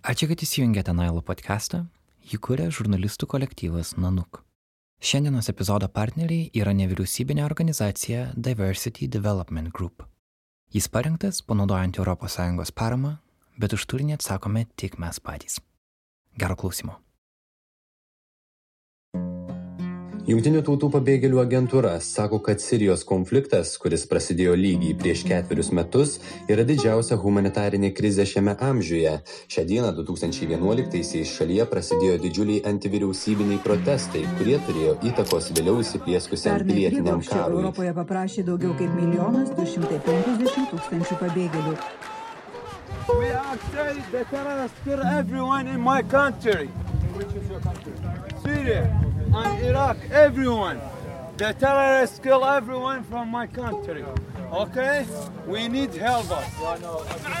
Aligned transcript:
Ačiū, 0.00 0.30
kad 0.30 0.40
įsijungėte 0.40 0.94
Nailo 0.96 1.20
podcastą. 1.20 1.82
Jį 2.24 2.38
kuria 2.40 2.70
žurnalistų 2.72 3.26
kolektyvas 3.28 3.98
Nanuk. 4.00 4.38
Šiandienos 4.96 5.52
epizodo 5.52 5.90
partneriai 5.92 6.46
yra 6.56 6.72
nevyriausybinė 6.72 7.44
organizacija 7.44 8.30
Diversity 8.32 9.10
Development 9.12 9.68
Group. 9.76 10.06
Jis 10.72 10.88
parengtas 10.88 11.42
panaudojant 11.44 12.00
ES 12.00 12.72
paramą, 12.72 13.18
bet 13.60 13.76
už 13.76 13.84
turinį 13.84 14.16
atsakome 14.16 14.64
tik 14.74 14.96
mes 14.96 15.20
patys. 15.20 15.60
Gero 16.32 16.56
klausimo. 16.56 16.96
Junktinių 20.30 20.60
tautų 20.62 20.92
pabėgėlių 20.94 21.40
agentūra 21.42 21.96
sako, 22.06 22.38
kad 22.46 22.60
Sirijos 22.62 23.00
konfliktas, 23.08 23.72
kuris 23.82 24.04
prasidėjo 24.06 24.52
lygiai 24.54 24.92
prieš 24.94 25.24
ketverius 25.26 25.72
metus, 25.74 26.12
yra 26.46 26.62
didžiausia 26.68 27.18
humanitarinė 27.18 27.90
krizė 27.98 28.28
šiame 28.30 28.54
amžiuje. 28.68 29.16
Šią 29.50 29.64
dieną 29.72 29.90
2011-aisiais 29.98 31.34
šalyje 31.34 31.66
prasidėjo 31.72 32.20
didžiuliai 32.22 32.62
antivyriausybiniai 32.70 33.58
protestai, 33.66 34.22
kurie 34.38 34.60
turėjo 34.68 34.94
įtakos 35.10 35.50
vėliau 35.58 35.82
įsiplieskusiam 35.82 36.62
pilietiniam 36.62 37.26
karui. 37.26 37.58
Europoje 37.58 37.98
paprašė 37.98 38.46
daugiau 38.52 38.78
kaip 38.78 38.94
milijonas 39.02 39.50
250 39.58 40.70
tūkstančių 40.76 41.20
pabėgėlių. 41.26 41.76
We 43.18 43.34
actually, 43.34 44.02
the 44.12 44.24
terrorists 44.30 44.78
kill 44.84 45.02
everyone 45.02 45.66
in 45.66 45.80
my 45.80 46.02
country. 46.02 46.70
Which 47.18 47.34
is 47.34 47.50
your 47.50 47.58
country? 47.58 47.98
Syria 48.44 49.09
and 49.34 49.64
Iraq, 49.64 49.96
everyone. 50.10 50.80
The 51.36 51.52
terrorists 51.52 52.18
kill 52.18 52.44
everyone 52.44 53.04
from 53.04 53.28
my 53.28 53.46
country. 53.46 54.04
Okay? 54.52 55.06
We 55.46 55.68
need 55.68 55.94
help 55.94 56.30
us. 56.30 56.44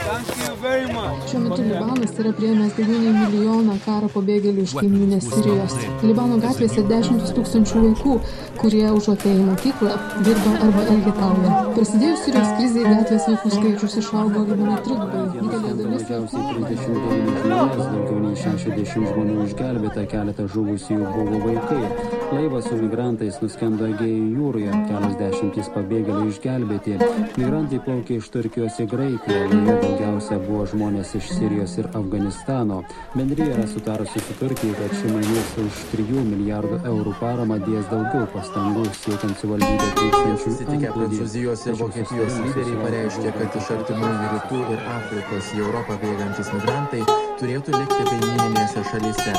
Thank 0.06 0.28
you 0.48 0.54
very 0.62 0.86
much. 0.92 1.30
Šiuo 1.30 1.40
metu 1.40 1.62
Libanas 1.62 2.12
yra 2.22 2.32
prieimęs 2.38 2.76
daugiau 2.76 3.00
nei 3.02 3.14
milijoną 3.18 3.74
karo 3.84 4.10
pabėgėlių 4.14 4.62
iš 4.62 4.74
kaiminės 4.78 5.26
Sirijos. 5.32 5.74
Libano 6.06 6.38
gatvėse 6.44 6.84
dešimtis 6.86 7.34
tūkstančių 7.34 7.82
vaikų, 7.86 8.14
kurie 8.62 8.84
užuot 8.94 9.26
ėję 9.26 9.42
į 9.42 9.48
mokyklą, 9.48 9.96
dirba 10.28 10.54
arba 10.68 10.86
elgetauja. 10.94 11.58
Prasidėjus 11.74 12.24
Sirijos 12.28 12.54
krizai 12.60 12.86
gatvės 12.86 13.28
vaikų 13.32 13.54
skaičius 13.56 14.00
išaugo 14.04 14.46
Libane 14.46 14.78
trigubai. 14.86 15.26
Didelė 15.34 15.76
dalis 15.82 16.08
Mažiausiai 16.10 16.46
39 16.62 17.44
žmonės, 17.44 17.84
daugiau 17.90 18.24
nei 18.24 18.42
60 18.46 19.12
žmonių 19.12 19.44
išgelbėta, 19.50 20.08
keletą 20.14 20.50
žuvusiųjų 20.54 21.14
buvo 21.18 21.46
vaikai. 21.48 22.19
Laivas 22.30 22.64
su 22.68 22.76
migrantais 22.78 23.40
nuskendo 23.42 23.88
Egėjų 23.90 24.26
jūroje, 24.36 24.70
kelios 24.86 25.14
dešimtys 25.18 25.70
pabėgėlių 25.74 26.28
išgelbėti. 26.30 26.92
Migrantai 27.40 27.80
plaukė 27.82 28.18
iš 28.20 28.28
Turkijos 28.30 28.76
į 28.78 28.86
Graikiją, 28.92 29.40
laive 29.50 29.74
daugiausia 29.82 30.38
buvo 30.44 30.62
žmonės 30.70 31.10
iš 31.18 31.26
Sirijos 31.34 31.74
ir 31.82 31.88
Afganistano. 31.90 32.84
Bendryje 33.16 33.56
yra 33.56 33.66
sutarusi 33.72 34.22
su 34.22 34.36
Turkija, 34.38 34.76
kad 34.78 34.94
ši 35.00 35.10
mainys 35.10 35.50
už 35.64 35.80
3 35.96 36.22
milijardų 36.28 36.78
eurų 36.92 37.16
paramą 37.18 37.58
dės 37.64 37.90
daugiau 37.90 38.30
pastangų 38.36 38.86
siekiant 39.00 39.42
suvaldyti 39.42 39.90
atvykstančių 39.90 40.54
antplūdį. 40.76 40.92
Prancūzijos 41.00 41.66
ir 41.66 41.80
Vokietijos 41.82 42.38
lyderiai 42.44 42.78
pareiškė, 42.84 43.34
kad 43.40 43.58
iš 43.58 43.74
artimųjų 43.80 44.30
rytų 44.36 44.62
ir 44.76 44.86
Afrikos 44.94 45.52
į 45.56 45.66
Europą 45.66 45.98
bėgantis 46.06 46.54
migrantai 46.54 47.02
turėtų 47.40 47.72
likti 47.78 48.02
kaimininėse 48.10 48.84
šalyse. 48.92 49.34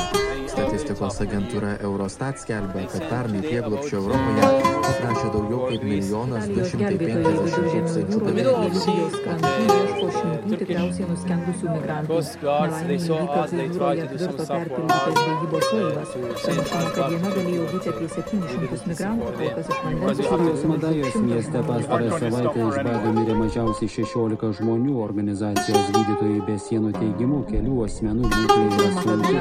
Statistikos 0.52 1.16
agentūra 1.24 1.78
Eurostat 1.80 2.40
skelbia, 2.42 2.82
kad 2.92 3.04
pernai 3.08 3.40
prieglopščio 3.40 4.02
Europoje 4.02 4.48
paprašė 4.84 5.28
daugiau 5.32 5.60
kaip 5.70 5.84
milijonas 5.86 6.44
Italijos 6.50 6.74
250 6.76 6.90
gelbėtojai 6.92 7.76
tūkstančių 7.78 8.18
pabėgėlių. 8.26 8.52
Libijos 8.74 9.14
krantų 9.24 9.52
ieško 9.62 10.08
šimtų 10.16 10.58
tikriausiai 10.62 11.06
nuskendusių 11.08 11.66
migrantų. 11.76 12.18
Nelaimė 12.42 12.98
įvyko, 12.98 13.38
kai 13.52 13.62
jūroje 13.62 14.04
apvirto 14.04 14.46
perpildytas 14.50 15.16
žvejybos 15.22 15.66
laivas. 15.72 16.12
Pranešama, 16.42 16.92
kad 16.98 17.16
jame 17.16 17.32
galėjo 17.38 17.64
būti 17.72 17.92
apie 17.94 18.10
700 18.12 18.84
migrantų, 18.92 19.32
kol 19.38 19.48
kas 19.56 19.66
iš 19.72 20.30
vandens 20.34 20.62
Sirijos 20.62 20.68
Madajos 20.72 21.14
mieste 21.30 21.64
pastarąją 21.70 22.20
savaitę 22.26 22.68
iš 22.68 22.76
bado 22.90 23.14
mirė 23.16 23.38
mažiausiai 23.40 23.88
16 23.96 24.52
žmonių. 24.60 24.94
Organizacijos 25.06 25.90
gydytojai 25.96 26.44
be 26.50 26.60
sienų 26.68 26.92
teigimu 26.98 27.42
kelių 27.48 27.80
asmenų 27.92 28.24
būklė 28.32 28.64
yra 28.80 28.90
sunki. 29.04 29.34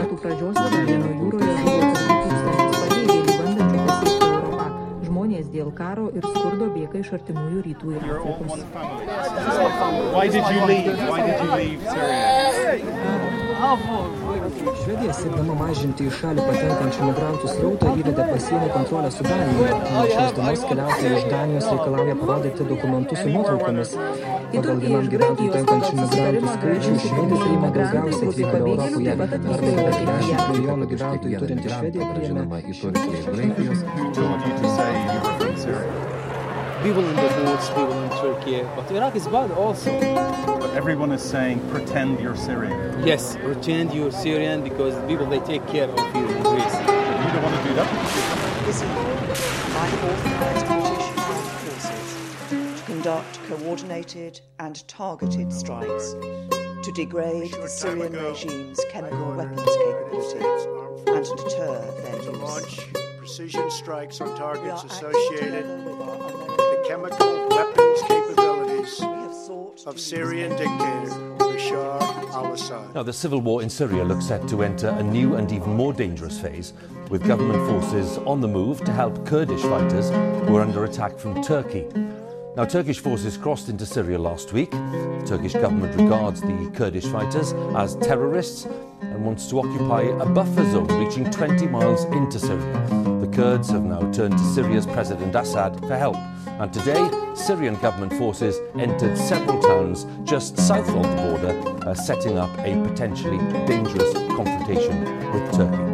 Žmonės 5.07 5.45
dėl 5.53 5.69
karo 5.75 6.05
ir 6.17 6.23
skurdo 6.33 6.67
bėga 6.75 6.97
iš 7.03 7.09
artimųjų 7.19 7.59
rytų 7.67 7.87
ir 7.95 8.01
Afrikos. 8.17 8.61
Why 10.15 10.25
did 10.27 10.43
you 10.43 10.61
leave? 10.67 10.91
Why 11.07 11.19
did 11.27 11.37
you 11.39 11.49
leave 11.61 11.81
Syria? 11.87 12.31
Švedija 14.61 15.13
siekdama 15.17 15.55
mažinti 15.57 16.05
į 16.05 16.11
šalį 16.13 16.43
patenkančių 16.45 17.07
migrantų 17.07 17.47
srautą 17.51 17.93
įvedė 18.01 18.25
pasienio 18.29 18.69
kontrolę 18.75 19.09
su 19.15 19.25
Danija. 19.25 19.77
Nuo 19.87 20.03
šios 20.11 20.31
dienos 20.37 20.61
keliautojai 20.69 21.13
iš 21.17 21.25
Danijos 21.31 21.65
reikalauja 21.71 22.15
parodyti 22.21 22.67
dokumentus 22.69 23.17
su 23.23 23.27
nuotraukomis. 23.33 23.89
Pagal 24.53 24.77
vienam 24.85 25.05
gyventojui 25.15 25.51
tenkančių 25.57 25.93
migrantų 26.01 26.47
skaičių 26.55 26.93
Švedija 27.07 27.41
priima 27.43 27.69
daugiausiai 27.79 28.27
atvykėlių 28.31 28.65
Europoje. 28.71 29.11
Pernai 29.21 29.73
beveik 29.81 30.01
10 30.29 30.47
milijonų 30.53 30.85
gyventojų 30.95 31.35
turinti 31.45 31.67
Švedija 31.75 32.05
priėmė 32.15 32.43
į 32.61 32.79
Turkiją 32.85 33.13
iš 33.17 33.25
Graikijos. 33.35 33.79
People 36.83 37.05
in 37.05 37.15
the 37.15 37.21
boots, 37.21 37.69
people 37.69 38.03
in 38.03 38.09
Turkey. 38.09 38.63
But 38.75 38.89
Iraq 38.91 39.15
is 39.15 39.27
bad 39.27 39.51
also. 39.51 39.91
But 40.59 40.71
everyone 40.71 41.11
is 41.11 41.21
saying 41.21 41.59
pretend 41.69 42.19
you're 42.19 42.35
Syrian. 42.35 43.05
Yes, 43.05 43.37
pretend 43.37 43.93
you're 43.93 44.11
Syrian 44.11 44.63
because 44.63 44.95
the 44.95 45.07
people 45.07 45.27
they 45.27 45.39
take 45.39 45.65
care 45.67 45.87
of 45.89 46.15
you 46.15 46.27
in 46.27 46.43
Greece. 46.43 46.75
You 47.21 47.29
don't 47.33 47.43
want 47.43 47.55
to 47.55 47.69
do 47.69 47.73
that. 47.75 47.87
employed 48.81 49.29
by 49.75 49.87
authorised 50.09 50.65
British 50.67 51.07
armed 51.19 51.51
forces 51.61 52.77
to 52.77 52.83
conduct 52.85 53.39
coordinated 53.47 54.41
and 54.59 54.87
targeted 54.87 55.53
strikes 55.53 56.15
to 56.81 56.91
degrade 56.95 57.51
the 57.51 57.67
Syrian 57.67 58.13
regime's 58.13 58.79
chemical 58.91 59.33
weapons 59.35 59.61
capability 59.61 60.45
and 61.11 61.25
deter 61.37 61.91
their 62.01 62.15
use. 62.15 62.41
launch 62.41 62.93
precision 63.19 63.69
strikes 63.69 64.19
on 64.19 64.35
targets 64.35 64.83
are 64.83 64.87
acting 64.87 65.09
associated 65.09 65.65
chemical 66.91 67.47
weapons 67.47 68.01
capabilities 68.01 68.99
We 68.99 69.05
have 69.07 69.33
sought 69.33 69.77
to 69.77 69.89
of 69.91 69.97
Syrian 69.97 70.49
dictator 70.49 71.15
Bashar 71.37 72.01
al-Assad. 72.33 72.93
Now, 72.93 73.01
the 73.01 73.13
civil 73.13 73.39
war 73.39 73.61
in 73.63 73.69
Syria 73.69 74.03
looks 74.03 74.25
set 74.25 74.45
to 74.49 74.61
enter 74.61 74.89
a 74.89 75.01
new 75.01 75.35
and 75.35 75.49
even 75.53 75.77
more 75.77 75.93
dangerous 75.93 76.37
phase, 76.37 76.73
with 77.09 77.25
government 77.25 77.65
forces 77.69 78.17
on 78.17 78.41
the 78.41 78.47
move 78.49 78.83
to 78.83 78.91
help 78.91 79.25
Kurdish 79.25 79.61
fighters 79.61 80.09
who 80.09 80.57
are 80.57 80.61
under 80.63 80.83
attack 80.83 81.17
from 81.17 81.41
Turkey. 81.41 81.87
Now, 82.57 82.65
Turkish 82.65 82.99
forces 82.99 83.37
crossed 83.37 83.69
into 83.69 83.85
Syria 83.85 84.19
last 84.19 84.51
week. 84.51 84.71
The 84.71 85.23
Turkish 85.25 85.53
government 85.53 85.95
regards 85.95 86.41
the 86.41 86.71
Kurdish 86.75 87.05
fighters 87.05 87.53
as 87.73 87.95
terrorists 87.95 88.65
and 88.99 89.25
wants 89.25 89.47
to 89.47 89.59
occupy 89.59 90.01
a 90.01 90.25
buffer 90.25 90.69
zone 90.71 90.87
reaching 91.01 91.31
20 91.31 91.67
miles 91.67 92.03
into 92.03 92.37
Syria. 92.37 92.85
The 93.21 93.31
Kurds 93.33 93.69
have 93.69 93.85
now 93.85 94.11
turned 94.11 94.37
to 94.37 94.43
Syria's 94.53 94.85
President 94.85 95.33
Assad 95.35 95.79
for 95.87 95.97
help. 95.97 96.17
And 96.61 96.71
today, 96.71 97.09
Syrian 97.33 97.75
government 97.81 98.13
forces 98.13 98.59
entered 98.77 99.17
several 99.17 99.59
towns 99.63 100.05
just 100.23 100.59
south 100.59 100.87
of 100.89 101.01
the 101.01 101.15
border, 101.23 101.53
uh, 101.89 101.95
setting 101.95 102.37
up 102.37 102.55
a 102.59 102.75
potentially 102.87 103.39
dangerous 103.65 104.13
confrontation 104.37 104.95
with 105.33 105.41
Turkey. 105.57 105.87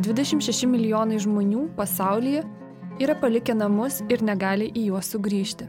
Dvidešimt 0.00 0.48
šeši 0.48 0.72
milijonai 0.72 1.20
žmonių 1.20 1.68
pasaulyje 1.76 2.46
yra 2.96 3.20
palikę 3.20 3.52
namus 3.60 4.00
ir 4.08 4.24
negali 4.24 4.72
į 4.72 4.88
juos 4.88 5.12
sugrįžti. 5.12 5.68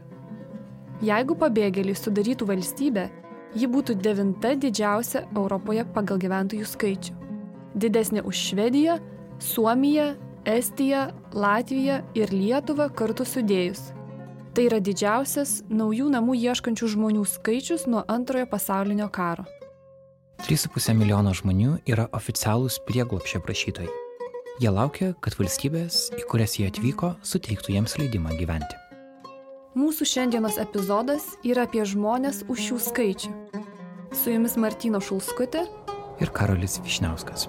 Jeigu 1.04 1.36
pabėgėliai 1.36 2.00
sudarytų 2.06 2.48
valstybę, 2.54 3.10
ji 3.54 3.68
būtų 3.68 3.96
devinta 4.02 4.54
didžiausia 4.54 5.24
Europoje 5.36 5.84
pagal 5.94 6.20
gyventojų 6.20 6.66
skaičių. 6.68 7.14
Didesnė 7.78 8.24
už 8.26 8.40
Švediją, 8.50 8.98
Suomiją, 9.38 10.16
Estiją, 10.48 11.08
Latviją 11.32 12.00
ir 12.16 12.32
Lietuvą 12.32 12.88
kartu 12.94 13.26
sudėjus. 13.28 13.92
Tai 14.56 14.64
yra 14.66 14.80
didžiausias 14.80 15.62
naujų 15.70 16.08
namų 16.10 16.34
ieškančių 16.40 16.88
žmonių 16.94 17.22
skaičius 17.28 17.86
nuo 17.86 18.02
antrojo 18.08 18.48
pasaulinio 18.50 19.06
karo. 19.12 19.44
3,5 20.46 20.94
milijono 20.96 21.34
žmonių 21.34 21.78
yra 21.86 22.08
oficialūs 22.14 22.80
prieglopšio 22.88 23.42
prašytojai. 23.44 23.90
Jie 24.58 24.70
laukia, 24.74 25.12
kad 25.22 25.36
valstybės, 25.38 26.08
į 26.18 26.26
kurias 26.30 26.58
jie 26.58 26.66
atvyko, 26.70 27.14
suteiktų 27.22 27.76
jiems 27.76 27.98
leidimą 28.00 28.34
gyventi. 28.40 28.87
Mūsų 29.78 30.06
šiandienos 30.10 30.56
epizodas 30.58 31.22
yra 31.46 31.62
apie 31.68 31.84
žmonės 31.86 32.40
už 32.50 32.58
šių 32.64 32.76
skaičių. 32.82 33.28
Su 34.10 34.32
jumis 34.32 34.56
Martino 34.58 34.98
Šulskutė 34.98 35.60
Ir 36.18 36.32
Karolis 36.34 36.80
Višniauskas. 36.82 37.46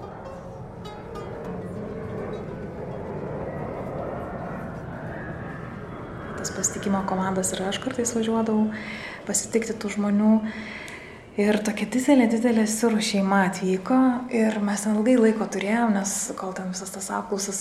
tas 6.40 6.52
pasitikimo 6.54 7.02
komandas 7.08 7.50
ir 7.52 7.64
aš 7.66 7.80
kartais 7.82 8.14
važiuodavau 8.14 8.68
pasitikti 9.26 9.74
tų 9.74 9.90
žmonių. 9.96 10.30
Ir 11.40 11.58
tokia 11.66 11.88
didelė, 11.90 12.28
didelė 12.30 12.68
sirų 12.70 13.02
šeima 13.10 13.42
atvyko 13.48 13.98
ir 14.38 14.60
mes 14.62 14.86
ten 14.86 14.94
ilgai 15.00 15.18
laiko 15.18 15.50
turėjom, 15.50 15.98
nes 15.98 16.14
kol 16.38 16.54
ten 16.54 16.70
visas 16.70 16.94
tas 16.94 17.10
apklausas 17.18 17.60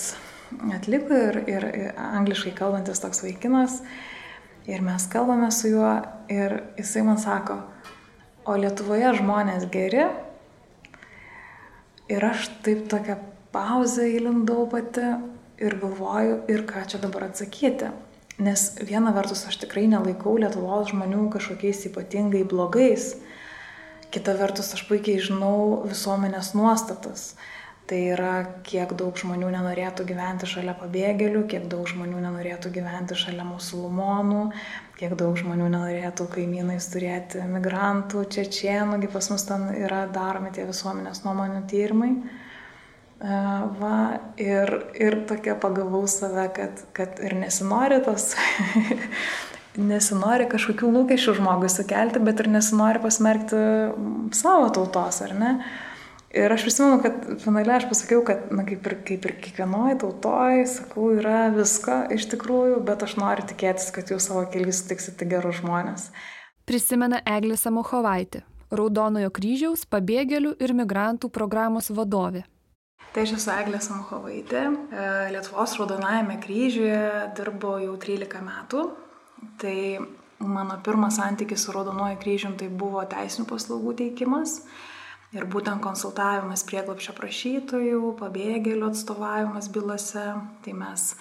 atliko 0.77 1.17
ir, 1.25 1.41
ir, 1.49 1.67
ir 1.81 1.99
angliškai 2.21 2.53
kalbantis 2.61 3.01
toks 3.01 3.25
vaikinas. 3.25 3.81
Ir 4.69 4.83
mes 4.85 5.07
kalbame 5.09 5.49
su 5.51 5.71
juo 5.71 5.89
ir 6.29 6.59
jisai 6.77 7.01
man 7.07 7.17
sako, 7.17 7.55
o 8.45 8.53
Lietuvoje 8.53 9.15
žmonės 9.17 9.65
geri. 9.73 10.05
Ir 12.09 12.25
aš 12.25 12.51
taip 12.65 12.85
tokią 12.91 13.15
pauzę 13.53 14.05
įlindau 14.13 14.67
pati 14.69 15.07
ir 15.61 15.75
galvoju, 15.81 16.43
ir 16.53 16.65
ką 16.69 16.85
čia 16.91 17.01
dabar 17.01 17.27
atsakyti. 17.29 17.89
Nes 18.39 18.67
viena 18.85 19.11
vertus 19.15 19.41
aš 19.49 19.57
tikrai 19.65 19.87
nelaikau 19.89 20.37
Lietuvos 20.39 20.93
žmonių 20.93 21.25
kažkokiais 21.33 21.81
ypatingai 21.89 22.45
blogais, 22.47 23.15
kita 24.13 24.37
vertus 24.37 24.71
aš 24.77 24.85
puikiai 24.87 25.19
žinau 25.21 25.81
visuomenės 25.89 26.53
nuostatas. 26.57 27.33
Tai 27.89 27.97
yra, 28.13 28.33
kiek 28.61 28.91
daug 28.93 29.17
žmonių 29.17 29.47
nenorėtų 29.49 30.03
gyventi 30.11 30.45
šalia 30.45 30.75
pabėgėlių, 30.77 31.39
kiek 31.49 31.63
daug 31.71 31.87
žmonių 31.89 32.19
nenorėtų 32.21 32.69
gyventi 32.75 33.17
šalia 33.17 33.47
musulmonų, 33.47 34.43
kiek 34.99 35.15
daug 35.17 35.33
žmonių 35.39 35.71
nenorėtų 35.73 36.27
kaimynais 36.35 36.85
turėti 36.93 37.41
migrantų, 37.49 38.27
čečienų, 38.35 39.01
pas 39.09 39.31
mus 39.33 39.47
ten 39.49 39.65
yra 39.73 40.03
daromi 40.13 40.53
tie 40.53 40.67
visuomenės 40.69 41.23
nuomonių 41.25 41.63
tyrimai. 41.71 42.11
Va, 43.19 43.97
ir, 44.37 44.75
ir 44.93 45.19
tokia 45.27 45.57
pagavau 45.59 46.05
save, 46.07 46.45
kad, 46.55 46.85
kad 46.93 47.17
ir 47.25 47.39
nesinori 47.41 48.03
tos, 48.05 48.35
nesinori 49.91 50.45
kažkokių 50.53 50.93
lūkesčių 50.93 51.39
žmogui 51.41 51.73
sukelti, 51.73 52.21
bet 52.21 52.45
ir 52.45 52.53
nesinori 52.53 53.01
pasmerkti 53.01 53.67
savo 54.37 54.69
tautos, 54.77 55.23
ar 55.25 55.39
ne? 55.41 55.55
Ir 56.29 56.53
aš 56.53 56.61
prisimenu, 56.67 56.99
kad 57.01 57.23
finale 57.41 57.73
aš 57.73 57.87
pasakiau, 57.89 58.21
kad, 58.25 58.51
na, 58.53 58.61
kaip 58.67 58.85
ir, 58.85 58.95
kaip 59.07 59.23
ir 59.25 59.33
kiekvienoje 59.41 59.95
tautoje, 60.03 60.67
sakau, 60.69 61.07
yra 61.17 61.47
visko 61.55 62.03
iš 62.13 62.27
tikrųjų, 62.35 62.83
bet 62.85 63.01
aš 63.07 63.15
noriu 63.17 63.47
tikėtis, 63.49 63.89
kad 63.95 64.11
jūs 64.13 64.29
savo 64.29 64.43
keliais 64.53 64.83
sutiksite 64.83 65.25
gerus 65.29 65.63
žmonės. 65.63 66.11
Prisimena 66.69 67.23
Eglė 67.25 67.57
Samuchovaitė, 67.57 68.43
Raudonojo 68.69 69.31
kryžiaus 69.33 69.87
pabėgėlių 69.89 70.53
ir 70.61 70.75
migrantų 70.77 71.31
programos 71.33 71.89
vadovė. 71.89 72.43
Tai 73.09 73.23
aš 73.25 73.33
esu 73.39 73.49
Eglė 73.55 73.79
Samuchovaitė. 73.81 74.61
E, 74.69 75.05
Lietuvos 75.33 75.73
Raudonajame 75.79 76.35
kryžiuje 76.43 76.99
dirbu 77.39 77.79
jau 77.87 77.95
13 77.97 78.43
metų. 78.45 78.83
Tai 79.57 79.77
mano 80.45 80.77
pirmas 80.85 81.17
santykis 81.17 81.65
su 81.65 81.73
Raudonuoju 81.73 82.19
kryžium 82.21 82.53
tai 82.59 82.69
buvo 82.69 83.01
teisinių 83.09 83.47
paslaugų 83.49 83.95
teikimas. 84.03 84.59
Ir 85.29 85.45
būtent 85.45 85.77
konsultavimas 85.83 86.63
prieglapšio 86.65 87.13
prašytojų, 87.17 88.15
pabėgėlių 88.17 88.87
atstovavimas 88.89 89.67
bylose. 89.69 90.25
Tai 90.65 90.73
mes 90.73 91.03
e, 91.13 91.17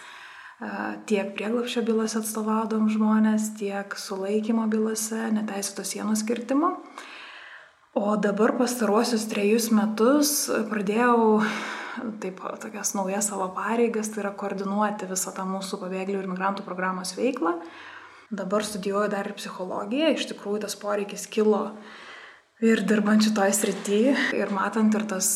tiek 1.11 1.35
prieglapšio 1.37 1.83
bylose 1.85 2.23
atstovaudom 2.23 2.89
žmonės, 2.89 3.51
tiek 3.61 3.93
sulaikymo 4.01 4.65
bylose, 4.73 5.29
neteisėto 5.37 5.85
sienos 5.85 6.25
kirtimo. 6.25 6.79
O 7.99 8.17
dabar 8.17 8.55
pastaruosius 8.57 9.27
trejus 9.29 9.69
metus 9.77 10.33
pradėjau 10.71 11.43
taip, 12.23 12.41
tokias 12.63 12.95
naujas 12.97 13.29
savo 13.29 13.49
pareigas, 13.57 14.09
tai 14.13 14.23
yra 14.25 14.33
koordinuoti 14.39 15.09
visą 15.11 15.33
tą 15.37 15.47
mūsų 15.49 15.81
pabėgėlių 15.83 16.23
ir 16.23 16.33
migrantų 16.33 16.67
programos 16.67 17.15
veiklą. 17.19 17.59
Dabar 18.29 18.65
studijuoju 18.65 19.09
dar 19.13 19.29
ir 19.29 19.37
psichologiją, 19.39 20.13
iš 20.13 20.29
tikrųjų 20.33 20.65
tas 20.67 20.77
poreikis 20.81 21.25
kilo 21.33 21.63
ir 22.65 22.83
dirbant 22.89 23.23
šitoj 23.23 23.53
srity, 23.55 24.01
ir 24.39 24.51
matant 24.55 24.95
ir 24.99 25.07
tas 25.11 25.29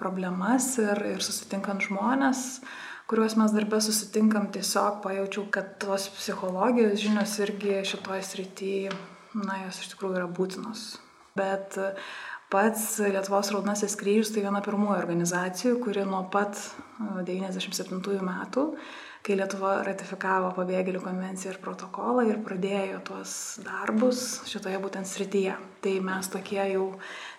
problemas, 0.00 0.74
ir, 0.82 1.00
ir 1.14 1.24
susitinkant 1.24 1.86
žmonės, 1.88 2.42
kuriuos 3.08 3.36
mes 3.40 3.54
darbę 3.54 3.80
susitinkam, 3.80 4.50
tiesiog 4.52 5.00
pajaučiau, 5.04 5.46
kad 5.54 5.76
tos 5.82 6.10
psichologijos 6.18 7.00
žinios 7.00 7.36
irgi 7.44 7.80
šitoj 7.88 8.22
srity, 8.26 8.76
na, 9.36 9.62
jos 9.66 9.82
iš 9.82 9.92
tikrųjų 9.94 10.20
yra 10.20 10.30
būtinos. 10.38 10.88
Bet 11.36 11.76
Pats 12.46 13.00
Lietuvos 13.02 13.48
Raudonasis 13.50 13.96
kryžius 13.98 14.28
tai 14.30 14.44
viena 14.44 14.60
pirmųjų 14.62 14.94
organizacijų, 15.00 15.80
kuri 15.82 16.04
nuo 16.06 16.20
pat 16.30 16.54
1997 17.00 18.20
metų, 18.22 18.68
kai 19.25 19.37
Lietuva 19.39 19.81
ratifikavo 19.87 20.53
pabėgėlių 20.57 21.01
konvenciją 21.03 21.53
ir 21.53 21.59
protokolą 21.63 22.25
ir 22.29 22.39
pradėjo 22.45 23.01
tuos 23.09 23.33
darbus 23.65 24.41
šitoje 24.49 24.79
būtent 24.83 25.09
srityje. 25.09 25.57
Tai 25.81 25.93
mes 26.05 26.31
tokie 26.33 26.61
jau 26.73 26.87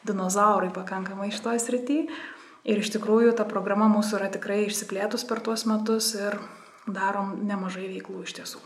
dinozaurai 0.07 0.71
pakankamai 0.75 1.33
šitoje 1.35 1.63
srityje. 1.63 2.21
Ir 2.63 2.79
iš 2.79 2.93
tikrųjų 2.95 3.33
ta 3.39 3.47
programa 3.49 3.89
mūsų 3.91 4.21
yra 4.21 4.29
tikrai 4.31 4.61
išsiplėtus 4.69 5.27
per 5.27 5.43
tuos 5.43 5.67
metus 5.67 6.13
ir 6.15 6.39
darom 6.87 7.41
nemažai 7.49 7.89
veiklų 7.91 8.23
iš 8.29 8.39
tiesų. 8.39 8.63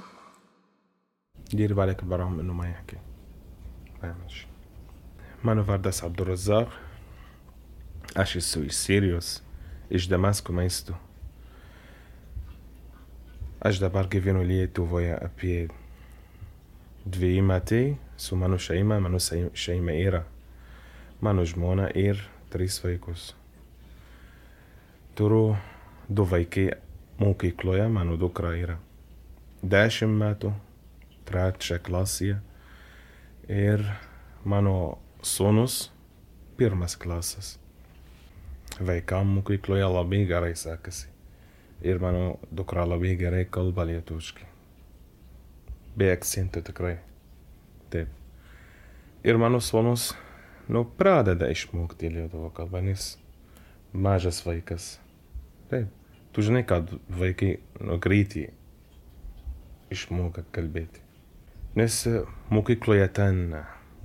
ديري 1.55 1.75
بالك 1.75 2.05
براهم 2.05 2.41
انه 2.41 2.53
ما 2.53 2.71
يحكي 2.71 2.97
ما 4.03 4.09
يعملش 4.09 4.47
Mano 5.43 5.63
vardas 5.63 6.03
Abdurazak. 6.03 6.69
Aš 8.15 8.37
esu 8.37 8.65
iš 8.65 8.75
Sirijos, 8.75 9.43
iš 9.91 10.09
Damasko 10.09 10.53
maisto. 10.53 10.97
Aš 13.62 13.78
dabar 13.78 14.08
gyvenu 14.10 14.42
Lietuvoje 14.42 15.14
apie 15.14 15.68
dviejų 17.06 17.44
metai 17.46 17.84
su 18.18 18.34
mano 18.34 18.58
šeima. 18.58 18.98
Mano 18.98 19.20
šeima 19.22 19.94
yra 20.02 20.24
mano 21.22 21.46
žmona 21.46 21.92
ir 21.94 22.18
trys 22.50 22.80
vaikus. 22.82 23.36
Turiu 25.14 25.60
du 26.10 26.26
vaikai 26.26 26.72
mokykloje, 27.22 27.86
mano 27.88 28.18
dukra 28.18 28.56
yra 28.58 28.80
dešimt 29.62 30.18
metų, 30.18 30.56
trečia 31.30 31.78
klasėje 31.78 32.40
ir 33.46 33.86
mano 34.42 34.98
sūnus 35.22 35.92
pirmas 36.58 36.98
klasas. 36.98 37.60
Vaikam 38.82 39.38
mokykloje 39.38 39.86
labai 39.86 40.26
gerai 40.26 40.56
sekasi. 40.58 41.11
Ir 41.82 42.00
mano 42.00 42.38
dukra 42.52 42.86
labai 42.86 43.16
gerai 43.18 43.46
kalba 43.50 43.88
lietuviškai. 43.90 44.46
Be 45.98 46.12
akcentų 46.14 46.62
tikrai. 46.68 46.98
Taip. 47.92 48.12
Ir 49.26 49.38
mano 49.42 49.58
sūnus, 49.62 50.12
nu, 50.70 50.84
pradeda 50.86 51.50
išmokti 51.50 52.12
lietuvių 52.14 52.52
kalbą, 52.58 52.84
nes 52.86 53.16
mažas 53.94 54.44
vaikas. 54.46 54.94
Taip. 55.74 55.90
Tu 56.32 56.46
žinai, 56.48 56.62
kad 56.64 56.94
vaikai 57.10 57.58
nu, 57.82 57.98
greitai 58.00 58.52
išmoka 59.92 60.46
kalbėti. 60.54 61.02
Nes 61.76 61.98
mokykloje 62.54 63.08
ten 63.16 63.42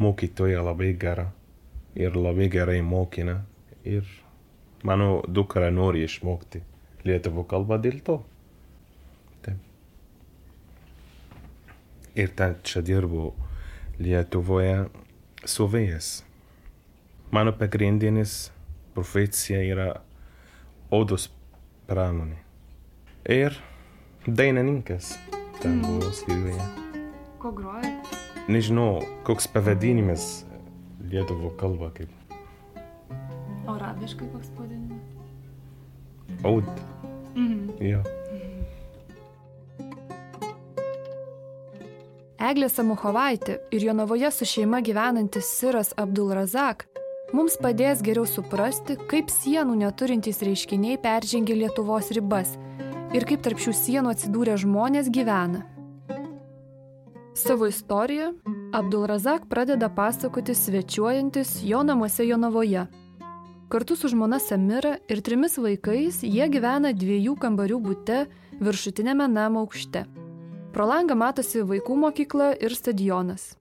mokytoja 0.02 0.62
labai 0.64 0.94
gera 0.98 1.28
ir 1.94 2.16
labai 2.16 2.48
gerai 2.52 2.80
mokina 2.82 3.40
ir 3.84 4.08
mano 4.82 5.20
dukra 5.28 5.70
nori 5.70 6.04
išmokti 6.06 6.62
lietuvų 7.06 7.46
kalbą 7.50 7.78
dėl 7.82 8.00
to. 8.06 8.18
Taip. 9.44 9.60
Ir 12.18 12.32
ten 12.38 12.58
čia 12.66 12.82
dirbu 12.84 13.32
Lietuvoje 13.96 14.90
suvėjas. 15.48 16.20
Mano 17.32 17.54
pagrindinis 17.56 18.50
profesija 18.94 19.62
yra 19.64 19.88
odos 20.92 21.30
pramonė. 21.88 22.42
Ir 23.24 23.56
dainininkas 24.26 25.14
ten 25.62 25.80
buvo 25.82 26.12
Sirijoje. 26.12 26.68
Ko 27.40 27.54
groja? 27.56 27.96
nežinau, 28.46 29.00
koks 29.26 29.48
pavadinimas 29.50 30.44
lietuvų 31.10 31.50
kalba 31.58 31.90
kaip. 31.96 32.12
O 33.66 33.74
arabiškai 33.74 34.28
koks 34.30 34.52
pavadinimas? 34.54 34.95
Aud. 36.44 36.68
Mhm. 37.34 37.76
Jo. 37.80 38.02
Eglė 42.46 42.68
Samuchovaitė 42.68 43.56
ir 43.72 43.86
Jonavoje 43.88 44.30
su 44.30 44.46
šeima 44.46 44.82
gyvenantis 44.84 45.48
Siras 45.56 45.94
Abdulrazak 45.96 46.84
mums 47.34 47.56
padės 47.58 48.02
geriau 48.04 48.26
suprasti, 48.28 48.98
kaip 49.10 49.32
sienų 49.32 49.78
neturintys 49.80 50.42
reiškiniai 50.46 51.00
peržengia 51.02 51.56
Lietuvos 51.56 52.12
ribas 52.14 52.52
ir 53.16 53.24
kaip 53.26 53.42
tarp 53.42 53.62
šių 53.62 53.72
sienų 53.74 54.12
atsidūrę 54.12 54.58
žmonės 54.62 55.10
gyvena. 55.10 55.64
Savo 57.36 57.66
istoriją 57.68 58.30
Abdulrazak 58.76 59.48
pradeda 59.48 59.88
pasakoti 59.92 60.54
svečiuojantis 60.54 61.58
jo 61.64 61.82
namuose 61.84 62.24
Jonavoje. 62.28 62.86
Kartu 63.68 63.96
su 63.96 64.08
žmona 64.08 64.38
Samira 64.38 64.96
ir 65.08 65.20
trimis 65.26 65.56
vaikais 65.58 66.20
jie 66.22 66.46
gyvena 66.46 66.92
dviejų 66.94 67.32
kambarių 67.42 67.80
būte 67.82 68.18
viršutinėme 68.62 69.26
namo 69.26 69.64
aukšte. 69.64 70.04
Pro 70.70 70.86
langą 70.86 71.16
matosi 71.18 71.64
vaikų 71.66 71.96
mokykla 72.04 72.52
ir 72.62 72.76
stadionas. 72.78 73.56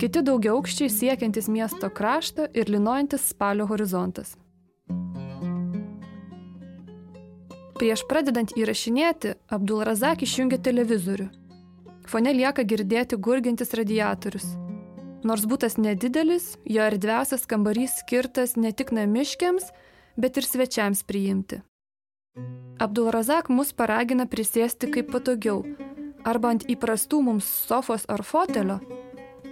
Kiti 0.00 0.22
daugia 0.24 0.54
aukščiai 0.56 0.88
siekiantis 0.88 1.50
miesto 1.52 1.92
kraštą 1.92 2.48
ir 2.56 2.72
linojantis 2.72 3.28
spalio 3.34 3.68
horizontas. 3.68 4.38
Prieš 7.76 8.06
pradedant 8.08 8.56
įrašinėti, 8.56 9.36
Abdul 9.52 9.84
Razak 9.84 10.24
išjungė 10.24 10.62
televizorių. 10.64 11.28
Fone 12.08 12.32
lieka 12.32 12.64
girdėti 12.64 13.20
gurgintis 13.20 13.76
radiatorius. 13.76 14.48
Nors 15.22 15.44
būtas 15.46 15.76
nedidelis, 15.78 16.56
jo 16.66 16.82
erdviausias 16.82 17.46
kambarys 17.46 18.00
skirtas 18.00 18.56
ne 18.58 18.72
tik 18.74 18.90
namiškiams, 18.90 19.68
bet 20.18 20.40
ir 20.40 20.46
svečiams 20.46 21.04
priimti. 21.06 21.60
Abdul 22.82 23.12
Razak 23.14 23.50
mus 23.52 23.70
paragina 23.76 24.26
prisėsti 24.26 24.90
kaip 24.90 25.12
patogiau, 25.14 25.62
arba 26.26 26.54
ant 26.54 26.64
įprastų 26.66 27.20
mums 27.28 27.46
sofos 27.68 28.06
ar 28.10 28.24
fotelio, 28.26 28.80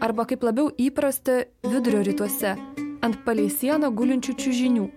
arba 0.03 0.27
kaip 0.27 0.43
labiau 0.43 0.73
įprasta 0.75 1.45
vidurio 1.67 2.03
rytuose, 2.09 2.57
ant 3.05 3.21
palei 3.27 3.51
sieną 3.53 3.93
gulinčių 3.95 4.35
čiužinių. 4.43 4.89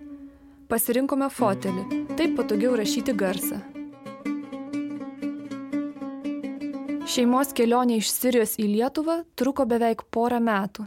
Pasirinkome 0.66 1.28
fotelį, 1.30 1.86
taip 2.18 2.34
patogiau 2.40 2.74
rašyti 2.80 3.14
garsą. 3.14 3.60
Šeimos 7.04 7.50
kelionė 7.52 7.98
iš 8.00 8.08
Sirijos 8.08 8.54
į 8.56 8.64
Lietuvą 8.78 9.18
truko 9.36 9.66
beveik 9.68 10.06
porą 10.14 10.38
metų. 10.40 10.86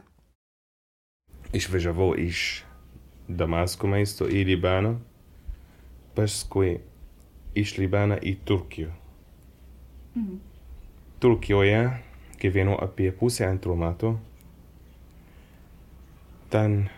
Išvažiavau 1.54 2.16
iš 2.18 2.64
Damasko 3.30 3.86
miesto 3.92 4.26
į 4.26 4.42
Libaną, 4.50 4.96
paskui 6.18 6.80
iš 7.54 7.76
Libano 7.78 8.18
į 8.18 8.34
Turkiją. 8.50 8.90
Mhm. 10.16 10.42
Turkijoje 11.22 11.84
gyvenau 12.42 12.80
apie 12.82 13.12
pusę 13.14 13.46
antrų 13.52 13.78
metų. 13.86 14.14
Ten 16.50 16.90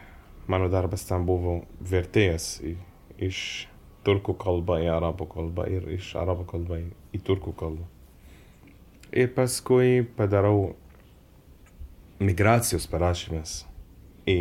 mano 0.47 0.71
darbas 0.71 1.03
ten 1.11 1.27
buvo 1.27 1.59
vertėjas 1.83 2.61
iš 3.19 3.45
turkų 4.07 4.39
kalbą 4.39 4.79
į 4.79 4.91
arabų 4.95 5.27
kalbą 5.35 5.67
ir 5.67 5.91
iš 5.99 6.15
arabų 6.23 6.47
kalbą 6.55 6.85
į 6.87 7.25
turkų 7.27 7.57
kalbą. 7.59 7.98
Ir 9.11 9.31
paskui 9.33 10.03
padarau 10.17 10.75
migracijos 12.21 12.85
parašymas 12.91 13.63
į 14.29 14.37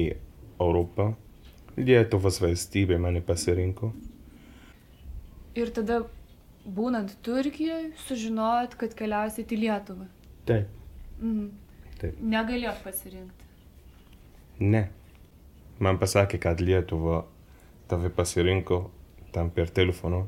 Europą. 0.61 1.13
Lietuvos 1.79 2.41
valstybė 2.43 2.99
mane 3.01 3.21
pasirinko. 3.23 3.93
Ir 5.59 5.71
tada, 5.75 6.01
būnant 6.67 7.15
Turkijoje, 7.25 7.93
sužinojot, 8.09 8.75
kad 8.81 8.95
keliausit 8.99 9.55
į 9.55 9.61
Lietuvą. 9.63 10.09
Taip, 10.47 10.69
Mhm. 11.21 11.49
taip. 12.01 12.21
Negalėjot 12.21 12.83
pasirinkti. 12.85 13.45
Ne. 14.61 14.89
Man 15.79 15.99
pasakė, 15.99 16.41
kad 16.41 16.61
Lietuva 16.61 17.25
tave 17.89 18.11
pasirinko 18.11 18.91
tam 19.33 19.51
per 19.51 19.67
telefoną. 19.71 20.27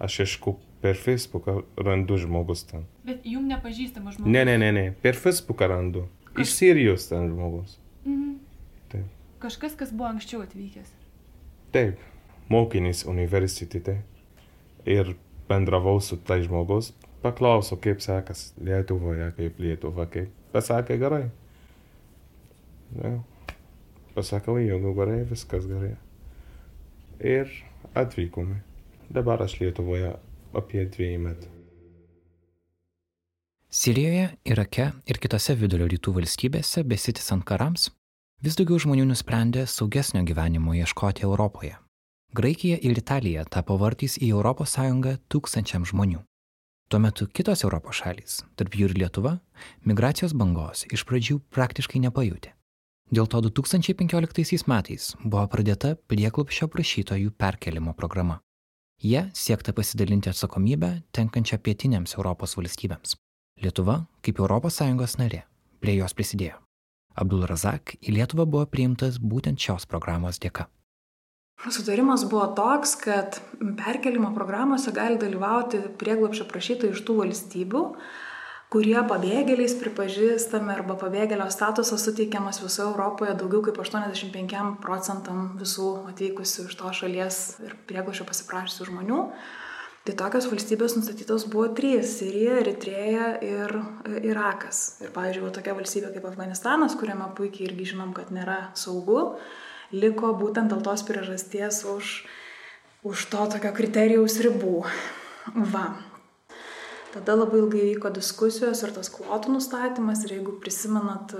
Aš 0.00 0.18
ieškau 0.20 0.56
per 0.82 0.98
Facebooką, 0.98 1.62
randu 1.76 2.16
žmogus 2.18 2.64
ten. 2.66 2.86
Bet 3.06 3.22
jum 3.26 3.46
nepažįstamas 3.46 4.16
žmogus. 4.18 4.32
Ne, 4.34 4.42
ne, 4.48 4.56
ne, 4.58 4.70
ne. 4.74 4.86
Per 5.02 5.14
Facebooką 5.14 5.68
randu. 5.70 6.08
Iš 6.38 6.54
Sirijos 6.56 7.06
ten 7.10 7.28
žmogus. 7.30 7.76
Mhm. 8.04 8.32
Taip. 8.90 9.04
Kažkas, 9.44 9.76
kas 9.78 9.92
buvo 9.94 10.10
anksčiau 10.10 10.42
atvykęs. 10.42 10.90
Taip. 11.74 12.02
Mokinys 12.50 13.04
universitete. 13.06 14.00
Ir 14.84 15.14
bendravau 15.48 16.00
su 16.02 16.18
tai 16.18 16.40
žmogus. 16.42 16.90
Paklausiau, 17.22 17.78
kaip 17.78 18.02
sekas 18.02 18.50
Lietuvoje, 18.58 19.30
kaip 19.38 19.62
Lietuva, 19.62 20.08
kaip. 20.10 20.34
Pasakė 20.52 20.98
gerai. 20.98 21.28
Ja. 22.98 23.14
Pasakau, 24.16 24.58
jeigu 24.58 24.90
gerai, 24.98 25.22
viskas 25.30 25.70
gerai. 25.70 25.94
Ir 27.22 27.54
atvykome. 27.94 28.58
Dabar 29.12 29.46
aš 29.46 29.60
Lietuvoje 29.62 30.10
apie 30.58 30.86
dviejų 30.86 31.18
metų. 31.26 31.50
Sirijoje, 33.72 34.26
Irake 34.44 34.90
ir 35.08 35.18
kitose 35.18 35.54
vidurio 35.56 35.86
rytų 35.88 36.12
valstybėse 36.18 36.82
besitisant 36.84 37.46
karams, 37.48 37.86
vis 38.44 38.58
daugiau 38.58 38.76
žmonių 38.84 39.06
nusprendė 39.08 39.64
saugesnio 39.64 40.20
gyvenimo 40.28 40.74
ieškoti 40.76 41.24
Europoje. 41.24 41.78
Graikija 42.36 42.76
ir 42.80 42.98
Italija 43.00 43.44
tapo 43.44 43.78
vartais 43.80 44.18
į 44.20 44.32
ES 44.36 44.76
tūkstančiam 45.32 45.88
žmonių. 45.88 46.20
Tuo 46.88 46.98
metu 47.00 47.26
kitos 47.26 47.64
Europos 47.64 48.02
šalys, 48.02 48.42
tarp 48.56 48.74
jų 48.76 48.90
ir 48.90 48.98
Lietuva, 49.00 49.38
migracijos 49.88 50.34
bangos 50.36 50.84
iš 50.92 51.06
pradžių 51.08 51.40
praktiškai 51.48 52.00
nepajutė. 52.04 52.52
Dėl 53.08 53.26
to 53.28 53.40
2015 53.40 54.68
metais 54.68 55.14
buvo 55.24 55.46
pradėta 55.48 55.96
prieklupščio 56.08 56.68
prašytojų 56.68 57.32
perkelimo 57.36 57.92
programa. 57.96 58.42
Jie 59.02 59.30
siekta 59.34 59.72
pasidalinti 59.74 60.30
atsakomybę 60.30 60.88
tenkančią 61.16 61.56
pietinėms 61.66 62.12
Europos 62.14 62.52
valstybėms. 62.54 63.16
Lietuva, 63.58 63.96
kaip 64.22 64.38
ES 64.38 65.16
narė, 65.18 65.40
prie 65.82 65.96
jos 65.96 66.14
prisidėjo. 66.14 66.60
Abdul 67.18 67.42
Razak 67.50 67.96
į 67.98 68.14
Lietuvą 68.14 68.46
buvo 68.46 68.68
priimtas 68.70 69.18
būtent 69.18 69.58
šios 69.58 69.88
programos 69.90 70.38
dėka. 70.38 70.68
Sutarimas 71.66 72.22
buvo 72.30 72.46
toks, 72.54 72.94
kad 73.02 73.40
perkelimo 73.58 74.30
programuose 74.34 74.94
gali 74.94 75.18
dalyvauti 75.18 75.82
prieglopšio 75.98 76.46
prašytojai 76.46 76.94
iš 76.94 77.02
tų 77.02 77.18
valstybių, 77.24 77.82
kurie 78.72 78.96
pabėgėliais 79.04 79.74
pripažįstami 79.76 80.72
arba 80.72 80.96
pabėgėlio 81.00 81.44
statusas 81.52 82.06
suteikiamas 82.06 82.62
visoje 82.62 82.88
Europoje 82.88 83.34
daugiau 83.36 83.60
kaip 83.66 83.80
85 83.82 84.78
procentam 84.80 85.50
visų 85.60 85.88
atvykusių 86.12 86.68
iš 86.70 86.78
to 86.80 86.92
šalies 87.02 87.40
ir 87.66 87.74
prieglopšio 87.90 88.24
pasiprašysių 88.28 88.88
žmonių. 88.88 89.18
Tai 90.02 90.14
tokios 90.18 90.48
valstybės 90.50 90.96
nustatytos 90.96 91.44
buvo 91.52 91.68
trys- 91.78 92.10
Sirija, 92.18 92.56
Eritreja 92.62 93.26
ir 93.44 93.76
Irakas. 94.24 94.96
Ir, 95.04 95.12
pavyzdžiui, 95.14 95.52
tokia 95.54 95.76
valstybė 95.78 96.14
kaip 96.14 96.24
Afganistanas, 96.26 96.96
kuriame 96.98 97.28
puikiai 97.36 97.68
irgi 97.68 97.92
žinom, 97.92 98.14
kad 98.16 98.32
nėra 98.34 98.72
saugu, 98.74 99.36
liko 99.92 100.32
būtent 100.34 100.72
dėl 100.72 100.82
tos 100.82 101.04
priežasties 101.06 101.84
už, 101.84 102.24
už 103.04 103.26
to 103.30 103.46
tokio 103.52 103.72
kriterijaus 103.76 104.40
ribų. 104.40 104.82
Va. 105.54 106.11
Tada 107.12 107.34
labai 107.36 107.60
ilgai 107.60 107.82
vyko 107.90 108.08
diskusijos 108.14 108.80
ir 108.86 108.92
tas 108.96 109.10
kvotų 109.12 109.52
nustatymas 109.52 110.22
ir 110.24 110.38
jeigu 110.38 110.54
prisimenat 110.62 111.34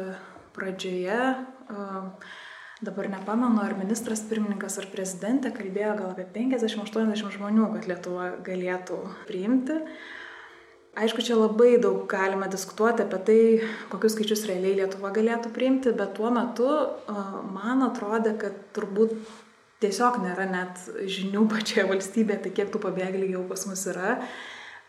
pradžioje, 0.53 1.21
dabar 2.85 3.09
nepamenu, 3.09 3.63
ar 3.63 3.77
ministras 3.79 4.25
pirmininkas 4.29 4.77
ar 4.83 4.91
prezidentė 4.93 5.53
kalbėjo 5.55 5.95
gal 6.01 6.11
apie 6.13 6.27
50-80 6.35 7.37
žmonių, 7.39 7.71
kad 7.77 7.89
Lietuva 7.89 8.27
galėtų 8.45 8.99
priimti. 9.31 9.79
Aišku, 10.93 11.25
čia 11.25 11.39
labai 11.39 11.79
daug 11.81 12.03
galime 12.11 12.51
diskutuoti 12.53 13.07
apie 13.07 13.21
tai, 13.25 13.41
kokius 13.89 14.13
skaičius 14.13 14.45
realiai 14.51 14.83
Lietuva 14.83 15.09
galėtų 15.17 15.55
priimti, 15.57 15.95
bet 15.97 16.19
tuo 16.19 16.29
metu 16.35 16.69
man 17.55 17.87
atrodė, 17.87 18.35
kad 18.43 18.59
turbūt 18.77 19.15
tiesiog 19.81 20.21
nėra 20.21 20.45
net 20.51 20.83
žinių 21.09 21.47
pačioje 21.49 21.89
valstybėje, 21.89 22.43
tai 22.45 22.53
kiek 22.59 22.75
tų 22.75 22.83
pabėgėlių 22.83 23.39
jau 23.39 23.47
pas 23.49 23.65
mus 23.71 23.87
yra, 23.89 24.19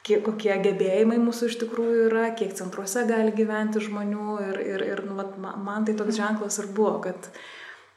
kiek, 0.03 0.21
kokie 0.25 0.53
gebėjimai 0.67 1.17
mūsų 1.23 1.49
iš 1.51 1.59
tikrųjų 1.63 2.07
yra, 2.09 2.29
kiek 2.37 2.53
centruose 2.57 3.05
gali 3.09 3.33
gyventi 3.35 3.83
žmonių 3.83 4.37
ir, 4.49 4.61
ir, 4.75 4.87
ir 4.93 5.03
nu, 5.07 5.17
vat, 5.19 5.35
man 5.39 5.87
tai 5.87 5.97
toks 5.99 6.19
ženklas 6.19 6.59
ir 6.61 6.71
buvo, 6.75 6.97
kad 7.07 7.31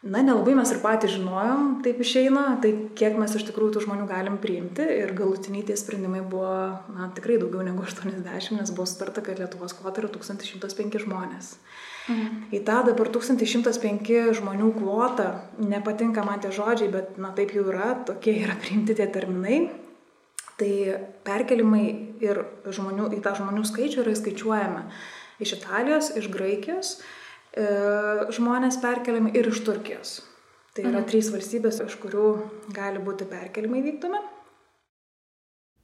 Na, 0.07 0.21
nelabai 0.23 0.53
mes 0.55 0.71
ir 0.71 0.79
patys 0.83 1.17
žinojom, 1.17 1.81
taip 1.83 1.99
išeina, 2.05 2.43
tai 2.63 2.71
kiek 2.99 3.17
mes 3.19 3.33
iš 3.35 3.47
tikrųjų 3.49 3.73
tų 3.75 3.81
žmonių 3.87 4.05
galim 4.07 4.37
priimti 4.39 4.85
ir 4.85 5.15
galutiniai 5.17 5.65
tie 5.67 5.75
sprendimai 5.79 6.21
buvo, 6.21 6.51
na, 6.95 7.09
tikrai 7.17 7.41
daugiau 7.41 7.65
negu 7.67 7.83
80, 7.83 8.53
nes 8.55 8.73
buvo 8.77 8.87
sutarta, 8.87 9.25
kad 9.25 9.41
Lietuvos 9.41 9.75
kvota 9.75 10.05
yra 10.05 10.13
1105 10.13 11.01
žmonės. 11.03 11.57
Mhm. 12.07 12.37
Į 12.55 12.61
tą 12.69 12.77
dabar 12.87 13.11
1105 13.17 14.37
žmonių 14.39 14.69
kvotą, 14.77 15.27
nepatinka 15.65 16.23
man 16.29 16.45
tie 16.45 16.53
žodžiai, 16.55 16.93
bet, 16.93 17.17
na, 17.19 17.33
taip 17.35 17.57
jau 17.57 17.65
yra, 17.73 17.97
tokie 18.07 18.37
yra 18.45 18.55
priimti 18.63 18.95
tie 19.01 19.09
terminai. 19.11 19.65
Tai 20.57 20.73
perkelimai 21.27 21.85
ir 22.25 22.41
žmonių, 22.73 23.11
į 23.13 23.21
tą 23.25 23.35
žmonių 23.37 23.65
skaičių 23.69 24.01
yra 24.05 24.15
skaičiuojami 24.17 24.85
iš 25.45 25.53
Italijos, 25.59 26.07
iš 26.17 26.31
Graikijos 26.33 26.97
žmonės 28.37 28.77
perkeliami 28.83 29.31
ir 29.37 29.47
iš 29.49 29.63
Turkijos. 29.65 30.11
Tai 30.77 30.83
yra 30.85 31.01
mhm. 31.01 31.09
trys 31.09 31.31
valstybės, 31.33 31.81
iš 31.87 31.95
kurių 32.03 32.27
gali 32.77 32.99
būti 33.01 33.25
perkelimai 33.29 33.81
vykdomi. 33.85 34.21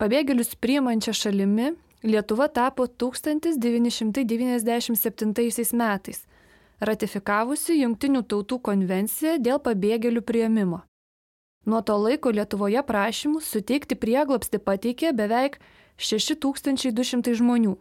Pabėgėlius 0.02 0.54
priimančia 0.60 1.12
šalimi 1.14 1.68
Lietuva 2.02 2.48
tapo 2.50 2.90
1997 2.90 5.78
metais, 5.78 6.26
ratifikavusi 6.82 7.78
Junktinių 7.78 8.26
tautų 8.26 8.58
konvenciją 8.66 9.38
dėl 9.38 9.62
pabėgėlių 9.62 10.18
prieimimo. 10.26 10.82
Nuo 11.64 11.82
to 11.82 11.96
laiko 11.96 12.30
Lietuvoje 12.30 12.82
prašymus 12.82 13.46
suteikti 13.54 13.94
prieglopsti 13.94 14.58
pateikė 14.58 15.12
beveik 15.14 15.60
6200 15.98 17.36
žmonių. 17.38 17.76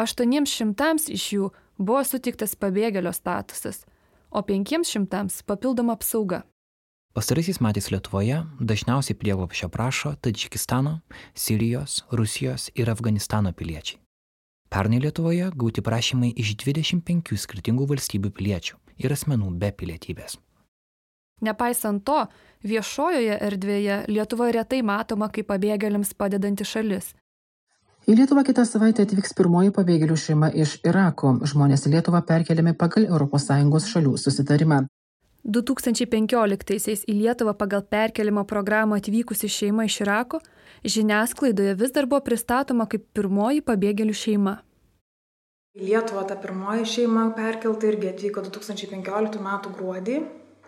800 0.00 1.10
iš 1.12 1.26
jų 1.32 1.50
buvo 1.76 2.02
sutiktas 2.04 2.56
pabėgėlio 2.56 3.12
statusas, 3.12 3.84
o 4.30 4.40
500 4.40 5.42
papildoma 5.44 5.96
apsauga. 5.96 6.44
Pastaraisiais 7.16 7.60
metais 7.64 7.90
Lietuvoje 7.92 8.42
dažniausiai 8.60 9.16
prieglopščio 9.16 9.68
prašo 9.72 10.14
Tadžikistano, 10.20 10.98
Sirijos, 11.32 12.02
Rusijos 12.12 12.68
ir 12.76 12.90
Afganistano 12.92 13.52
piliečiai. 13.56 14.00
Pernai 14.68 15.00
Lietuvoje 15.00 15.52
gauti 15.54 15.84
prašymai 15.84 16.32
iš 16.36 16.56
25 16.64 17.36
skirtingų 17.44 17.86
valstybių 17.92 18.32
piliečių 18.36 18.76
ir 19.04 19.16
asmenų 19.16 19.52
be 19.60 19.72
pilietybės. 19.72 20.36
Nepaisant 21.44 22.00
to, 22.04 22.24
viešojoje 22.64 23.36
erdvėje 23.48 24.04
Lietuva 24.08 24.48
retai 24.54 24.80
matoma 24.82 25.28
kaip 25.28 25.50
pabėgėliams 25.50 26.14
padedanti 26.16 26.64
šalis. 26.64 27.12
Į 28.06 28.14
Lietuvą 28.20 28.44
kitą 28.46 28.62
savaitę 28.64 29.02
atvyks 29.02 29.34
pirmoji 29.34 29.72
pabėgėlių 29.74 30.16
šeima 30.16 30.48
iš 30.54 30.76
Irako. 30.86 31.34
Žmonės 31.42 31.88
į 31.88 31.96
Lietuvą 31.96 32.22
perkeliami 32.24 32.72
pagal 32.78 33.08
ES 33.10 33.88
šalių 33.90 34.14
susitarimą. 34.22 34.84
2015-aisiais 35.46 37.04
į 37.06 37.16
Lietuvą 37.20 37.54
pagal 37.58 37.82
perkelimo 37.82 38.44
programą 38.44 38.96
atvykusi 38.96 39.50
šeima 39.50 39.84
iš 39.86 40.00
Irako 40.06 40.40
žiniasklaidoje 40.84 41.74
vis 41.74 41.92
dar 41.92 42.06
buvo 42.06 42.22
pristatoma 42.24 42.86
kaip 42.86 43.04
pirmoji 43.14 43.62
pabėgėlių 43.66 44.14
šeima. 44.14 44.56
Į 45.76 45.90
Lietuvą 45.90 46.24
ta 46.30 46.38
pirmoji 46.40 46.86
šeima 46.94 47.28
perkelta 47.36 47.90
irgi 47.90 48.10
atvyko 48.14 48.46
2015 48.48 49.42
m. 49.42 49.50
gruodį. 49.76 50.20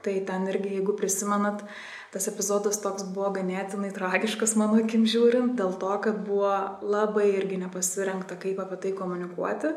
Tai 0.09 0.21
ten 0.25 0.47
irgi, 0.49 0.71
jeigu 0.79 0.95
prisimenat, 0.97 1.67
tas 2.15 2.29
epizodas 2.31 2.79
toks 2.81 3.05
buvo 3.12 3.29
ganėtinai 3.35 3.91
tragiškas 3.93 4.55
mano 4.57 4.79
akim 4.81 5.03
žiūrint, 5.05 5.53
dėl 5.59 5.75
to, 5.83 5.91
kad 6.07 6.23
buvo 6.25 6.55
labai 6.81 7.27
irgi 7.35 7.59
nepasirengta, 7.61 8.38
kaip 8.41 8.62
apie 8.65 8.79
tai 8.87 8.95
komunikuoti. 8.97 9.75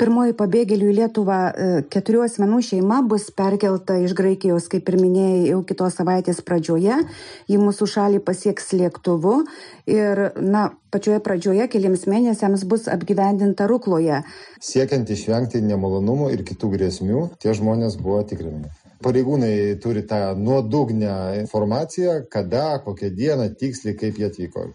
Pirmoji 0.00 0.34
pabėgėlių 0.38 0.88
į 0.90 0.96
Lietuvą 0.96 1.38
e, 1.46 1.68
keturių 1.92 2.24
asmenų 2.24 2.58
šeima 2.66 2.98
bus 3.06 3.28
perkelta 3.36 4.00
iš 4.02 4.16
Graikijos, 4.18 4.66
kaip 4.72 4.90
ir 4.90 4.98
minėjai, 4.98 5.52
jau 5.52 5.60
kitos 5.70 6.00
savaitės 6.00 6.42
pradžioje. 6.46 6.98
Ji 7.50 7.62
mūsų 7.62 7.90
šalį 7.94 8.24
pasieks 8.26 8.72
lėktuvu 8.74 9.36
ir, 9.94 10.24
na, 10.42 10.66
pačioje 10.90 11.22
pradžioje 11.22 11.70
keliams 11.70 12.08
mėnesiams 12.10 12.66
bus 12.66 12.90
apgyvendinta 12.90 13.70
Rukloje. 13.70 14.24
Siekiant 14.58 15.14
išvengti 15.14 15.62
nemalonumų 15.62 16.32
ir 16.34 16.46
kitų 16.48 16.74
grėsmių, 16.74 17.26
tie 17.38 17.54
žmonės 17.54 18.00
buvo 18.00 18.24
tikrinami. 18.26 18.72
Pareigūnai 19.00 19.54
turi 19.80 20.02
tą 20.04 20.20
nuodugnę 20.36 21.14
informaciją, 21.40 22.20
kada, 22.28 22.66
kokią 22.84 23.10
dieną 23.16 23.48
tiksliai, 23.62 23.96
kaip 23.96 24.20
jie 24.20 24.28
atvyko. 24.28 24.68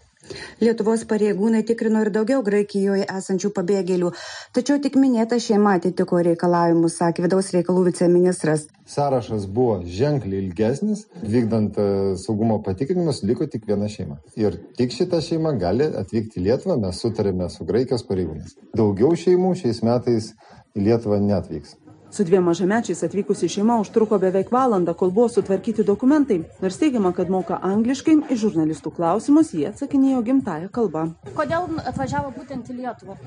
Lietuvos 0.60 1.04
pareigūnai 1.08 1.62
tikrino 1.66 2.00
ir 2.04 2.10
daugiau 2.14 2.42
Graikijoje 2.46 3.04
esančių 3.12 3.52
pabėgėlių, 3.56 4.10
tačiau 4.56 4.80
tik 4.82 4.96
minėta 4.98 5.38
šeima 5.42 5.76
atitiko 5.78 6.18
reikalavimus, 6.26 6.96
sakė 7.00 7.26
vidaus 7.26 7.52
reikalų 7.54 7.86
viceministras. 7.90 8.66
Sąrašas 8.90 9.46
buvo 9.46 9.78
ženkliai 9.98 10.42
ilgesnis, 10.44 11.06
vykdant 11.22 11.78
e, 11.78 11.88
saugumo 12.22 12.58
patikrinimus 12.66 13.22
liko 13.26 13.46
tik 13.50 13.66
viena 13.70 13.90
šeima. 13.92 14.18
Ir 14.38 14.58
tik 14.78 14.94
šita 14.94 15.22
šeima 15.22 15.54
gali 15.60 15.86
atvykti 16.02 16.40
į 16.40 16.46
Lietuvą, 16.50 16.78
mes 16.82 17.02
sutarėme 17.02 17.50
su 17.52 17.66
Graikijos 17.68 18.06
pareigūnais. 18.10 18.58
Daugiau 18.74 19.14
šeimų 19.14 19.54
šiais 19.62 19.82
metais 19.86 20.32
į 20.74 20.88
Lietuvą 20.88 21.22
netvyks. 21.22 21.78
Su 22.16 22.24
dviem 22.24 22.44
mažamečiais 22.48 23.02
atvykusi 23.04 23.48
šeima 23.48 23.74
užtruko 23.80 24.16
beveik 24.18 24.48
valandą, 24.52 24.94
kol 24.96 25.10
buvo 25.10 25.28
sutvarkyti 25.28 25.84
dokumentai. 25.84 26.38
Nors 26.62 26.78
teigiama, 26.80 27.10
kad 27.12 27.28
moka 27.28 27.58
angliškai, 27.68 28.14
į 28.32 28.38
žurnalistų 28.40 28.92
klausimus 28.96 29.52
jie 29.52 29.66
atsakinėjo 29.68 30.22
gimtają 30.24 30.70
kalbą. 30.72 31.02
Kodėl 31.36 31.68
atvažiavo 31.92 32.32
būtent 32.38 32.72
į 32.72 32.78
Lietuvą? 32.78 33.18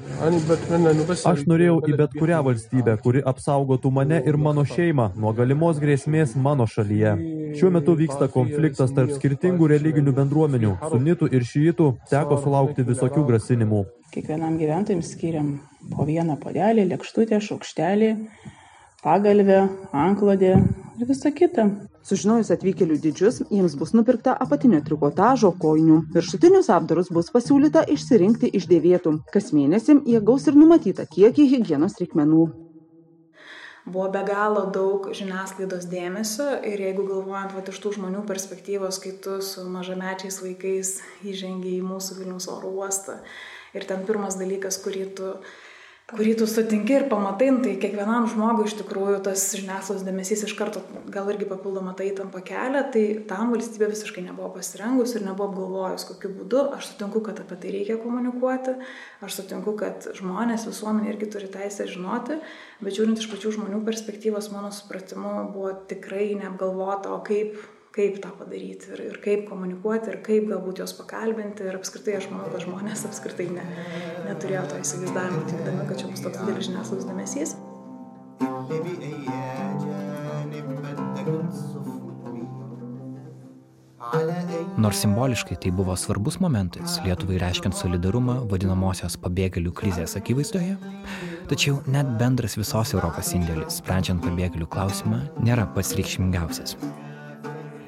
Aš 1.29 1.45
norėjau 1.51 1.77
į 1.85 2.01
bet 2.01 2.17
kurią 2.17 2.41
valstybę, 2.49 2.97
kuri 3.05 3.21
apsaugotų 3.33 3.93
mane 3.93 4.23
ir 4.25 4.41
mano 4.41 4.65
šeimą 4.65 5.11
nuo 5.21 5.37
galimos 5.37 5.77
grėsmės 5.85 6.33
mano 6.49 6.65
šalyje. 6.65 7.13
Šiuo 7.61 7.69
metu 7.77 7.93
vyksta 7.93 8.25
konfliktas 8.33 8.97
tarp 8.97 9.13
skirtingų 9.13 9.69
religinių 9.77 10.17
bendruomenių. 10.17 10.77
Sunitų 10.89 11.29
ir 11.29 11.45
šyitų 11.45 11.95
teko 12.09 12.41
sulaukti 12.41 12.89
visokių 12.89 13.29
grasinimų. 13.29 13.85
Kiekvienam 14.09 14.57
gyventojim 14.57 15.05
skiriam 15.05 15.59
po 15.93 16.09
vieną 16.09 16.41
podelį, 16.41 16.89
lėkštutę, 16.95 17.37
šaukštelį 17.37 18.15
pagalvė, 19.03 19.61
anklodė 19.95 20.53
ir 20.99 21.07
visa 21.07 21.31
kita. 21.35 21.67
Sužinojus 22.09 22.49
atvykėlių 22.55 22.97
dydžius, 23.03 23.41
jiems 23.53 23.75
bus 23.79 23.91
nupirkta 23.93 24.33
apatinio 24.45 24.79
trikotažo 24.85 25.51
kojinių. 25.61 25.99
Viršutinius 26.15 26.71
apdarus 26.73 27.11
bus 27.13 27.29
pasiūlyta 27.33 27.83
išsirinkti 27.93 28.49
iš 28.59 28.65
dėvėtų. 28.71 29.19
Kas 29.33 29.51
mėnesį 29.55 29.99
jie 30.09 30.23
gaus 30.23 30.47
ir 30.49 30.57
numatytą 30.57 31.05
kiekį 31.11 31.45
hygienos 31.53 31.99
reikmenų. 32.01 32.47
Buvo 33.89 34.09
be 34.13 34.21
galo 34.27 34.65
daug 34.73 35.07
žiniasklaidos 35.17 35.87
dėmesio 35.89 36.49
ir 36.67 36.81
jeigu 36.83 37.07
galvojant 37.07 37.55
va, 37.55 37.63
iš 37.63 37.79
tų 37.81 37.95
žmonių 37.95 38.25
perspektyvos, 38.27 38.99
kai 39.01 39.15
tu 39.23 39.39
su 39.45 39.63
mažamečiais 39.65 40.41
vaikais 40.43 40.91
įžengiai 41.25 41.79
į 41.79 41.87
mūsų 41.87 42.19
Vilnius 42.19 42.49
oro 42.51 42.69
uostą 42.83 43.17
ir 43.73 43.87
ten 43.89 44.05
pirmas 44.05 44.37
dalykas, 44.37 44.77
kurį 44.83 45.07
tu 45.17 45.31
kurį 46.09 46.33
tu 46.39 46.45
sutinki 46.49 46.95
ir 46.95 47.05
pamatai, 47.11 47.49
nu, 47.53 47.61
tai 47.63 47.75
kiekvienam 47.81 48.25
žmogui 48.31 48.65
iš 48.67 48.75
tikrųjų 48.79 49.19
tas 49.27 49.43
žiniasklaidos 49.53 50.05
dėmesys 50.07 50.43
iš 50.47 50.55
karto 50.57 50.81
gal 51.13 51.29
irgi 51.29 51.47
papildomą 51.49 51.93
tą 51.97 52.07
įtampą 52.07 52.41
kelia, 52.45 52.81
tai 52.93 53.03
tam 53.29 53.53
valstybė 53.53 53.91
visiškai 53.91 54.23
nebuvo 54.25 54.49
pasirengus 54.55 55.13
ir 55.15 55.25
nebuvo 55.27 55.51
apgalvojus, 55.51 56.07
kokiu 56.09 56.33
būdu. 56.39 56.63
Aš 56.77 56.91
sutinku, 56.91 57.21
kad 57.25 57.41
apie 57.43 57.59
tai 57.61 57.73
reikia 57.77 57.99
komunikuoti, 58.01 58.77
aš 59.25 59.41
sutinku, 59.41 59.75
kad 59.79 60.09
žmonės, 60.17 60.67
visuomenė 60.69 61.13
irgi 61.13 61.29
turi 61.35 61.49
teisę 61.53 61.89
žinoti, 61.89 62.39
bet 62.81 62.97
žiūrint 62.97 63.21
iš 63.21 63.29
pačių 63.29 63.57
žmonių 63.59 63.83
perspektyvos, 63.85 64.49
mano 64.55 64.73
supratimu, 64.73 65.51
buvo 65.53 65.75
tikrai 65.91 66.31
neapgalvota, 66.39 67.13
o 67.13 67.21
kaip 67.25 67.59
kaip 67.95 68.19
tą 68.23 68.31
padaryti 68.37 68.93
ir, 68.93 69.01
ir 69.09 69.17
kaip 69.23 69.47
komunikuoti 69.49 70.13
ir 70.13 70.19
kaip 70.25 70.45
galbūt 70.51 70.83
juos 70.83 70.93
pakalbinti 70.97 71.65
ir 71.65 71.79
apskritai 71.79 72.19
aš 72.19 72.29
manau, 72.31 72.49
kad 72.53 72.65
žmonės 72.65 73.07
apskritai 73.09 73.49
ne, 73.55 73.65
neturėjo 74.27 74.67
to 74.69 74.83
įsivaizdavimo, 74.83 75.41
tikdami, 75.49 75.87
kad 75.89 76.03
čia 76.03 76.11
bus 76.11 76.23
toks 76.25 76.43
didelis 76.43 76.69
žiniasklaidos 76.69 77.09
dėmesys. 77.09 77.57
Nors 84.79 85.01
simboliškai 85.03 85.57
tai 85.59 85.71
buvo 85.75 85.95
svarbus 85.99 86.39
momentas 86.39 87.01
Lietuvai 87.03 87.41
reiškiant 87.41 87.75
solidarumą 87.75 88.37
vadinamosios 88.49 89.17
pabėgėlių 89.19 89.73
krizės 89.75 90.15
akivaizdoje, 90.19 90.77
tačiau 91.51 91.81
net 91.91 92.15
bendras 92.21 92.55
visos 92.61 92.95
Europos 92.95 93.33
indėlis, 93.35 93.81
sprendžiant 93.81 94.23
pabėgėlių 94.23 94.71
klausimą, 94.71 95.21
nėra 95.43 95.67
pats 95.75 95.93
reikšmingiausias. 95.99 96.77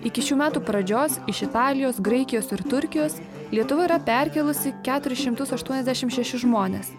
Iki 0.01 0.23
šių 0.25 0.35
metų 0.39 0.63
pradžios 0.65 1.19
iš 1.29 1.43
Italijos, 1.45 1.99
Graikijos 2.01 2.49
ir 2.55 2.63
Turkijos 2.65 3.19
Lietuva 3.51 3.83
yra 3.83 3.97
perkelusi 3.99 4.71
486 4.85 6.39
žmonės. 6.45 6.93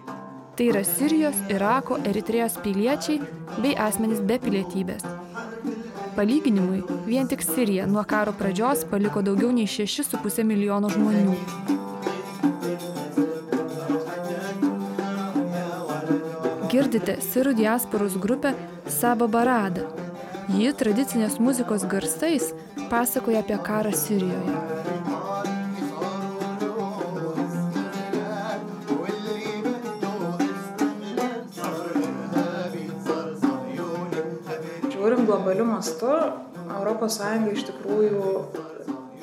Tai 0.53 0.67
yra 0.69 0.83
Sirijos, 0.85 1.39
Irako, 1.49 1.97
Eritrėjos 2.05 2.59
piliečiai 2.61 3.17
bei 3.57 3.73
asmenys 3.73 4.21
be 4.21 4.37
pilietybės. 4.37 5.01
Palyginimui, 6.13 6.83
vien 7.07 7.25
tik 7.25 7.41
Sirija 7.41 7.87
nuo 7.89 8.03
karo 8.05 8.35
pradžios 8.37 8.85
paliko 8.91 9.25
daugiau 9.25 9.49
nei 9.49 9.65
6,5 9.65 10.45
milijono 10.45 10.93
žmonių. 10.93 11.33
Girdite 16.69 17.17
sirų 17.21 17.57
diasporos 17.57 18.21
grupę 18.21 18.53
Saba 18.85 19.25
Barada. 19.25 20.02
Ji 20.53 20.69
tradicinės 20.77 21.39
muzikos 21.41 21.81
garsais 21.89 22.51
pasakoja 22.91 23.39
apie 23.41 23.55
karą 23.65 23.89
Sirijoje. 23.97 24.53
Žiūrint 34.93 35.25
globaliu 35.25 35.65
mastu, 35.71 36.13
ES 36.69 37.19
iš 37.55 37.65
tikrųjų 37.71 38.29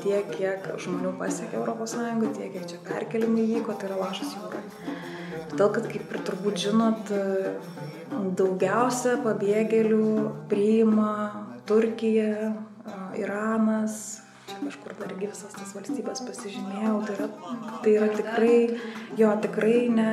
tiek, 0.03 0.35
kiek 0.35 0.67
žmonių 0.83 1.15
pasiekė 1.23 1.63
ES, 1.63 1.97
tiek, 2.41 2.51
kiek 2.59 2.67
čia 2.75 2.83
perkelimai 2.91 3.47
vyko, 3.55 3.79
tai 3.79 3.93
yra 3.93 4.03
lašas 4.03 4.35
jūroje. 4.35 4.67
Todėl, 5.51 5.71
kad 5.75 5.87
kaip 5.91 6.13
ir 6.15 6.25
turbūt 6.27 6.59
žinot, 6.63 7.13
daugiausia 8.39 9.17
pabėgėlių 9.25 10.11
priima 10.51 11.13
Turkija, 11.67 12.53
Iranas, 13.19 14.21
čia 14.51 14.59
kažkur 14.63 14.95
dar 14.99 15.13
irgi 15.13 15.29
visas 15.31 15.55
tas 15.55 15.73
valstybės 15.77 16.23
pasižymėjau, 16.27 16.95
tai 17.07 17.17
yra, 17.17 17.29
tai 17.85 17.95
yra 17.97 18.09
tikrai, 18.15 18.57
jo, 19.19 19.31
tikrai 19.45 19.81
ne, 19.95 20.13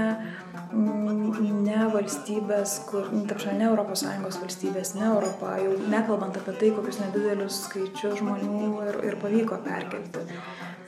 ne 0.73 1.84
valstybės, 1.93 2.78
kur, 2.89 3.10
nu, 3.13 3.23
tapšia, 3.30 3.56
ne 3.58 3.69
ES 3.71 4.41
valstybės, 4.41 4.95
ne 4.97 5.06
Europa, 5.10 5.54
jau 5.62 5.78
nekalbant 5.93 6.38
apie 6.41 6.58
tai, 6.60 6.73
kokius 6.76 7.02
nedidelius 7.04 7.62
skaičius 7.67 8.19
žmonių 8.21 8.73
ir, 8.88 9.00
ir 9.12 9.21
pavyko 9.21 9.62
perkelti. 9.65 10.26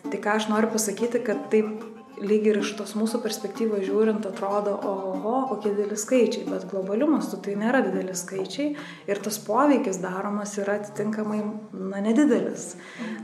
Tai 0.10 0.22
ką 0.26 0.36
aš 0.40 0.50
noriu 0.50 0.74
pasakyti, 0.74 1.22
kad 1.26 1.50
taip 1.54 1.99
lyg 2.21 2.47
ir 2.49 2.60
iš 2.62 2.73
tos 2.79 2.93
mūsų 2.99 3.21
perspektyvos 3.23 3.84
žiūrint 3.88 4.25
atrodo, 4.27 4.75
oho, 4.89 5.36
kokie 5.51 5.71
dideli 5.73 5.97
skaičiai, 5.99 6.45
bet 6.49 6.67
globaliu 6.71 7.08
mastu 7.12 7.39
tai 7.43 7.55
nėra 7.60 7.82
dideli 7.86 8.15
skaičiai 8.17 8.73
ir 9.10 9.21
tas 9.23 9.39
poveikis 9.43 10.01
daromas 10.03 10.55
yra 10.62 10.79
atitinkamai, 10.79 11.41
na, 11.73 12.01
nedidelis. 12.05 12.73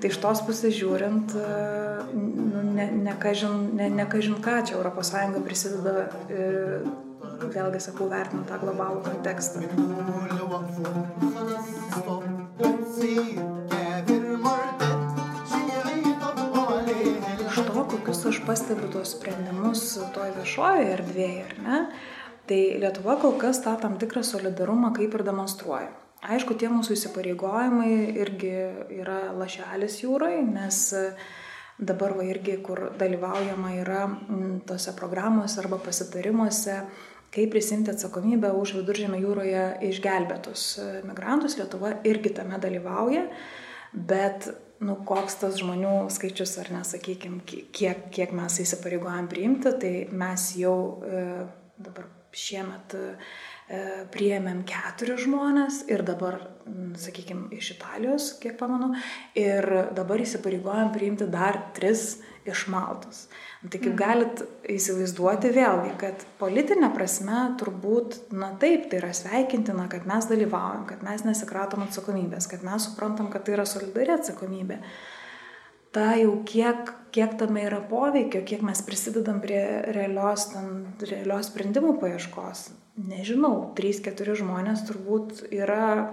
Tai 0.01 0.11
iš 0.11 0.19
tos 0.23 0.43
pusės 0.47 0.75
žiūrint, 0.77 1.35
nu, 2.15 2.65
ne, 2.75 2.89
ne, 3.05 3.15
kažin, 3.21 3.71
ne, 3.79 3.89
ne 3.93 4.07
kažin 4.11 4.39
ką 4.43 4.61
čia 4.69 4.79
ES 4.79 5.41
prisideda, 5.45 6.07
e, 6.29 6.83
vėlgi 7.51 7.81
sakau, 7.83 8.07
vertinant 8.11 8.47
tą 8.49 8.59
globalų 8.61 9.03
kontekstą. 9.09 9.63
Kokius 18.25 18.41
aš 18.41 18.45
pastebiu 18.47 18.87
tuos 18.89 19.11
sprendimus 19.13 19.81
toj 20.15 20.31
viešojoje 20.33 20.85
erdvėje, 20.95 21.41
ar 21.45 21.57
ne, 21.61 21.75
tai 22.49 22.57
Lietuva 22.81 23.19
kol 23.21 23.35
kas 23.37 23.59
tą 23.61 23.75
tam 23.77 23.99
tikrą 24.01 24.23
solidarumą 24.25 24.89
kaip 24.95 25.13
ir 25.13 25.23
demonstruoja. 25.27 25.91
Aišku, 26.25 26.57
tie 26.57 26.71
mūsų 26.73 26.95
įsipareigojimai 26.97 27.91
irgi 28.23 28.55
yra 28.97 29.19
lašelis 29.37 29.99
jūrai, 30.01 30.39
nes 30.41 30.79
dabar 31.77 32.17
va 32.17 32.25
irgi, 32.25 32.57
kur 32.65 32.95
dalyvaujama 32.97 33.75
yra 33.83 34.01
tose 34.65 34.95
programuose 34.97 35.61
arba 35.61 35.77
pasitarimuose, 35.85 36.81
kaip 37.29 37.53
prisimti 37.53 37.93
atsakomybę 37.93 38.55
už 38.57 38.79
viduržėmio 38.79 39.21
jūroje 39.21 39.67
išgelbėtus 39.91 40.69
migrantus, 41.05 41.59
Lietuva 41.61 41.99
irgi 42.09 42.33
tame 42.41 42.57
dalyvauja, 42.57 43.27
bet 43.93 44.49
nu, 44.83 44.97
koks 45.07 45.39
tas 45.41 45.59
žmonių 45.61 45.95
skaičius, 46.13 46.57
ar 46.63 46.71
nesakykime, 46.73 47.41
kiek, 47.45 48.07
kiek 48.15 48.35
mes 48.35 48.59
įsipareigojam 48.63 49.29
priimti, 49.31 49.71
tai 49.81 49.93
mes 50.11 50.49
jau 50.59 50.75
e, 51.05 51.23
dabar 51.79 52.09
šiemet 52.35 52.95
e, 52.99 53.05
priėmėm 54.13 54.61
keturis 54.67 55.23
žmonės 55.25 55.83
ir 55.89 56.03
dabar, 56.05 56.37
sakykime, 56.99 57.47
iš 57.55 57.75
Italijos, 57.77 58.33
kiek 58.41 58.57
pamanu, 58.59 58.91
ir 59.39 59.65
dabar 59.95 60.21
įsipareigojam 60.21 60.91
priimti 60.95 61.29
dar 61.31 61.61
tris 61.77 62.19
iš 62.45 62.67
Maltos. 62.71 63.25
Tai 63.65 63.79
kaip 63.79 63.91
mhm. 63.91 63.97
galit 63.99 64.43
įsivaizduoti 64.69 65.51
vėlgi, 65.55 65.91
kad 66.01 66.25
politinė 66.39 66.91
prasme 66.93 67.41
turbūt, 67.59 68.19
na 68.35 68.51
taip, 68.61 68.89
tai 68.91 69.01
yra 69.01 69.11
sveikintina, 69.17 69.87
kad 69.91 70.07
mes 70.09 70.29
dalyvaujam, 70.29 70.85
kad 70.89 71.05
mes 71.05 71.25
nesikratom 71.25 71.85
atsakomybės, 71.87 72.49
kad 72.51 72.65
mes 72.65 72.89
suprantam, 72.89 73.31
kad 73.33 73.45
tai 73.47 73.57
yra 73.57 73.67
solidari 73.69 74.15
atsakomybė. 74.15 74.79
Ta 75.95 76.11
jau 76.19 76.41
kiek, 76.43 76.91
kiek 77.15 77.37
tame 77.39 77.63
yra 77.69 77.79
poveikio, 77.89 78.41
kiek 78.47 78.65
mes 78.67 78.81
prisidedam 78.83 79.39
prie 79.43 79.61
realios, 79.95 80.49
ten, 80.51 80.89
realios 80.99 81.47
sprendimų 81.47 81.95
paieškos, 82.01 82.67
nežinau, 82.99 83.71
3-4 83.77 84.35
žmonės 84.41 84.83
turbūt 84.89 85.45
yra 85.55 86.11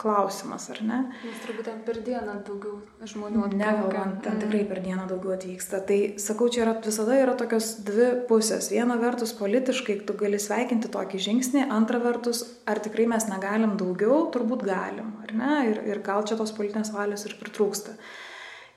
klausimas, 0.00 0.66
ar 0.72 0.80
ne? 0.84 0.98
Nes 1.24 1.42
turbūt 1.44 1.68
ten 1.68 1.80
per 1.86 2.00
dieną 2.04 2.36
daugiau 2.46 2.80
žmonių 3.06 3.44
atvyksta. 3.46 3.60
Negalvant, 3.60 4.18
ten 4.24 4.40
tikrai 4.42 4.62
per 4.68 4.80
dieną 4.84 5.06
daugiau 5.10 5.34
atvyksta. 5.36 5.80
Tai 5.88 5.98
sakau, 6.22 6.48
čia 6.52 6.64
yra, 6.64 6.74
visada 6.84 7.16
yra 7.20 7.36
tokios 7.38 7.70
dvi 7.86 8.10
pusės. 8.28 8.70
Viena 8.74 8.98
vertus 9.00 9.34
politiškai 9.38 10.00
tu 10.08 10.16
gali 10.18 10.40
sveikinti 10.42 10.90
tokį 10.94 11.22
žingsnį, 11.28 11.64
antra 11.74 12.02
vertus, 12.02 12.44
ar 12.70 12.82
tikrai 12.84 13.06
mes 13.14 13.28
negalim 13.30 13.78
daugiau, 13.80 14.24
turbūt 14.34 14.66
galim, 14.66 15.14
ar 15.24 15.34
ne? 15.38 15.56
Ir, 15.70 15.82
ir 15.94 16.04
gal 16.06 16.26
čia 16.28 16.38
tos 16.40 16.54
politinės 16.56 16.92
valios 16.94 17.26
ir 17.28 17.38
pritrūksta. 17.40 17.98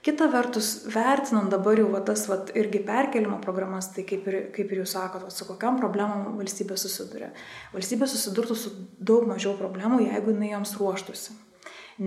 Kita 0.08 0.30
vertus, 0.32 0.86
vertinant 0.88 1.50
dabar 1.52 1.76
jau 1.76 1.90
va, 1.92 2.00
tas 2.08 2.22
va, 2.32 2.38
irgi 2.56 2.80
perkelimo 2.88 3.42
programas, 3.44 3.90
tai 3.92 4.06
kaip 4.08 4.30
ir, 4.32 4.38
kaip 4.56 4.70
ir 4.72 4.80
jūs 4.80 4.94
sakot, 4.96 5.26
va, 5.28 5.32
su 5.36 5.44
kokiam 5.50 5.76
problemom 5.82 6.38
valstybė 6.38 6.78
susiduria. 6.80 7.34
Valstybė 7.74 8.08
susidurtų 8.08 8.56
su 8.56 8.72
daug 9.04 9.28
mažiau 9.28 9.58
problemų, 9.60 10.06
jeigu 10.06 10.32
jinai 10.32 10.54
joms 10.54 10.78
ruoštųsi. 10.80 11.36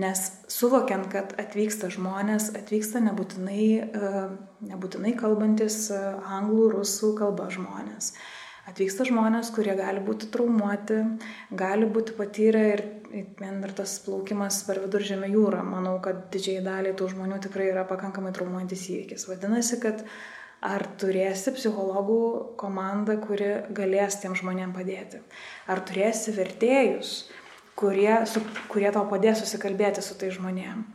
Nes 0.01 0.23
suvokiant, 0.49 1.11
kad 1.13 1.35
atvyksta 1.43 1.91
žmonės, 1.93 2.49
atvyksta 2.57 3.03
nebūtinai, 3.05 3.65
e, 3.83 4.11
nebūtinai 4.71 5.13
kalbantis 5.19 5.83
e, 5.93 6.01
anglų, 6.39 6.71
rusų 6.79 7.13
kalba 7.21 7.51
žmonės. 7.53 8.15
Atvyksta 8.69 9.07
žmonės, 9.09 9.49
kurie 9.55 9.73
gali 9.77 10.03
būti 10.05 10.27
traumuoti, 10.33 10.99
gali 11.57 11.87
būti 11.89 12.13
patyrę 12.17 12.61
ir 12.75 12.83
vien 13.39 13.57
ir 13.65 13.73
tas 13.75 13.95
plaukimas 14.05 14.61
per 14.67 14.83
viduržėmio 14.83 15.31
jūrą, 15.33 15.63
manau, 15.65 15.95
kad 16.03 16.27
didžiai 16.33 16.61
daliai 16.65 16.93
tų 16.97 17.09
žmonių 17.15 17.39
tikrai 17.47 17.71
yra 17.71 17.87
pakankamai 17.89 18.31
traumuojantis 18.35 18.85
įvykis. 18.93 19.25
Vadinasi, 19.31 19.79
kad 19.81 20.03
ar 20.61 20.85
turėsi 21.01 21.55
psichologų 21.55 22.21
komandą, 22.61 23.17
kuri 23.23 23.49
galės 23.73 24.19
tiem 24.21 24.37
žmonėm 24.37 24.75
padėti. 24.77 25.23
Ar 25.65 25.81
turėsi 25.87 26.35
vertėjus, 26.37 27.15
kurie, 27.81 28.13
su, 28.29 28.43
kurie 28.69 28.91
tau 28.93 29.07
padės 29.09 29.41
susikalbėti 29.41 30.05
su 30.05 30.17
tai 30.21 30.29
žmonėm. 30.35 30.85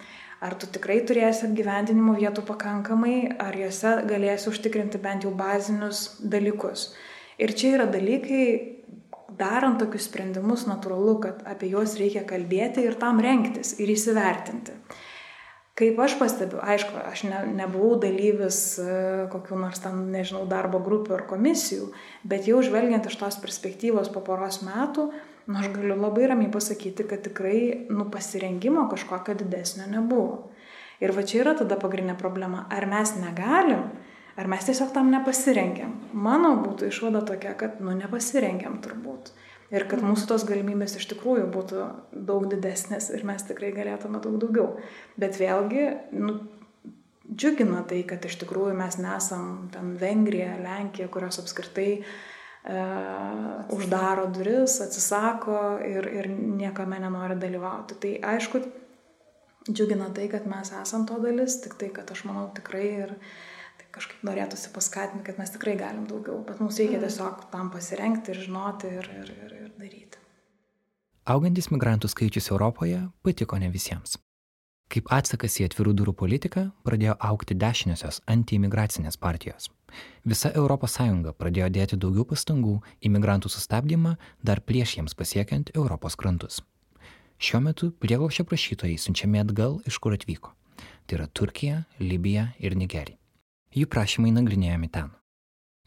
Ar 0.46 0.54
tu 0.54 0.68
tikrai 0.70 1.00
turėsi 1.08 1.46
apgyvendinimo 1.48 2.14
vietų 2.14 2.44
pakankamai, 2.46 3.18
ar 3.42 3.56
juose 3.56 3.96
galėsi 4.06 4.50
užtikrinti 4.52 5.00
bent 5.02 5.24
jau 5.26 5.32
bazinius 5.34 6.06
dalykus. 6.20 6.90
Ir 7.42 7.52
čia 7.52 7.74
yra 7.76 7.86
dalykai, 7.90 8.44
darant 9.36 9.76
tokius 9.80 10.06
sprendimus 10.08 10.64
natūralu, 10.68 11.18
kad 11.24 11.42
apie 11.48 11.68
juos 11.74 11.98
reikia 12.00 12.24
kalbėti 12.28 12.86
ir 12.86 12.96
tam 13.00 13.20
renktis 13.20 13.74
ir 13.82 13.92
įsivertinti. 13.92 14.76
Kaip 15.76 15.98
aš 16.00 16.14
pastebiu, 16.16 16.56
aišku, 16.64 16.94
aš 17.04 17.26
ne, 17.28 17.42
nebuvau 17.58 17.98
dalyvis 18.00 18.78
e, 18.80 18.86
kokiu 19.28 19.58
nors 19.60 19.82
ten, 19.84 20.06
nežinau, 20.08 20.46
darbo 20.48 20.80
grupių 20.80 21.18
ar 21.18 21.26
komisijų, 21.28 21.90
bet 22.24 22.48
jau 22.48 22.62
žvelgiant 22.64 23.04
iš 23.04 23.18
tos 23.20 23.36
perspektyvos 23.42 24.08
po 24.14 24.22
poros 24.24 24.62
metų, 24.64 25.10
nu, 25.44 25.58
aš 25.60 25.68
galiu 25.74 25.98
labai 26.00 26.30
ramiai 26.32 26.48
pasakyti, 26.54 27.04
kad 27.10 27.26
tikrai, 27.28 27.58
nu, 27.92 28.08
pasirengimo 28.08 28.86
kažkokio 28.88 29.36
didesnio 29.42 29.84
nebuvo. 29.92 30.46
Ir 31.04 31.12
va 31.12 31.26
čia 31.28 31.42
yra 31.42 31.52
tada 31.58 31.76
pagrindinė 31.76 32.16
problema. 32.16 32.64
Ar 32.72 32.88
mes 32.88 33.12
negalim 33.20 33.84
Ar 34.36 34.48
mes 34.52 34.66
tiesiog 34.68 34.92
tam 34.92 35.08
nepasirengėm? 35.14 35.92
Mano 36.12 36.52
būtų 36.60 36.90
išvada 36.90 37.22
tokia, 37.24 37.54
kad, 37.56 37.80
nu, 37.80 37.94
nepasirengėm 37.96 38.80
turbūt. 38.84 39.32
Ir 39.74 39.86
kad 39.90 40.02
mūsų 40.04 40.28
tos 40.30 40.44
galimybės 40.46 40.98
iš 41.00 41.08
tikrųjų 41.10 41.48
būtų 41.50 41.86
daug 42.28 42.44
didesnės 42.52 43.08
ir 43.16 43.24
mes 43.26 43.42
tikrai 43.48 43.72
galėtume 43.74 44.20
daug 44.22 44.36
daugiau. 44.42 44.68
Bet 45.18 45.40
vėlgi, 45.40 45.88
nu, 46.14 46.36
džiugina 47.26 47.82
tai, 47.88 48.02
kad 48.06 48.24
iš 48.28 48.38
tikrųjų 48.42 48.76
mes 48.78 49.00
nesam 49.02 49.66
ten 49.74 49.96
Vengrija, 49.98 50.54
Lenkija, 50.62 51.08
kurios 51.10 51.40
apskritai 51.42 51.88
e, 51.96 52.04
uždaro 53.74 54.28
duris, 54.36 54.78
atsisako 54.84 55.60
ir, 55.86 56.06
ir 56.20 56.30
niekame 56.30 57.00
nenori 57.02 57.38
dalyvauti. 57.40 57.98
Tai 58.04 58.14
aišku, 58.36 58.62
džiugina 59.72 60.12
tai, 60.14 60.28
kad 60.30 60.46
mes 60.50 60.70
esam 60.82 61.08
to 61.08 61.18
dalis, 61.22 61.58
tik 61.64 61.74
tai, 61.80 61.90
kad 61.94 62.10
aš 62.14 62.22
manau 62.28 62.46
tikrai 62.54 62.86
ir 63.02 63.16
kažkaip 63.96 64.24
norėtųsi 64.28 64.70
paskatinti, 64.74 65.24
kad 65.26 65.40
mes 65.40 65.52
tikrai 65.54 65.76
galim 65.80 66.04
daugiau, 66.10 66.42
bet 66.46 66.60
mums 66.60 66.78
reikia 66.80 66.98
mm. 66.98 67.06
tiesiog 67.06 67.48
tam 67.52 67.72
pasirengti 67.72 68.34
ir 68.34 68.42
žinoti 68.44 68.92
ir, 69.00 69.08
ir, 69.22 69.32
ir, 69.46 69.56
ir 69.64 69.72
daryti. 69.80 70.22
Augantis 71.26 71.70
migrantų 71.72 72.10
skaičius 72.12 72.52
Europoje 72.52 73.00
patiko 73.26 73.58
ne 73.58 73.70
visiems. 73.72 74.18
Kaip 74.92 75.08
atsakas 75.10 75.56
į 75.58 75.66
atvirų 75.66 75.96
durų 75.98 76.12
politiką 76.20 76.68
pradėjo 76.86 77.16
aukti 77.28 77.56
dešiniosios 77.58 78.20
antiimigracinės 78.30 79.18
partijos. 79.18 79.72
Visa 80.22 80.52
ES 80.52 81.34
pradėjo 81.40 81.72
dėti 81.74 81.98
daugiau 81.98 82.28
pastangų 82.28 82.76
į 83.00 83.10
migrantų 83.16 83.50
sustabdymą 83.50 84.14
dar 84.42 84.60
prieš 84.60 84.98
jiems 84.98 85.18
pasiekiant 85.18 85.74
Europos 85.74 86.14
krantus. 86.14 86.62
Šiuo 87.38 87.60
metu 87.60 87.90
prieglaušio 87.90 88.46
prašytojai 88.46 88.96
siunčiami 88.96 89.42
atgal, 89.42 89.80
iš 89.84 89.98
kur 89.98 90.14
atvyko. 90.14 90.54
Tai 91.06 91.18
yra 91.18 91.26
Turkija, 91.26 91.84
Libija 91.98 92.52
ir 92.58 92.76
Nigerija 92.78 93.18
jų 93.76 93.88
prašymai 93.92 94.32
nagrinėjami 94.34 94.88
ten. 94.92 95.12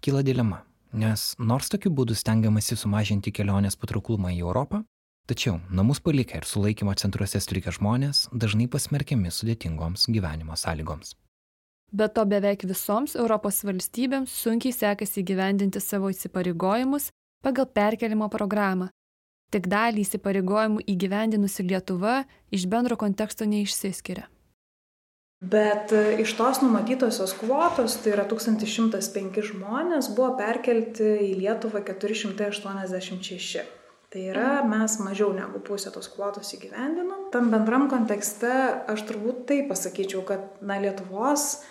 Kyla 0.06 0.22
dilema, 0.24 0.64
nes 0.94 1.34
nors 1.40 1.70
tokiu 1.74 1.92
būdu 1.92 2.16
stengiamasi 2.16 2.78
sumažinti 2.80 3.34
kelionės 3.36 3.76
patrauklumą 3.80 4.32
į 4.36 4.44
Europą, 4.46 4.84
tačiau 5.30 5.60
namus 5.70 6.00
palikę 6.02 6.40
ir 6.40 6.48
sulaikymo 6.48 6.94
centruose 6.98 7.42
strikę 7.44 7.74
žmonės 7.76 8.28
dažnai 8.32 8.70
pasmerkiami 8.72 9.34
sudėtingoms 9.34 10.08
gyvenimo 10.10 10.58
sąlygoms. 10.58 11.16
Be 11.92 12.06
to 12.08 12.26
beveik 12.30 12.64
visoms 12.70 13.16
Europos 13.18 13.64
valstybėms 13.66 14.34
sunkiai 14.44 14.74
sekasi 14.74 15.24
gyvendinti 15.26 15.82
savo 15.82 16.12
įsipareigojimus 16.14 17.10
pagal 17.42 17.66
perkelimo 17.66 18.30
programą. 18.30 18.92
Tik 19.50 19.66
dalį 19.66 20.04
įsipareigojimų 20.06 20.84
įgyvendinusi 20.94 21.66
Lietuva 21.66 22.20
iš 22.54 22.68
bendro 22.70 22.98
konteksto 23.02 23.48
neišsiskiria. 23.50 24.28
Bet 25.40 25.94
e, 25.96 26.20
iš 26.20 26.34
tos 26.36 26.60
numatytosios 26.60 27.32
kvotos, 27.40 27.96
tai 28.04 28.12
yra 28.18 28.26
1105 28.28 29.40
žmonės, 29.54 30.12
buvo 30.12 30.34
perkelti 30.40 31.14
į 31.30 31.34
Lietuvą 31.40 31.80
486. 31.88 33.64
Tai 34.10 34.22
yra 34.34 34.64
mes 34.68 34.98
mažiau 35.00 35.30
negu 35.38 35.62
pusę 35.64 35.94
tos 35.96 36.10
kvotos 36.12 36.52
įgyvendinom. 36.58 37.30
Tam 37.32 37.52
bendram 37.54 37.88
kontekste 37.92 38.52
aš 38.90 39.06
turbūt 39.08 39.46
tai 39.48 39.62
pasakyčiau, 39.70 40.26
kad 40.28 40.60
na, 40.66 40.80
Lietuvos 40.82 41.62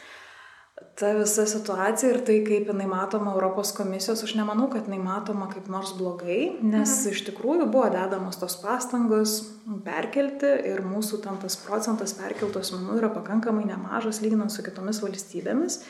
ta 0.99 1.13
visa 1.15 1.47
situacija 1.47 2.11
ir 2.13 2.19
tai, 2.27 2.39
kaip 2.47 2.69
jinai 2.71 2.87
matoma 2.91 3.33
Europos 3.35 3.71
komisijos, 3.77 4.23
aš 4.27 4.35
nemanau, 4.39 4.69
kad 4.73 4.89
jinai 4.89 4.99
matoma 5.03 5.49
kaip 5.51 5.69
nors 5.71 5.93
blogai, 5.99 6.59
nes 6.63 6.91
mhm. 6.91 7.15
iš 7.15 7.25
tikrųjų 7.31 7.69
buvo 7.71 7.87
dedamos 7.95 8.39
tos 8.41 8.59
pastangos 8.63 9.39
perkelti 9.87 10.51
ir 10.71 10.83
mūsų 10.87 11.23
tam 11.25 11.39
tas 11.43 11.59
procentas 11.63 12.15
perkeltų 12.19 12.63
asmenų 12.63 12.99
yra 13.01 13.11
pakankamai 13.15 13.67
nemažas 13.69 14.23
lyginant 14.25 14.55
su 14.55 14.65
kitomis 14.67 15.03
valstybėmis. 15.05 15.83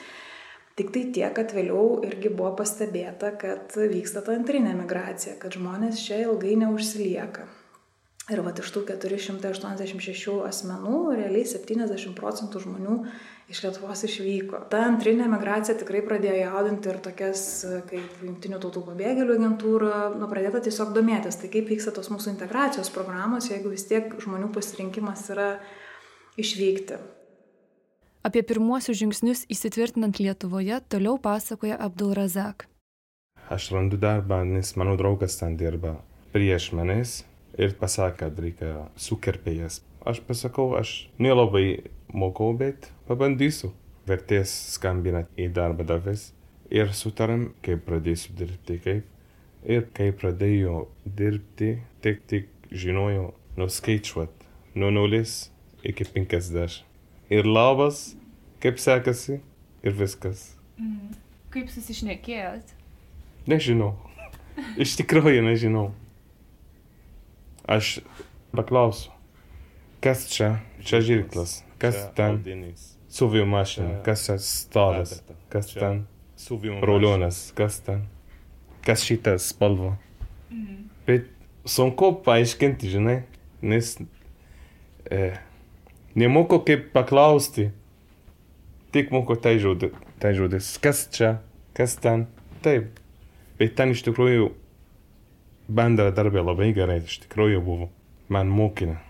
Tik 0.78 0.92
tai 0.94 1.08
tiek, 1.10 1.32
kad 1.34 1.50
vėliau 1.56 2.04
irgi 2.06 2.30
buvo 2.30 2.52
pastebėta, 2.60 3.32
kad 3.40 3.72
vyksta 3.74 4.22
ta 4.22 4.36
antrinė 4.38 4.76
migracija, 4.78 5.34
kad 5.40 5.56
žmonės 5.56 6.04
čia 6.04 6.20
ilgai 6.28 6.54
neužsilieka. 6.60 7.48
Ir 8.28 8.42
va 8.44 8.52
iš 8.52 8.70
tų 8.74 8.84
486 8.90 10.36
asmenų, 10.44 10.98
realiai 11.16 11.48
70 11.48 12.12
procentų 12.14 12.60
žmonių 12.60 12.98
iš 13.48 13.62
Lietuvos 13.64 14.02
išvyko. 14.04 14.60
Ta 14.70 14.82
antrinė 14.86 15.26
migracija 15.32 15.76
tikrai 15.80 16.02
pradėjo 16.04 16.36
jaudinti 16.42 16.90
ir 16.92 16.98
tokias 17.04 17.42
kaip 17.88 18.24
Junktinių 18.24 18.60
tautų 18.60 18.82
pabėgėlių 18.90 19.36
agentūra, 19.38 19.92
nu, 20.20 20.28
pradėta 20.30 20.60
tiesiog 20.66 20.92
domėtis, 20.96 21.40
tai 21.40 21.50
kaip 21.52 21.70
vyksta 21.72 21.94
tos 21.96 22.10
mūsų 22.12 22.34
integracijos 22.34 22.92
programos, 22.92 23.48
jeigu 23.48 23.72
vis 23.72 23.86
tiek 23.88 24.12
žmonių 24.20 24.52
pasirinkimas 24.52 25.24
yra 25.32 25.54
išvykti. 26.38 27.00
Apie 28.28 28.42
pirmuosius 28.44 28.98
žingsnius 29.00 29.46
įsitvirtinant 29.48 30.18
Lietuvoje 30.20 30.82
toliau 30.92 31.16
pasakoja 31.22 31.78
Abdul 31.80 32.12
Razak. 32.18 32.66
Aš 33.48 33.70
randu 33.72 33.96
darbą, 33.96 34.42
nes 34.44 34.74
mano 34.76 34.98
draugas 35.00 35.38
ten 35.40 35.56
dirba 35.56 35.94
prieš 36.34 36.74
manęs 36.76 37.22
ir 37.56 37.72
pasakė, 37.80 38.26
kad 38.26 38.42
reikia 38.44 38.72
sukerpėjas. 39.00 39.80
Aš 40.04 40.20
pasakau, 40.26 40.74
aš 40.76 41.08
nelabai 41.16 41.88
mokau, 42.12 42.54
bet 42.56 42.90
pabandysiu. 43.08 43.72
Vertės 44.08 44.52
skambina 44.72 45.26
į 45.36 45.50
darbą 45.52 45.84
davės 45.84 46.30
ir 46.72 46.92
sutarėm, 46.96 47.50
kaip 47.64 47.84
pradėsiu 47.84 48.32
dirbti, 48.38 48.78
kaip. 48.84 49.06
Ir 49.68 49.88
kai 49.92 50.12
pradėjau 50.16 50.86
dirbti, 51.04 51.74
tik 52.00 52.22
tik 52.30 52.48
žinojau 52.70 53.32
nuskaičiuot 53.58 54.46
nuo 54.78 54.90
nulis 54.94 55.50
iki 55.82 56.06
50. 56.14 56.84
Ir 57.30 57.44
labas, 57.44 58.14
kaip 58.62 58.78
sekasi 58.80 59.40
ir 59.82 59.96
viskas. 59.98 60.54
Mm. 60.78 61.16
Kaip 61.52 61.70
susišnekėjot? 61.72 62.74
Nežinau. 63.48 63.94
Iš 64.82 64.96
tikrųjų 65.00 65.42
nežinau. 65.46 65.88
Aš 67.68 67.98
paklausiu, 68.54 69.12
kas 70.04 70.24
čia, 70.32 70.58
čia 70.80 71.02
žirklas, 71.04 71.58
kas 71.80 72.04
ten? 72.16 72.42
Suvijų 73.08 73.46
mašina, 73.48 74.02
kas 74.04 74.26
čia 74.26 74.36
stovas, 74.42 75.22
kas 75.52 75.72
ten? 75.72 76.04
Rulionas, 76.84 77.48
kas 77.56 77.80
ten, 77.82 78.04
kas 78.84 79.02
šitas 79.06 79.48
spalva. 79.50 79.96
Mhm. 80.52 80.84
Bet 81.06 81.30
sunku 81.64 82.12
paaiškinti, 82.24 82.92
žinai, 82.92 83.22
nes 83.62 83.96
e, 85.10 85.32
nemoku 86.14 86.60
kaip 86.68 86.92
paklausti, 86.92 87.70
tik 88.92 89.10
moku 89.10 89.36
tai 89.40 89.58
žodis, 89.58 89.96
tai 90.20 90.34
žodis, 90.36 90.76
kas 90.82 91.06
čia, 91.12 91.38
kas 91.76 91.96
ten, 91.96 92.26
taip. 92.64 93.00
Bet 93.58 93.74
ten 93.74 93.90
iš 93.90 94.04
tikrųjų 94.06 94.52
bendradarbė 95.68 96.44
labai 96.44 96.72
gerai, 96.76 97.00
iš 97.04 97.24
tikrųjų 97.26 97.62
buvo. 97.64 97.90
Man 98.28 98.50
mokina. 98.52 99.00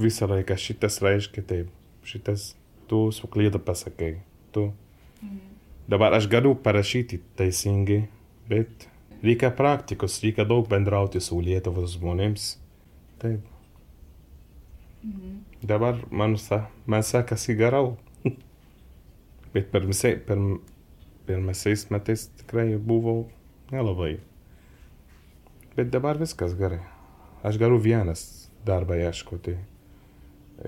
Visą 0.00 0.26
laiką 0.30 0.56
šitas 0.58 0.98
reiškia 1.04 1.44
taip, 1.46 1.68
šitas 2.04 2.54
tu 2.88 3.10
suklydą 3.12 3.58
pasakai, 3.62 4.20
tu. 4.52 4.72
Mhm. 5.22 5.38
Dabar 5.90 6.14
aš 6.14 6.28
galiu 6.30 6.54
parašyti 6.54 7.20
teisingai, 7.36 8.08
bet 8.48 8.88
reikia 9.22 9.50
praktikos, 9.50 10.20
reikia 10.22 10.44
daug 10.44 10.68
bendrauti 10.68 11.20
su 11.20 11.40
Lietuvos 11.40 11.96
žmonėms. 11.98 12.56
Taip. 13.18 13.40
Mhm. 15.04 15.38
Dabar 15.62 15.98
man, 16.10 16.36
sa, 16.36 16.66
man 16.86 17.02
sekasi 17.02 17.56
geriau. 17.58 17.96
bet 19.54 19.70
per, 19.72 19.86
visai, 19.86 20.16
per 20.16 20.38
pirmaisiais 21.26 21.86
metais 21.90 22.28
tikrai 22.40 22.76
buvo 22.76 23.28
nelabai. 23.70 24.18
Bet 25.76 25.92
dabar 25.92 26.18
viskas 26.18 26.56
gerai. 26.58 26.80
Aš 27.46 27.58
galiu 27.60 27.78
vienas 27.80 28.50
darbą 28.66 28.98
ieškoti 28.98 29.54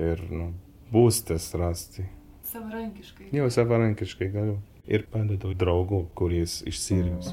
ir 0.01 0.23
nu, 0.31 0.53
būstas 0.93 1.49
rasti. 1.57 2.05
Savarankiškai. 2.53 3.31
Jau 3.33 3.49
savarankiškai 3.51 4.29
galiu. 4.35 4.59
Ir 4.85 5.07
padedu 5.09 5.53
draugų, 5.55 6.03
kuris 6.19 6.59
iš 6.69 6.81
Sirijos. 6.83 7.31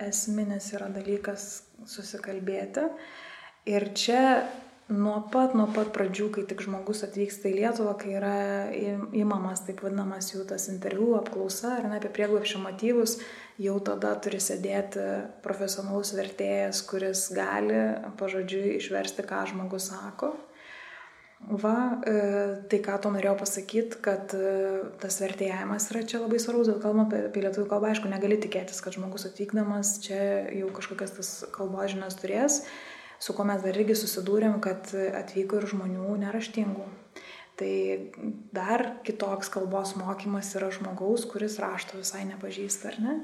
Esminis 0.00 0.70
yra 0.72 0.88
dalykas 0.94 1.48
susikalbėti. 1.90 2.86
Ir 3.68 3.90
čia 3.98 4.22
nuo 4.90 5.16
pat, 5.30 5.54
nuo 5.54 5.66
pat 5.70 5.92
pradžių, 5.94 6.28
kai 6.34 6.44
tik 6.50 6.64
žmogus 6.66 7.04
atvyksta 7.06 7.48
į 7.50 7.56
Lietuvą, 7.60 7.94
kai 8.00 8.16
yra 8.18 8.34
įmamas 9.16 9.62
taip 9.66 9.84
vadinamas 9.84 10.32
jų 10.32 10.44
tas 10.50 10.66
interviu, 10.72 11.12
apklausa 11.18 11.76
ar 11.78 11.88
ne 11.88 12.00
apie 12.00 12.10
prieglapšio 12.12 12.60
motyvus, 12.64 13.18
jau 13.60 13.78
tada 13.86 14.12
turi 14.22 14.42
sėdėti 14.42 15.06
profesionalus 15.44 16.12
vertėjas, 16.18 16.82
kuris 16.90 17.28
gali 17.36 17.80
pažodžiui 18.20 18.76
išversti, 18.80 19.26
ką 19.30 19.44
žmogus 19.52 19.90
sako. 19.92 20.34
Va, 21.40 22.02
e, 22.04 22.14
tai 22.68 22.82
ką 22.84 22.98
to 23.00 23.10
norėjau 23.14 23.38
pasakyti, 23.40 23.96
kad 24.04 24.34
e, 24.36 24.50
tas 25.00 25.22
vertėjimas 25.22 25.86
yra 25.88 26.02
čia 26.04 26.20
labai 26.20 26.36
svarbus, 26.42 26.68
bet 26.68 26.82
kalbant 26.82 27.14
apie, 27.16 27.40
lietuvių 27.40 27.64
kalbą, 27.70 27.94
aišku, 27.94 28.10
negali 28.12 28.36
tikėtis, 28.42 28.82
kad 28.84 28.98
žmogus 28.98 29.24
atvykdamas 29.30 29.96
čia 30.04 30.20
jau 30.52 30.68
kažkokias 30.76 31.16
tas 31.16 31.30
kalbos 31.54 31.94
žinias 31.94 32.20
turės 32.20 32.60
su 33.20 33.36
kuo 33.36 33.44
mes 33.48 33.62
dar 33.64 33.76
irgi 33.76 33.98
susidūrėm, 33.98 34.58
kad 34.64 34.90
atvyko 35.20 35.60
ir 35.60 35.68
žmonių 35.74 36.16
neraštingų. 36.24 36.88
Tai 37.60 37.72
dar 38.56 38.86
kitoks 39.04 39.50
kalbos 39.52 39.92
mokymas 40.00 40.54
yra 40.56 40.70
žmogaus, 40.72 41.26
kuris 41.28 41.58
rašto 41.60 41.98
visai 42.00 42.24
nepažįsta, 42.30 42.94
ar 42.94 43.00
ne? 43.04 43.16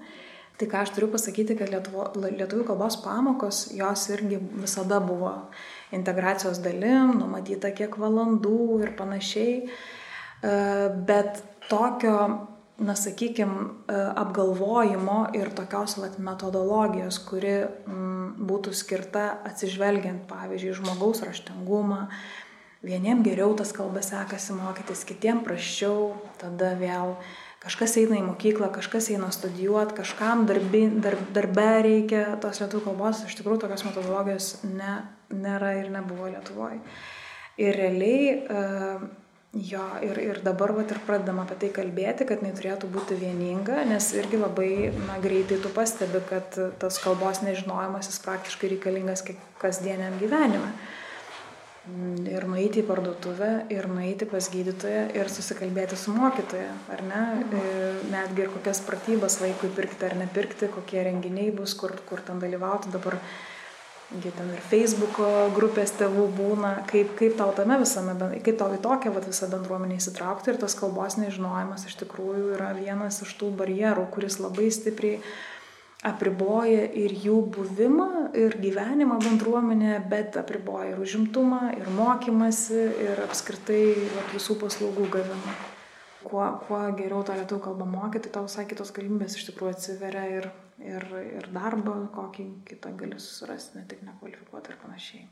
Tai 0.57 0.67
ką 0.73 0.83
aš 0.85 0.93
turiu 0.97 1.09
pasakyti, 1.13 1.57
kad 1.57 1.69
lietuvo, 1.73 2.07
lietuvių 2.17 2.65
kalbos 2.69 2.97
pamokos, 3.05 3.67
jos 3.77 4.07
irgi 4.13 4.39
visada 4.57 5.03
buvo 5.05 5.33
integracijos 5.97 6.63
dalim, 6.65 7.15
numatyta 7.21 7.73
kiek 7.77 7.97
valandų 8.01 8.61
ir 8.85 8.95
panašiai. 8.97 9.57
E, 9.67 10.53
bet 11.09 11.43
tokio 11.69 12.17
na 12.79 12.97
sakykim 12.97 13.53
e, 13.89 13.97
apgalvojimo 14.17 15.31
ir 15.35 15.51
tokios 15.57 15.97
vat 16.01 16.19
metodologijos 16.21 17.19
kuri 17.25 17.55
m, 17.65 18.35
būtų 18.49 18.75
skirta 18.77 19.29
atsižvelgiant 19.49 20.27
pavyzdžiui 20.29 20.77
žmogaus 20.81 21.25
raštingumą. 21.25 22.07
Vieniem 22.87 23.25
geriau 23.25 23.55
tas 23.57 23.73
kalbas 23.75 24.13
sekasi 24.13 24.55
mokytis 24.55 25.07
kitiem 25.09 25.41
prasčiau. 25.47 26.15
Tada 26.39 26.75
vėl 26.79 27.17
kažkas 27.65 27.97
eina 28.03 28.21
į 28.21 28.27
mokyklą 28.29 28.69
kažkas 28.75 29.09
eina 29.15 29.33
studijuot 29.35 29.97
kažkam 29.97 30.45
darbi, 30.47 30.85
dar, 31.03 31.17
darbe 31.35 31.69
reikia 31.89 32.25
tos 32.45 32.61
lietuvių 32.61 32.91
kalbos. 32.91 33.25
Iš 33.27 33.41
tikrųjų 33.41 33.65
tokios 33.65 33.87
metodologijos 33.89 34.51
ne, 34.69 35.01
nėra 35.33 35.79
ir 35.81 35.91
nebuvo 35.97 36.29
Lietuvoje 36.31 36.85
ir 37.57 37.77
realiai 37.77 38.33
uh, 38.37 39.07
Jo, 39.57 39.81
ir, 40.05 40.19
ir 40.21 40.39
dabar 40.45 40.75
vat, 40.77 40.91
ir 40.93 40.99
pradedam 41.07 41.39
apie 41.41 41.57
tai 41.61 41.69
kalbėti, 41.73 42.27
kad 42.29 42.43
jinai 42.43 42.53
turėtų 42.59 42.91
būti 42.93 43.17
vieninga, 43.17 43.87
nes 43.89 44.11
irgi 44.19 44.41
labai 44.41 44.71
na, 45.07 45.17
greitai 45.23 45.57
tu 45.65 45.71
pastebi, 45.73 46.21
kad 46.29 46.59
tas 46.83 46.99
kalbos 47.01 47.41
nežinojimas 47.47 48.11
jis 48.11 48.21
praktiškai 48.27 48.75
reikalingas 48.75 49.25
kasdieniam 49.63 50.19
gyvenime. 50.21 50.75
Ir 52.27 52.45
nueiti 52.51 52.83
į 52.83 52.87
parduotuvę, 52.89 53.51
ir 53.71 53.87
nueiti 53.89 54.27
pas 54.29 54.51
gydytoją, 54.51 55.05
ir 55.15 55.29
susikalbėti 55.31 55.97
su 55.97 56.13
mokytoja, 56.13 56.73
ar 56.93 57.05
ne? 57.07 57.25
Ir 57.47 58.01
netgi 58.11 58.43
ir 58.43 58.51
kokias 58.59 58.83
pratybas 58.85 59.39
vaikui 59.41 59.71
pirkti 59.77 60.09
ar 60.09 60.19
nepirkti, 60.19 60.69
kokie 60.75 61.05
renginiai 61.07 61.53
bus, 61.55 61.77
kur, 61.79 61.95
kur 62.11 62.25
ten 62.27 62.43
dalyvauti. 62.43 62.91
Dabar 62.93 63.21
Gi 64.07 64.31
ten 64.31 64.53
ir 64.55 64.61
Facebook'o 64.63 65.49
grupės 65.51 65.91
tėvų 65.99 66.29
būna, 66.37 66.69
kaip, 66.87 67.17
kaip 67.19 67.33
tau 67.41 67.51
tame 67.57 67.75
visame, 67.81 68.15
kaip 68.39 68.55
tau 68.61 68.69
į 68.77 68.79
tokią 68.85 69.11
vat, 69.11 69.27
visą 69.27 69.49
bendruomenę 69.51 69.97
įsitraukti 69.99 70.53
ir 70.53 70.61
tas 70.63 70.77
kalbos 70.79 71.17
nežinojimas 71.19 71.89
iš 71.89 71.97
tikrųjų 72.05 72.53
yra 72.55 72.69
vienas 72.77 73.19
iš 73.25 73.33
tų 73.41 73.51
barjerų, 73.59 74.05
kuris 74.15 74.39
labai 74.39 74.69
stipriai 74.71 75.19
apriboja 76.07 76.85
ir 76.95 77.17
jų 77.19 77.41
buvimą, 77.57 78.29
ir 78.39 78.55
gyvenimą 78.63 79.17
bendruomenėje, 79.25 79.99
bet 80.13 80.39
apriboja 80.39 80.93
ir 80.93 81.01
užimtumą, 81.03 81.73
ir 81.75 81.91
mokymasi, 81.97 82.85
ir 83.09 83.25
apskritai 83.25 83.83
vat, 84.13 84.31
visų 84.37 84.55
paslaugų 84.61 85.09
gavimą. 85.17 85.57
Kuo, 86.27 86.47
kuo 86.69 86.79
geriau 86.99 87.25
tą 87.27 87.35
lietuvių 87.41 87.65
kalbą 87.67 87.91
mokyti, 87.91 88.31
tau 88.31 88.47
visai 88.47 88.69
kitos 88.71 88.95
galimybės 88.95 89.35
iš 89.35 89.51
tikrųjų 89.51 89.75
atsiveria 89.75 90.25
ir 90.39 90.49
ir, 90.83 91.07
ir 91.39 91.49
darbą 91.55 91.97
kokį 92.15 92.47
kitą 92.69 92.93
gali 92.99 93.19
susirasti, 93.21 93.79
ne 93.79 93.87
tik 93.89 94.03
nekvalifikuotą 94.07 94.73
ir 94.73 94.79
panašiai. 94.83 95.25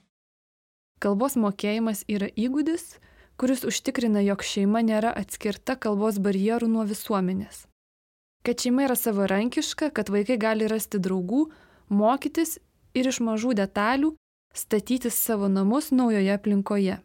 Kalbos 1.03 1.37
mokėjimas 1.37 2.05
yra 2.09 2.31
įgūdis, 2.39 2.99
kuris 3.41 3.65
užtikrina, 3.69 4.23
jog 4.25 4.45
šeima 4.47 4.85
nėra 4.87 5.13
atskirta 5.13 5.77
kalbos 5.77 6.21
barjerų 6.23 6.71
nuo 6.71 6.85
visuomenės. 6.89 7.67
Kad 8.45 8.61
šeima 8.61 8.87
yra 8.87 8.97
savarankiška, 8.97 9.91
kad 9.97 10.13
vaikai 10.13 10.39
gali 10.41 10.69
rasti 10.71 11.01
draugų, 11.01 11.49
mokytis 11.89 12.59
ir 12.95 13.09
iš 13.11 13.21
mažų 13.25 13.57
detalių 13.61 14.15
statyti 14.55 15.11
savo 15.11 15.49
namus 15.49 15.91
naujoje 15.91 16.33
aplinkoje. 16.33 16.99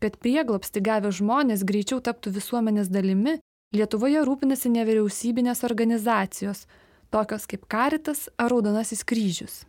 Kad 0.00 0.16
prieglopsti 0.20 0.82
gavę 0.84 1.10
žmonės 1.14 1.64
greičiau 1.66 2.00
taptų 2.04 2.34
visuomenės 2.38 2.90
dalimi, 2.92 3.38
Lietuvoje 3.74 4.20
rūpinasi 4.22 4.70
nevyriausybinės 4.70 5.64
organizacijos, 5.66 6.60
tokios 7.14 7.46
kaip 7.46 7.68
Karitas 7.70 8.26
ar 8.38 8.50
Raudonasis 8.50 9.04
kryžius. 9.06 9.62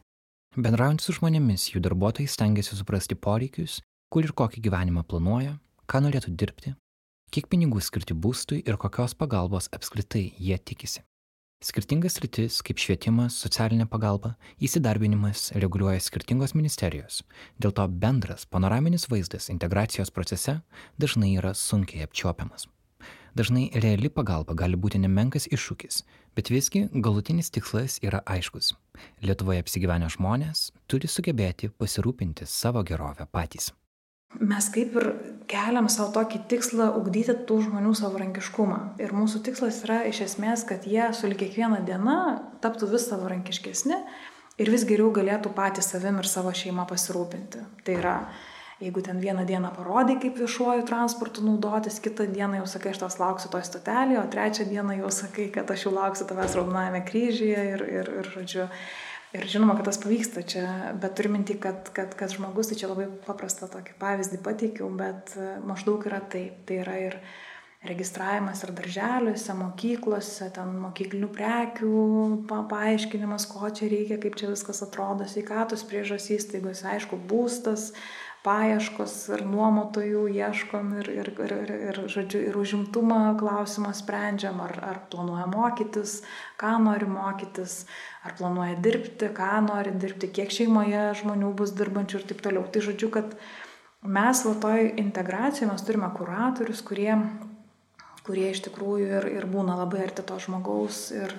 Bendraujant 0.56 1.04
su 1.04 1.14
žmonėmis, 1.14 1.68
jų 1.74 1.82
darbuotojai 1.84 2.32
stengiasi 2.32 2.78
suprasti 2.80 3.18
poreikius, 3.20 3.82
kur 4.10 4.26
ir 4.26 4.34
kokį 4.34 4.64
gyvenimą 4.66 5.04
planuoja, 5.06 5.58
ką 5.86 6.02
norėtų 6.06 6.32
dirbti, 6.40 6.74
kiek 7.36 7.50
pinigų 7.52 7.84
skirti 7.84 8.16
būstui 8.16 8.62
ir 8.64 8.80
kokios 8.82 9.14
pagalbos 9.20 9.68
apskritai 9.76 10.30
jie 10.40 10.58
tikisi. 10.58 11.04
Skirtingas 11.66 12.20
rytis 12.24 12.60
kaip 12.66 12.80
švietimas, 12.82 13.38
socialinė 13.42 13.88
pagalba, 13.90 14.36
įsidarbinimas 14.62 15.50
reguliuoja 15.62 16.04
skirtingos 16.04 16.54
ministerijos, 16.58 17.24
dėl 17.62 17.74
to 17.76 17.88
bendras 17.90 18.46
panoraminis 18.46 19.08
vaizdas 19.12 19.50
integracijos 19.54 20.14
procese 20.14 20.60
dažnai 21.02 21.34
yra 21.40 21.56
sunkiai 21.58 22.06
apčiuopiamas. 22.06 22.70
Dažnai 23.36 23.67
reali 23.84 24.08
pagalba 24.08 24.56
gali 24.56 24.78
būti 24.80 25.02
nemenkas 25.04 25.50
iššūkis, 25.52 26.04
bet 26.39 26.48
visgi 26.54 26.86
galutinis 27.04 27.50
tikslas 27.52 27.98
yra 28.00 28.21
aiškus. 28.24 28.69
Lietuvoje 29.28 29.60
apsigyvenę 29.60 30.08
žmonės 30.13 30.69
turi 30.88 31.10
sugebėti 31.12 31.67
pasirūpinti 31.67 32.48
savo 32.48 32.86
gerovę 32.88 33.28
patys. 33.28 33.74
Mes 34.39 34.69
kaip 34.71 34.95
ir 35.00 35.10
keliam 35.52 35.91
savo 35.91 36.13
tokį 36.15 36.41
tikslą 36.52 36.88
ugdyti 37.02 37.36
tų 37.48 37.60
žmonių 37.67 37.91
savarankiškumą. 38.00 38.80
Ir 39.04 39.12
mūsų 39.15 39.43
tikslas 39.43 39.84
yra 39.84 40.02
iš 40.08 40.24
esmės, 40.30 40.63
kad 40.67 40.88
jie 40.88 41.12
su 41.12 41.28
kiekviena 41.28 41.84
diena 41.84 42.17
taptų 42.63 42.93
vis 42.95 43.10
savarankiškesni 43.12 44.00
ir 44.63 44.71
vis 44.71 44.88
geriau 44.88 45.12
galėtų 45.12 45.52
patys 45.56 45.91
savim 45.91 46.24
ir 46.24 46.32
savo 46.32 46.56
šeimą 46.56 46.88
pasirūpinti. 46.88 47.67
Tai 47.84 48.00
yra 48.00 48.17
Jeigu 48.82 49.02
ten 49.02 49.20
vieną 49.24 49.46
dieną 49.48 49.72
parodai, 49.72 50.18
kaip 50.20 50.36
viešuoju 50.36 50.84
transportu 50.84 51.44
naudotis, 51.46 52.02
kitą 52.04 52.26
dieną 52.28 52.58
jau 52.60 52.68
sakai, 52.68 52.92
aš 52.92 53.00
tas 53.06 53.16
lauksiu 53.22 53.48
toj 53.54 53.64
stotelėje, 53.64 54.20
o 54.20 54.28
trečią 54.34 54.66
dieną 54.68 54.98
jau 55.00 55.12
sakai, 55.16 55.46
kad 55.56 55.72
aš 55.72 55.86
jau 55.88 55.94
lauksiu 55.96 56.28
tavęs 56.28 56.58
raudonajame 56.60 57.00
kryžyje 57.08 57.62
ir, 57.72 57.86
ir, 58.00 58.12
ir 58.20 58.32
žodžiu. 58.34 58.68
Ir 59.36 59.48
žinoma, 59.52 59.74
kad 59.76 59.88
tas 59.90 60.00
pavyksta 60.00 60.44
čia, 60.48 60.66
bet 61.00 61.16
turiu 61.16 61.32
minti, 61.34 61.56
kad, 61.60 61.90
kad, 61.96 62.14
kad 62.20 62.32
žmogus, 62.32 62.70
tai 62.72 62.78
čia 62.80 62.92
labai 62.92 63.08
paprastą 63.26 63.68
tokį 63.72 63.96
pavyzdį 64.00 64.40
pateikiau, 64.44 64.88
bet 64.96 65.34
e, 65.36 65.48
maždaug 65.68 66.04
yra 66.08 66.22
taip. 66.32 66.62
Tai 66.68 66.78
yra 66.84 66.96
ir 67.08 67.18
registravimas 67.86 68.64
ir 68.64 68.72
darželiuose, 68.76 69.56
mokyklose, 69.60 70.48
ten 70.56 70.76
mokyklinių 70.84 71.32
prekių, 71.36 72.04
pa, 72.50 72.62
paaiškinimas, 72.72 73.48
ko 73.52 73.72
čia 73.76 73.90
reikia, 73.92 74.20
kaip 74.24 74.40
čia 74.40 74.52
viskas 74.52 74.82
atrodo, 74.86 75.28
sveikatos 75.30 75.84
priežas 75.88 76.30
įstaigose, 76.34 76.88
aišku, 76.96 77.20
būstas, 77.30 77.92
paieškos 78.46 79.14
ir 79.34 79.44
nuomotojų 79.50 80.26
ieškom 80.38 80.92
ir, 81.02 81.10
ir, 81.10 81.30
ir, 81.34 81.54
ir, 81.64 81.74
ir, 81.90 82.00
žodžiu, 82.12 82.44
ir 82.50 82.58
užimtumą 82.62 83.20
klausimą 83.40 83.92
sprendžiam, 83.98 84.62
ar, 84.62 84.76
ar 84.86 85.02
planuoja 85.12 85.48
mokytis, 85.50 86.20
ką 86.62 86.76
nori 86.86 87.10
mokytis, 87.10 87.84
ar 88.26 88.38
planuoja 88.38 88.78
dirbti, 88.86 89.32
ką 89.36 89.52
nori 89.66 89.96
dirbti, 89.98 90.32
kiek 90.38 90.54
šeimoje 90.54 91.08
žmonių 91.22 91.52
bus 91.58 91.74
dirbančių 91.78 92.22
ir 92.22 92.28
taip 92.32 92.46
toliau. 92.46 92.66
Tai 92.70 92.86
žodžiu, 92.88 93.12
kad 93.18 93.36
mes 94.06 94.46
va 94.46 94.56
toj 94.62 94.92
integracijoje 95.02 95.72
mes 95.72 95.86
turime 95.88 96.12
kuratorius, 96.18 96.86
kurie, 96.86 97.16
kurie 98.26 98.52
iš 98.52 98.66
tikrųjų 98.70 99.14
ir, 99.20 99.32
ir 99.40 99.50
būna 99.50 99.78
labai 99.82 100.06
arti 100.06 100.26
to 100.26 100.38
žmogaus 100.42 101.08
ir 101.16 101.34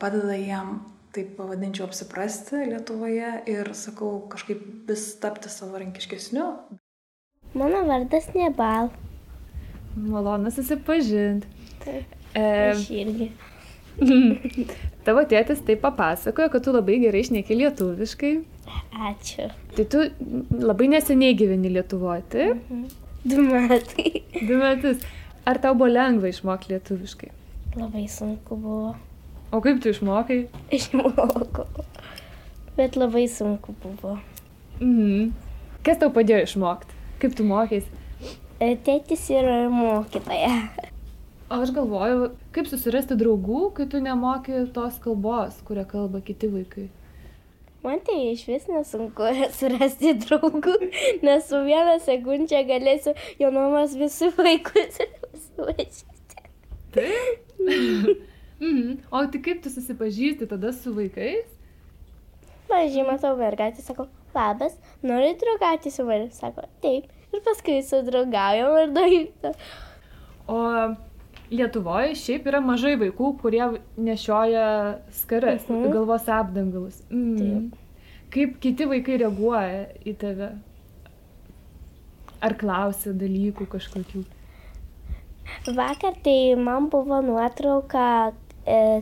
padeda 0.00 0.34
jam 0.38 0.80
taip 1.14 1.34
pavadinčiau, 1.38 1.88
apsiprasti 1.88 2.64
Lietuvoje 2.70 3.32
ir, 3.50 3.72
sakau, 3.74 4.12
kažkaip 4.32 4.62
vis 4.88 5.06
tapti 5.22 5.50
savarankiškesniu. 5.52 6.46
Mano 7.54 7.82
vardas 7.88 8.28
Nebal. 8.34 8.90
Malonu 9.96 10.52
susipažinti. 10.54 11.48
Taip. 11.82 12.18
E, 12.38 12.44
Aš 12.70 12.86
irgi. 12.94 13.30
Tavo 15.06 15.24
tėtis 15.26 15.64
taip 15.66 15.82
papasakojo, 15.82 16.50
kad 16.52 16.64
tu 16.64 16.72
labai 16.74 17.00
gerai 17.02 17.24
išneki 17.24 17.56
lietuviškai. 17.58 18.32
Ačiū. 19.10 19.48
Tai 19.74 19.86
tu 19.90 20.04
labai 20.60 20.90
neseniai 20.92 21.34
gyveni 21.38 21.72
Lietuvoje, 21.74 22.22
taip? 22.32 22.62
Mhm. 22.70 22.88
Du 23.24 23.42
metai. 23.44 24.22
Du 24.46 24.56
metus. 24.56 25.02
Ar 25.48 25.58
tau 25.60 25.74
buvo 25.74 25.90
lengva 25.90 26.30
išmokti 26.30 26.70
lietuviškai? 26.72 27.30
Labai 27.76 28.06
sunku 28.08 28.56
buvo. 28.56 28.94
O 29.50 29.58
kaip 29.60 29.80
tu 29.82 29.90
išmokai? 29.90 30.44
Išmokau. 30.70 31.64
Bet 32.76 32.94
labai 32.96 33.24
sunku 33.28 33.74
buvo. 33.82 34.14
Mhm. 34.78 35.32
Kas 35.82 35.98
tau 35.98 36.12
padėjo 36.14 36.44
išmokti? 36.46 36.94
Kaip 37.20 37.34
tu 37.34 37.46
mokais? 37.48 37.88
E, 38.60 38.76
tėtis 38.86 39.24
yra 39.34 39.64
mokytoja. 39.72 40.54
O 41.50 41.58
aš 41.64 41.72
galvoju, 41.74 42.30
kaip 42.54 42.70
susirasti 42.70 43.18
draugų, 43.18 43.64
kai 43.74 43.88
tu 43.90 43.98
nemoki 44.04 44.62
tos 44.76 45.00
kalbos, 45.02 45.58
kurią 45.66 45.86
kalba 45.90 46.22
kiti 46.22 46.52
vaikai. 46.52 46.86
Man 47.82 47.98
tai 48.06 48.20
iš 48.30 48.46
vis 48.46 48.70
nesunku 48.70 49.34
surasti 49.58 50.14
draugų, 50.28 50.76
nes 51.26 51.50
su 51.50 51.64
vieną 51.66 51.98
sekundžią 52.06 52.62
galėsiu 52.70 53.18
jaunumas 53.42 53.98
visų 53.98 54.30
vaikus 54.38 55.02
suvažiuoti. 55.48 56.50
Taip? 56.94 58.26
mhm. 58.60 58.98
O 59.10 59.24
tai 59.26 59.40
kaip 59.42 59.62
tu 59.62 59.70
susipažįsti 59.72 60.46
tada 60.50 60.72
su 60.72 60.92
vaikais? 60.94 61.46
Pavyzdžiui, 62.70 63.06
matau 63.08 63.36
mergaitę, 63.36 63.82
sakau, 63.82 64.06
labas, 64.34 64.76
nori 65.02 65.32
draugauti 65.40 65.90
su 65.90 66.04
manimi, 66.06 66.30
sako, 66.30 66.62
taip. 66.82 67.08
Ir 67.34 67.40
paskui 67.46 67.80
sudraugaujam 67.82 68.76
ir 68.82 68.92
daug. 68.94 69.54
O 70.50 70.94
Lietuvoje 71.50 72.14
šiaip 72.14 72.44
yra 72.46 72.60
mažai 72.62 72.92
vaikų, 72.98 73.32
kurie 73.40 73.64
nešioja 73.98 74.98
skaras, 75.10 75.64
Mhm. 75.68 75.82
-huh. 75.84 75.92
galvos 75.92 76.28
apdangalus. 76.28 77.02
Mm. 77.10 77.38
Taip. 77.38 77.78
Kaip 78.30 78.60
kiti 78.60 78.84
vaikai 78.86 79.16
reaguoja 79.18 79.86
į 80.06 80.14
tave? 80.16 80.52
Ar 82.40 82.54
klausia 82.54 83.12
dalykų 83.12 83.66
kažkokių? 83.66 84.22
Vakar 85.76 86.14
tai 86.22 86.54
man 86.54 86.88
buvo 86.88 87.20
nuotrauka 87.20 88.32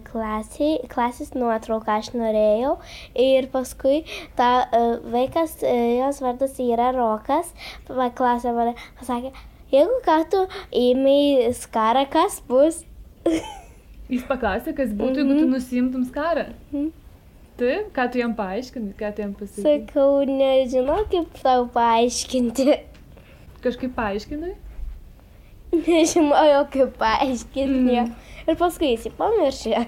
klasiai, 0.09 0.79
klasės 0.93 1.35
nuotrauką 1.37 1.99
aš 1.99 2.13
norėjau 2.17 2.77
ir 3.19 3.49
paskui 3.53 4.03
ta 4.39 4.51
e, 4.65 4.83
vaikas, 5.13 5.59
e, 5.63 5.75
jos 6.01 6.23
vardas 6.25 6.59
yra 6.63 6.91
Rokas, 6.97 7.53
va, 7.89 8.11
klasė 8.15 8.55
mane 8.57 8.77
pasakė, 9.01 9.33
jeigu 9.75 9.99
ką 10.07 10.21
tu 10.33 10.45
įmei 10.85 11.51
skarą, 11.57 12.07
kas 12.13 12.41
bus? 12.49 12.85
Jis 14.13 14.25
paklausė, 14.29 14.73
kas 14.77 14.95
būtų, 14.97 15.23
jeigu 15.23 15.43
tu 15.43 15.51
nusimtum 15.51 16.07
skarą. 16.09 16.49
Mhm. 16.73 16.89
Taip, 17.59 17.89
ką 17.91 18.05
tu 18.07 18.21
jam 18.21 18.33
paaiškinai, 18.39 18.93
ką 18.95 19.09
tu 19.17 19.23
jam 19.25 19.35
pasakai? 19.35 19.63
Sakau, 19.65 20.23
nežinau, 20.31 21.01
kaip 21.11 21.41
tau 21.43 21.65
paaiškinti. 21.75 22.77
Kažkaip 23.65 23.97
paaiškinai? 23.97 24.53
Nežinojau, 25.89 26.61
kaip 26.71 26.95
paaiškinti. 27.01 27.97
Mm. 27.99 28.13
Ir 28.49 28.57
paskui 28.57 28.95
jis 28.95 29.11
pamiršė. 29.19 29.83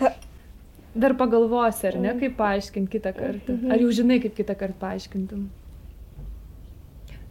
Dar 1.01 1.15
pagalvosi, 1.17 1.87
ar 1.87 1.97
ne, 2.03 2.13
kaip 2.19 2.35
paaiškinti 2.39 2.99
kitą 2.99 3.13
kartą. 3.15 3.55
Mhm. 3.55 3.73
Ar 3.73 3.83
jau 3.85 3.91
žinai, 4.01 4.19
kaip 4.23 4.35
kitą 4.37 4.57
kartą 4.59 4.81
paaiškintum? 4.83 5.49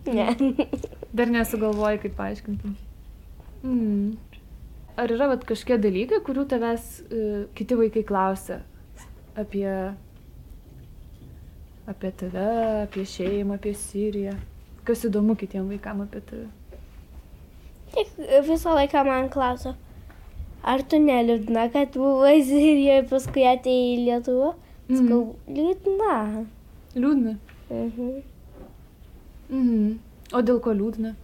Ne. 0.09 0.29
Dar 1.13 1.29
nesugalvoji, 1.29 1.99
kaip 2.05 2.15
paaiškintum. 2.17 2.75
Mm. 3.63 4.15
Ar 4.99 5.11
yra 5.11 5.27
vat, 5.31 5.43
kažkokie 5.47 5.77
dalykai, 5.83 6.21
kurių 6.23 6.45
tavęs 6.51 6.85
uh, 7.03 7.41
kiti 7.55 7.75
vaikai 7.79 8.03
klausia 8.07 8.61
apie, 9.39 9.67
apie 11.87 12.13
tave, 12.19 12.47
apie 12.85 13.05
šeimą, 13.07 13.59
apie 13.59 13.75
Siriją? 13.79 14.37
Kas 14.87 15.05
įdomu 15.07 15.35
kitiem 15.39 15.67
vaikam 15.71 16.03
apie 16.07 16.23
tave? 16.31 16.47
Tik 17.93 18.17
visą 18.47 18.75
laiką 18.77 19.03
man 19.07 19.29
klauso, 19.33 19.75
ar 20.63 20.83
tu 20.89 20.99
neliūdna, 21.03 21.69
kad 21.73 21.93
buvai 21.95 22.39
Sirijoje, 22.45 23.05
paskui 23.11 23.45
atėjai 23.49 23.93
į 23.93 24.01
Lietuvą? 24.07 24.51
Sakau, 24.89 25.21
liūdna. 25.47 26.15
Liūdna. 26.95 27.35
Mhm. 27.69 28.11
Mhm. 29.49 29.99
O 30.33 30.41
dėl 30.45 30.59
ko 30.61 30.73
liūdna? 30.77 31.15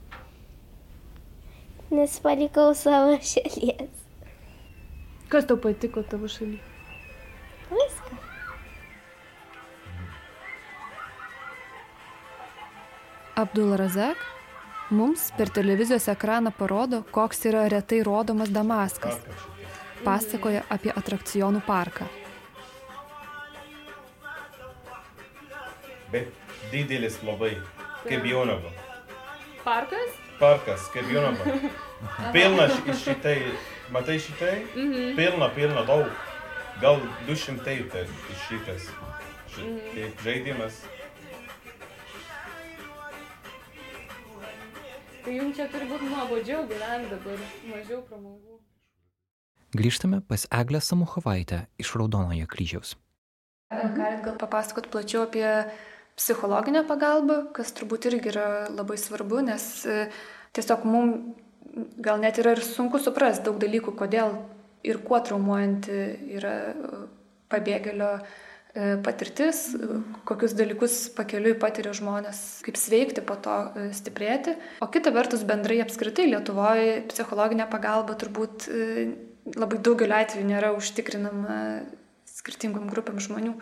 Nes 1.94 2.20
palikau 2.20 2.74
savo 2.78 3.18
šalies. 3.32 4.06
Kas 5.30 5.46
tau 5.50 5.58
patiko 5.62 6.04
tavo 6.06 6.30
šalyje? 6.30 6.62
Viską. 7.72 8.22
Abdul 13.36 13.76
Razak 13.78 14.35
Mums 14.90 15.32
per 15.38 15.50
televizijos 15.50 16.06
ekraną 16.12 16.52
parodo, 16.54 17.02
koks 17.12 17.46
yra 17.50 17.64
retai 17.72 18.04
rodomas 18.06 18.52
Damaskas. 18.54 19.18
Pasakoja 20.06 20.62
apie 20.70 20.92
atrakcionų 20.94 21.62
parką. 21.66 22.06
Bet 26.14 26.30
didelis 26.72 27.18
labai, 27.26 27.56
kaip 28.06 28.28
Jonava. 28.30 28.70
Parkas? 29.66 30.14
Parkas, 30.40 30.86
kaip 30.94 31.10
Jonava. 31.10 31.58
Pilna 32.36 32.68
ši- 32.70 32.96
šitai, 33.02 33.38
matai 33.92 34.20
šitai? 34.22 34.60
Mhm. 34.76 35.16
Pilna, 35.18 35.50
pilna, 35.56 35.82
daug. 35.88 36.12
Gal 36.82 37.00
200 37.26 37.64
tai 37.90 38.06
šitas. 38.48 38.86
Ši- 39.56 39.66
Mhm. 39.66 39.80
Kaip 39.96 40.22
žaidimas. 40.28 40.84
Tai 45.26 45.34
jums 45.34 45.58
čia 45.58 45.66
turi 45.74 45.88
būti 45.90 46.06
nuobodžiau 46.06 46.68
gyventi 46.70 47.08
dabar, 47.10 47.40
mažiau 47.66 48.04
pramogų. 48.06 48.60
Grįžtame 49.74 50.20
pas 50.30 50.44
Eglę 50.54 50.78
Samuchovaitę 50.86 51.64
iš 51.82 51.96
Raudonojo 51.98 52.46
kryžiaus. 52.52 52.92
Galit 53.74 54.22
gal 54.22 54.38
papasakot 54.38 54.92
plačiau 54.94 55.24
apie 55.26 55.48
psichologinę 56.14 56.86
pagalbą, 56.86 57.40
kas 57.58 57.74
turbūt 57.74 58.06
irgi 58.12 58.30
yra 58.36 58.46
labai 58.70 59.00
svarbu, 59.02 59.42
nes 59.50 59.66
e, 59.90 59.98
tiesiog 60.54 60.86
mums 60.86 61.42
gal 62.06 62.22
net 62.22 62.38
yra 62.44 62.54
ir 62.54 62.62
sunku 62.62 63.02
suprasti 63.02 63.50
daug 63.50 63.58
dalykų, 63.60 63.96
kodėl 63.98 64.38
ir 64.86 65.02
kuo 65.10 65.24
traumuojanti 65.26 66.04
yra 66.38 66.54
e, 66.70 67.06
pabėgėlio 67.50 68.12
e, 68.20 68.45
patirtis, 68.76 69.70
e, 69.74 70.00
kokius 70.28 70.56
dalykus 70.58 70.98
pakeliui 71.16 71.56
patiria 71.60 71.94
žmonės, 71.96 72.42
kaip 72.66 72.80
sveikti 72.80 73.24
po 73.24 73.38
to 73.40 73.56
e, 73.72 73.86
stiprėti. 73.96 74.58
O 74.84 74.90
kita 74.92 75.14
vertus, 75.16 75.46
bendrai 75.48 75.80
apskritai 75.84 76.28
Lietuvoje 76.28 77.06
psichologinė 77.12 77.70
pagalba 77.72 78.18
turbūt 78.20 78.68
e, 78.68 79.06
labai 79.56 79.80
daugeliu 79.80 80.18
atveju 80.18 80.48
nėra 80.50 80.74
užtikrinama 80.76 81.60
skirtingom 82.36 82.90
grupėm 82.92 83.22
žmonių. 83.24 83.56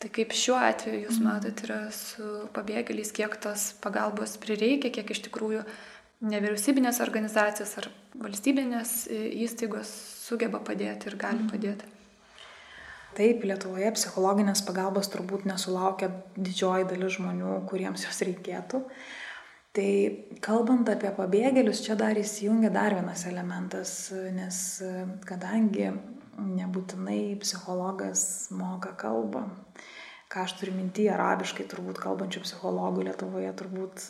Tai 0.00 0.08
kaip 0.16 0.32
šiuo 0.34 0.56
atveju 0.56 1.04
jūs 1.04 1.20
matot 1.22 1.62
yra 1.66 1.80
su 1.92 2.24
pabėgėliais, 2.56 3.12
kiek 3.14 3.36
tos 3.44 3.68
pagalbos 3.84 4.38
prireikia, 4.40 4.90
kiek 4.96 5.12
iš 5.12 5.26
tikrųjų 5.28 5.62
nevyriausybinės 6.24 7.02
organizacijos 7.04 7.76
ar 7.82 7.90
valstybinės 8.16 8.96
įstaigos 9.12 9.92
sugeba 10.24 10.64
padėti 10.64 11.12
ir 11.12 11.20
gali 11.20 11.44
padėti. 11.52 11.99
Taip, 13.18 13.42
Lietuvoje 13.42 13.90
psichologinės 13.96 14.62
pagalbos 14.62 15.10
turbūt 15.10 15.46
nesulaukia 15.48 16.12
didžioji 16.38 16.86
dalis 16.92 17.16
žmonių, 17.16 17.56
kuriems 17.70 18.06
jos 18.06 18.22
reikėtų. 18.28 18.84
Tai 19.74 19.90
kalbant 20.42 20.88
apie 20.90 21.10
pabėgėlius, 21.14 21.82
čia 21.86 21.94
dar 21.98 22.18
įsijungia 22.18 22.72
dar 22.74 22.94
vienas 22.96 23.22
elementas, 23.30 23.92
nes 24.34 24.56
kadangi 25.26 25.90
nebūtinai 26.40 27.36
psichologas 27.42 28.22
moka 28.54 28.94
kalbą, 28.98 29.44
ką 30.30 30.46
aš 30.46 30.56
turiu 30.60 30.74
minti, 30.76 31.08
arabiškai 31.10 31.66
turbūt 31.70 31.98
kalbančių 32.02 32.44
psichologų 32.46 33.08
Lietuvoje 33.10 33.50
turbūt, 33.58 34.06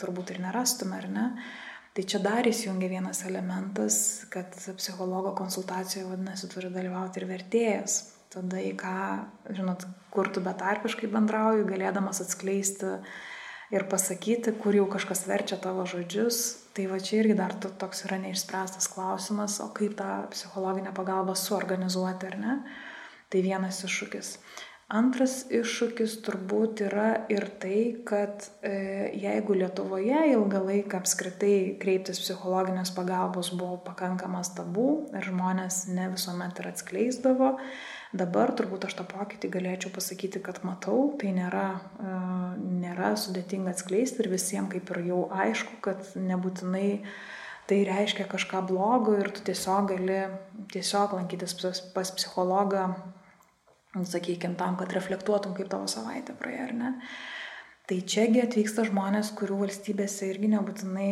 turbūt 0.00 0.34
ir 0.34 0.42
nerastume, 0.44 1.00
ar 1.00 1.08
ne? 1.12 1.28
Tai 1.94 2.02
čia 2.10 2.18
dar 2.18 2.48
įsijungia 2.48 2.88
vienas 2.90 3.20
elementas, 3.28 3.96
kad 4.32 4.56
psichologo 4.80 5.30
konsultacijoje, 5.38 6.08
vadinasi, 6.10 6.48
turi 6.50 6.72
dalyvauti 6.74 7.20
ir 7.22 7.28
vertėjas. 7.30 8.00
Tada 8.34 8.58
į 8.58 8.72
ką, 8.78 8.96
žinot, 9.54 9.84
kur 10.10 10.26
tu 10.34 10.42
betarpiškai 10.42 11.06
bendrauji, 11.12 11.68
galėdamas 11.68 12.18
atskleisti 12.24 12.96
ir 13.74 13.86
pasakyti, 13.90 14.56
kur 14.58 14.74
jau 14.74 14.88
kažkas 14.90 15.24
verčia 15.30 15.58
tavo 15.62 15.86
žodžius. 15.86 16.40
Tai 16.74 16.88
va 16.90 16.98
čia 16.98 17.22
irgi 17.22 17.38
dar 17.38 17.54
to- 17.54 17.70
toks 17.70 18.04
yra 18.08 18.18
neišspręstas 18.18 18.90
klausimas, 18.90 19.60
o 19.62 19.70
kaip 19.70 19.94
tą 20.00 20.26
psichologinę 20.34 20.90
pagalbą 20.94 21.38
suorganizuoti, 21.38 22.26
ar 22.26 22.38
ne? 22.38 22.54
Tai 23.30 23.42
vienas 23.42 23.84
iššūkis. 23.86 24.38
Antras 24.92 25.46
iššūkis 25.48 26.18
turbūt 26.26 26.82
yra 26.84 27.24
ir 27.32 27.46
tai, 27.62 28.02
kad 28.04 28.44
e, 28.60 29.14
jeigu 29.16 29.56
Lietuvoje 29.56 30.26
ilgą 30.34 30.60
laiką 30.60 30.98
apskritai 31.00 31.78
kreiptis 31.80 32.20
psichologinės 32.20 32.92
pagalbos 32.92 33.48
buvo 33.56 33.78
pakankamas 33.86 34.52
tabų 34.58 34.88
ir 35.16 35.24
žmonės 35.30 35.86
ne 35.88 36.10
visuomet 36.12 36.60
ir 36.60 36.68
atskleisdavo, 36.68 37.54
dabar 38.14 38.52
turbūt 38.54 38.86
aš 38.86 38.96
tą 39.00 39.06
pokytį 39.10 39.50
galėčiau 39.56 39.90
pasakyti, 39.94 40.42
kad 40.44 40.60
matau, 40.66 41.10
tai 41.20 41.32
nėra, 41.36 41.66
e, 41.98 42.16
nėra 42.84 43.14
sudėtinga 43.18 43.74
atskleisti 43.74 44.22
ir 44.22 44.30
visiems 44.32 44.70
kaip 44.72 44.92
ir 44.94 45.02
jau 45.10 45.24
aišku, 45.34 45.80
kad 45.84 46.14
nebūtinai 46.14 46.88
tai 47.68 47.80
reiškia 47.88 48.28
kažką 48.30 48.62
blogo 48.68 49.16
ir 49.18 49.32
tu 49.34 49.42
tiesiog 49.48 49.90
gali 49.90 50.20
tiesiog 50.72 51.16
lankytis 51.18 51.56
pas, 51.94 52.12
psichologą 52.18 52.88
sakykime, 54.02 54.56
tam, 54.58 54.76
kad 54.78 54.92
reflektuotum, 54.92 55.54
kaip 55.54 55.70
tavo 55.70 55.86
savaitė 55.90 56.34
praėjo, 56.38 56.68
ar 56.68 56.74
ne. 56.74 56.92
Tai 57.84 57.98
čiagi 58.08 58.40
atvyksta 58.40 58.86
žmonės, 58.88 59.34
kurių 59.36 59.58
valstybėse 59.60 60.30
irgi 60.30 60.48
nebūtinai, 60.54 61.08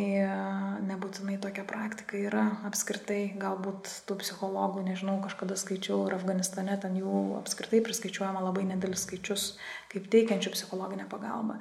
nebūtinai 0.89 1.35
tokia 1.43 1.67
praktika 1.69 2.17
yra. 2.17 2.47
Apskritai, 2.65 3.35
galbūt 3.37 3.91
tų 4.09 4.17
psichologų, 4.23 4.87
nežinau, 4.87 5.19
kažkada 5.21 5.59
skaičiau 5.61 6.07
ir 6.07 6.17
Afganistane 6.17 6.79
ten 6.81 6.97
jų 6.97 7.19
apskritai 7.43 7.83
priskaičiuojama 7.85 8.41
labai 8.47 8.65
nedėlis 8.71 9.05
skaičius, 9.05 9.45
kaip 9.93 10.09
teikiančių 10.15 10.55
psichologinę 10.55 11.05
pagalbą. 11.13 11.59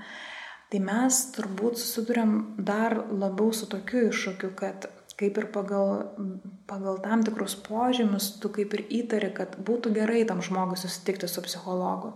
Tai 0.71 0.79
mes 0.87 1.19
turbūt 1.35 1.75
susidurėm 1.81 2.37
dar 2.63 2.95
labiau 3.11 3.51
su 3.51 3.67
tokiu 3.67 4.05
iššūkiu, 4.13 4.53
kad 4.55 4.87
kaip 5.19 5.37
ir 5.37 5.49
pagal, 5.51 6.15
pagal 6.71 7.03
tam 7.03 7.27
tikrus 7.27 7.57
požymius, 7.67 8.37
tu 8.39 8.47
kaip 8.55 8.79
ir 8.79 8.87
įtari, 9.01 9.33
kad 9.35 9.59
būtų 9.59 9.91
gerai 9.99 10.23
tam 10.29 10.39
žmogui 10.39 10.79
susitikti 10.79 11.27
su 11.27 11.43
psichologu. 11.43 12.15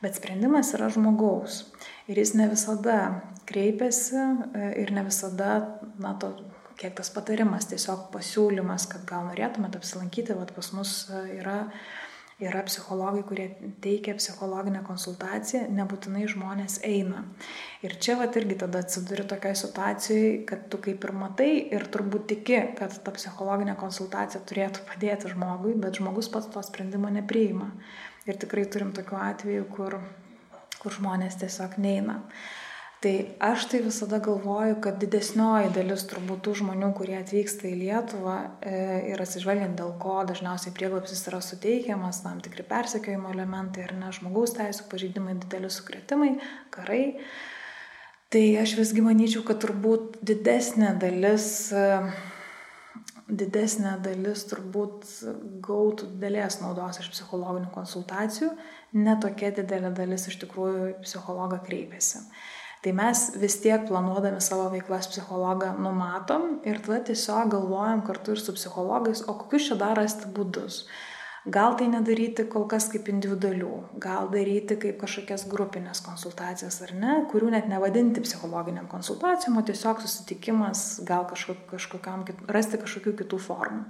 Bet 0.00 0.14
sprendimas 0.16 0.70
yra 0.76 0.88
žmogaus. 0.94 1.64
Ir 2.06 2.20
jis 2.20 2.36
ne 2.38 2.46
visada 2.46 2.98
kreipiasi 3.46 4.16
e, 4.54 4.66
ir 4.82 4.92
ne 4.94 5.02
visada, 5.06 5.78
na, 6.02 6.14
to, 6.20 6.32
kiek 6.78 6.94
tas 6.98 7.10
patarimas, 7.10 7.68
tiesiog 7.70 8.10
pasiūlymas, 8.12 8.88
kad 8.92 9.06
gal 9.08 9.26
norėtumėte 9.30 9.80
apsilankyti, 9.80 10.36
vad 10.38 10.52
pas 10.54 10.68
mus 10.76 10.92
e, 11.10 11.22
yra, 11.40 11.56
yra 12.42 12.60
psichologai, 12.68 13.22
kurie 13.26 13.46
teikia 13.82 14.14
psichologinę 14.18 14.82
konsultaciją, 14.86 15.64
nebūtinai 15.78 16.26
žmonės 16.30 16.78
eina. 16.86 17.24
Ir 17.82 17.96
čia 18.02 18.18
vat 18.20 18.36
irgi 18.38 18.58
tada 18.60 18.84
atsiduri 18.84 19.24
tokiai 19.26 19.56
situacijai, 19.58 20.28
kad 20.46 20.68
tu 20.70 20.78
kaip 20.84 21.06
ir 21.08 21.14
matai 21.16 21.50
ir 21.74 21.88
turbūt 21.90 22.28
tiki, 22.34 22.60
kad 22.78 22.94
ta 23.02 23.14
psichologinė 23.16 23.74
konsultacija 23.80 24.44
turėtų 24.46 24.84
padėti 24.90 25.32
žmogui, 25.32 25.74
bet 25.80 25.98
žmogus 25.98 26.30
pats 26.30 26.52
to 26.52 26.62
sprendimo 26.66 27.10
nepriima. 27.10 27.72
Ir 28.30 28.38
tikrai 28.42 28.66
turim 28.70 28.94
tokių 28.94 29.18
atvejų, 29.22 29.66
kur, 29.74 29.98
kur 30.86 30.94
žmonės 30.94 31.40
tiesiog 31.42 31.74
neina. 31.82 32.20
Tai 33.02 33.12
aš 33.44 33.66
tai 33.70 33.82
visada 33.84 34.18
galvoju, 34.24 34.78
kad 34.82 34.96
didesnioji 35.02 35.68
dalis 35.74 36.06
turbūt 36.08 36.40
tų 36.46 36.54
žmonių, 36.62 36.88
kurie 36.96 37.18
atvyksta 37.18 37.68
į 37.68 37.74
Lietuvą 37.82 38.36
e, 38.64 38.78
ir 39.10 39.20
atsižvelgiant 39.20 39.76
dėl 39.76 39.92
ko 40.00 40.14
dažniausiai 40.26 40.72
prieglapsis 40.74 41.26
yra 41.28 41.42
suteikiamas, 41.44 42.22
tam 42.24 42.40
tikri 42.42 42.64
persekiojimo 42.66 43.34
elementai 43.34 43.84
ir 43.84 43.92
ne 43.98 44.08
žmogaus 44.16 44.56
teisų 44.56 44.88
pažeidimai, 44.88 45.36
dideli 45.42 45.68
sukretimai, 45.70 46.32
karai. 46.72 47.18
Tai 48.32 48.44
aš 48.62 48.78
visgi 48.80 49.04
manyčiau, 49.04 49.44
kad 49.46 49.60
turbūt 49.62 50.16
didesnė 50.26 50.94
dalis 51.02 51.50
e, 51.76 51.84
didesnė 53.26 53.96
dalis 54.04 54.44
turbūt 54.50 55.06
gautų 55.64 56.10
didelės 56.12 56.60
naudos 56.62 57.00
iš 57.02 57.08
psichologinių 57.14 57.72
konsultacijų, 57.74 58.52
ne 59.02 59.16
tokia 59.22 59.50
didelė 59.56 59.90
dalis 59.96 60.28
iš 60.30 60.38
tikrųjų 60.44 60.92
psichologą 61.02 61.58
kreipiasi. 61.66 62.22
Tai 62.84 62.92
mes 62.94 63.24
vis 63.42 63.56
tiek 63.64 63.82
planuodami 63.88 64.38
savo 64.44 64.68
veiklas 64.70 65.08
psichologą 65.10 65.72
numatom 65.82 66.60
ir 66.68 66.78
tada 66.84 67.00
tiesiog 67.08 67.50
galvojam 67.56 68.04
kartu 68.06 68.36
ir 68.36 68.42
su 68.42 68.54
psichologais, 68.54 69.24
o 69.26 69.34
kokius 69.40 69.70
čia 69.70 69.78
dar 69.80 69.98
rasti 69.98 70.30
būdus. 70.30 70.84
Gal 71.46 71.76
tai 71.78 71.86
nedaryti 71.86 72.42
kol 72.50 72.64
kas 72.66 72.88
kaip 72.90 73.06
individualių, 73.06 73.70
gal 74.02 74.26
daryti 74.32 74.74
kaip 74.82 74.96
kažkokias 74.98 75.44
grupinės 75.46 76.00
konsultacijas 76.02 76.80
ar 76.82 76.94
ne, 76.98 77.12
kurių 77.30 77.52
net 77.54 77.68
nevadinti 77.70 78.24
psichologiniam 78.24 78.88
konsultacijom, 78.90 79.60
o 79.60 79.62
tiesiog 79.62 80.02
susitikimas, 80.02 81.04
gal 81.06 81.22
kažkok, 81.30 81.62
kažkokiam, 81.76 82.26
rasti 82.50 82.82
kažkokių 82.82 83.14
kitų 83.22 83.40
formų. 83.46 83.86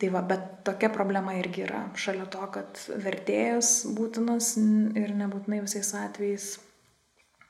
Tai 0.00 0.12
va, 0.16 0.24
bet 0.32 0.48
tokia 0.64 0.88
problema 0.90 1.36
irgi 1.36 1.66
yra. 1.66 1.84
Šalia 1.92 2.24
to, 2.32 2.40
kad 2.56 2.80
vertėjas 3.04 3.82
būtinas 3.92 4.54
ir 4.96 5.12
nebūtinai 5.20 5.60
visais 5.68 5.92
atvejais 5.94 6.54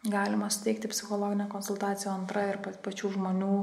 galima 0.02 0.50
suteikti 0.50 0.90
psichologinę 0.90 1.46
konsultaciją, 1.48 2.18
antra 2.18 2.48
ir 2.50 2.58
pačių 2.58 3.14
žmonių, 3.14 3.56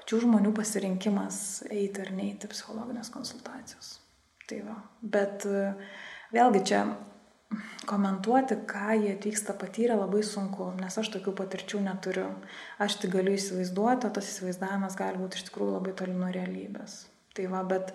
pačių 0.00 0.24
žmonių 0.24 0.56
pasirinkimas 0.56 1.66
eiti 1.68 2.00
ar 2.00 2.14
neiti 2.16 2.48
psichologinės 2.48 3.12
konsultacijos. 3.12 3.99
Tai 4.50 4.64
va. 4.66 4.80
Bet 5.00 5.46
vėlgi 6.34 6.64
čia 6.66 6.82
komentuoti, 7.90 8.60
ką 8.70 8.94
jie 9.02 9.14
atvyksta 9.16 9.54
patyrę, 9.58 9.96
labai 9.98 10.22
sunku, 10.26 10.70
nes 10.78 10.98
aš 11.00 11.10
tokių 11.16 11.34
patirčių 11.38 11.82
neturiu. 11.86 12.28
Aš 12.82 13.00
tik 13.02 13.14
galiu 13.16 13.34
įsivaizduoti, 13.34 14.06
o 14.06 14.14
tas 14.14 14.28
įsivaizdavimas 14.30 14.98
gali 14.98 15.18
būti 15.22 15.40
iš 15.40 15.48
tikrųjų 15.48 15.78
labai 15.78 15.94
toli 15.98 16.14
nuo 16.14 16.30
realybės. 16.34 17.00
Tai 17.34 17.46
va, 17.50 17.62
bet 17.66 17.92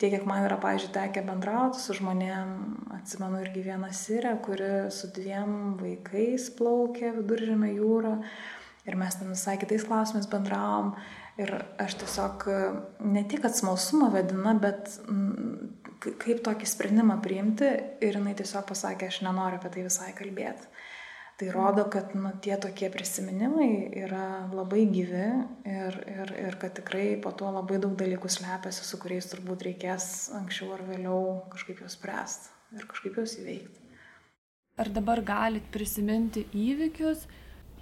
tiek, 0.00 0.12
kiek 0.14 0.24
man 0.28 0.46
yra, 0.46 0.56
pažiūrėjau, 0.60 0.94
tekę 0.94 1.24
bendrauti 1.26 1.80
su 1.80 1.96
žmonėm, 1.96 2.54
atsimenu 2.98 3.42
irgi 3.44 3.64
vieną 3.66 3.90
sirę, 3.96 4.32
kuri 4.44 4.70
su 4.94 5.10
dviem 5.16 5.76
vaikais 5.80 6.48
plaukė 6.56 7.12
viduržėme 7.18 7.74
jūrą 7.74 8.14
ir 8.88 8.96
mes 8.96 9.18
ten 9.20 9.32
visai 9.32 9.58
kitais 9.60 9.84
klausimais 9.84 10.28
bendravom. 10.30 10.94
Ir 11.38 11.52
aš 11.78 11.94
tiesiog 12.00 12.48
ne 13.06 13.20
tik 13.30 13.44
atsmalsumą 13.46 14.08
vedina, 14.10 14.56
bet 14.58 14.96
kaip 16.02 16.42
tokį 16.46 16.68
sprendimą 16.68 17.18
priimti 17.24 17.68
ir 18.04 18.18
jinai 18.18 18.34
tiesiog 18.38 18.66
pasakė, 18.68 19.10
aš 19.10 19.22
nenoriu 19.26 19.58
apie 19.58 19.72
tai 19.74 19.84
visai 19.86 20.12
kalbėti. 20.16 20.70
Tai 21.38 21.52
rodo, 21.54 21.84
kad 21.86 22.16
nu, 22.18 22.32
tie 22.42 22.56
tokie 22.58 22.88
prisiminimai 22.90 23.70
yra 24.00 24.48
labai 24.50 24.88
gyvi 24.90 25.26
ir, 25.70 25.98
ir, 26.10 26.32
ir 26.48 26.56
kad 26.58 26.74
tikrai 26.80 27.12
po 27.22 27.30
to 27.30 27.50
labai 27.54 27.78
daug 27.78 27.94
dalykų 27.98 28.30
slepiasi, 28.34 28.82
su 28.82 28.98
kuriais 28.98 29.30
turbūt 29.30 29.62
reikės 29.68 30.08
anksčiau 30.34 30.72
ar 30.74 30.82
vėliau 30.88 31.20
kažkaip 31.52 31.84
juos 31.84 31.94
spręsti 31.94 32.74
ir 32.74 32.88
kažkaip 32.90 33.20
juos 33.20 33.36
įveikti. 33.38 33.84
Ar 34.82 34.90
dabar 34.94 35.22
galit 35.26 35.70
prisiminti 35.74 36.42
įvykius, 36.54 37.22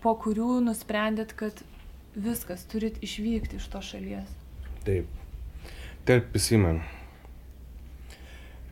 po 0.05 0.13
kurių 0.21 0.61
nusprendėt, 0.69 1.33
kad 1.41 1.65
viskas, 2.13 2.65
turit 2.69 3.01
išvykti 3.05 3.57
iš 3.57 3.71
to 3.73 3.81
šalies? 3.85 4.37
Taip. 4.85 5.09
Taip 6.09 6.29
prisimenu 6.33 6.85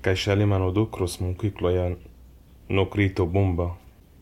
kai 0.05 0.17
šalia 0.17 0.47
mano 0.47 0.69
dukros 0.71 1.21
mokykloje 1.21 1.97
nukrito 2.69 3.27
bomba. 3.27 3.71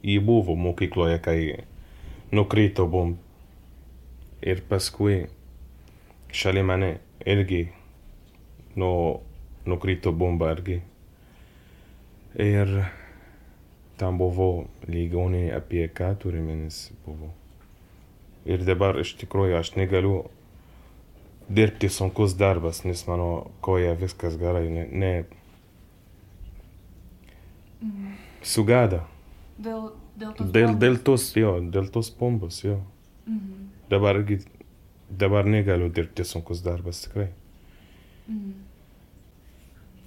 Ji 0.03 0.21
buvo 0.21 0.55
mokykloje, 0.55 1.19
kai 1.19 1.65
nukrito 2.31 2.87
bomba. 2.87 3.19
Ir 4.43 4.63
paskui 4.69 5.27
šalia 6.31 6.63
mane 6.63 6.99
irgi 7.27 7.69
nu, 8.77 9.19
nukrito 9.67 10.13
bomba 10.13 10.53
irgi. 10.55 10.81
Ir 12.39 12.71
tam 13.99 14.19
buvo 14.19 14.49
ligoninė 14.89 15.53
apie 15.59 15.89
keturi 15.95 16.41
mėnesiai 16.43 16.97
buvo. 17.07 17.35
Ir 18.47 18.63
dabar 18.67 18.99
iš 19.03 19.15
tikrųjų 19.21 19.59
aš 19.59 19.75
negaliu 19.79 20.25
dirbti 21.51 21.91
sunkus 21.91 22.35
darbas, 22.39 22.85
nes 22.87 23.03
mano 23.07 23.51
koja 23.61 23.95
viskas 23.99 24.39
gerai. 24.39 24.69
Ne, 24.71 24.89
ne, 24.91 25.15
Mhm. 27.83 28.17
Sugada. 28.43 29.05
Dėl, 29.59 29.93
dėl 30.19 30.35
tos 30.39 30.51
Dėl, 30.55 30.75
dėl 30.79 30.99
tos, 31.05 31.29
jo, 31.37 31.55
dėl 31.75 31.89
tos 31.93 32.11
bombos, 32.11 32.63
jo. 32.65 32.81
Mhm. 33.27 33.69
Dabar, 33.91 34.23
dabar 35.11 35.45
negaliu 35.45 35.91
dirbti 35.93 36.25
sunkus 36.25 36.63
darbas 36.65 37.03
tikrai. 37.07 37.29
Mhm. 38.29 38.53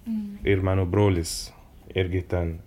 Mhm. 0.06 0.38
Ir 0.46 0.62
mano 0.62 0.86
brolis 0.86 1.52
irgi 1.96 2.22
ten 2.28 2.60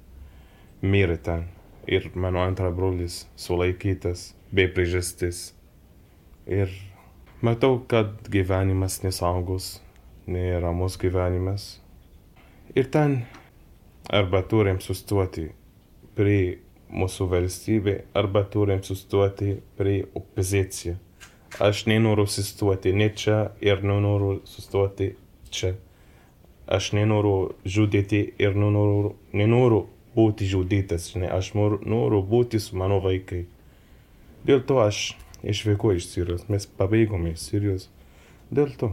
mirė 0.82 1.18
ten. 1.22 1.48
Ir 1.88 2.10
mano 2.14 2.42
antra 2.44 2.70
brolis 2.70 3.26
sulaikytas 3.36 4.34
be 4.52 4.68
priežastis. 4.68 5.52
Ir 6.46 6.68
matau, 7.42 7.78
kad 7.88 8.28
gyvenimas 8.28 9.00
nesaugus, 9.04 9.80
neramus 10.26 10.98
gyvenimas. 11.00 11.78
Ir 12.76 12.90
ten 12.92 13.22
arba 14.08 14.42
turim 14.42 14.80
sustoti 14.80 15.48
prie 16.16 16.58
mūsų 16.88 17.28
valstybė, 17.30 17.94
arba 18.16 18.42
turim 18.48 18.80
sustoti 18.82 19.58
prie 19.76 20.00
opozicija. 20.16 20.96
Aš 21.60 21.86
nenoriu 21.88 22.26
sustoti 22.28 22.92
ne 22.92 23.08
čia 23.16 23.50
ir 23.64 23.84
nenoriu 23.84 24.40
sustoti 24.48 25.12
čia. 25.50 25.74
Aš 26.68 26.92
nenoriu 26.92 27.54
žudyti 27.64 28.20
ir 28.38 28.56
nenoriu, 28.56 29.14
nenoriu 29.32 29.86
būti 30.16 30.48
žudytas, 30.48 31.12
žinai, 31.12 31.30
aš 31.32 31.54
noriu, 31.56 31.78
noriu 31.88 32.20
būti 32.24 32.60
su 32.60 32.76
mano 32.76 32.98
vaikai. 33.04 33.46
Dėl 34.48 34.64
to 34.68 34.80
aš 34.82 35.12
išvykau 35.42 35.94
iš 35.96 36.10
Sirijos, 36.12 36.48
mes 36.52 36.66
pabėgome 36.78 37.32
iš 37.34 37.46
Sirijos. 37.46 37.88
Dėl 38.50 38.72
to. 38.80 38.92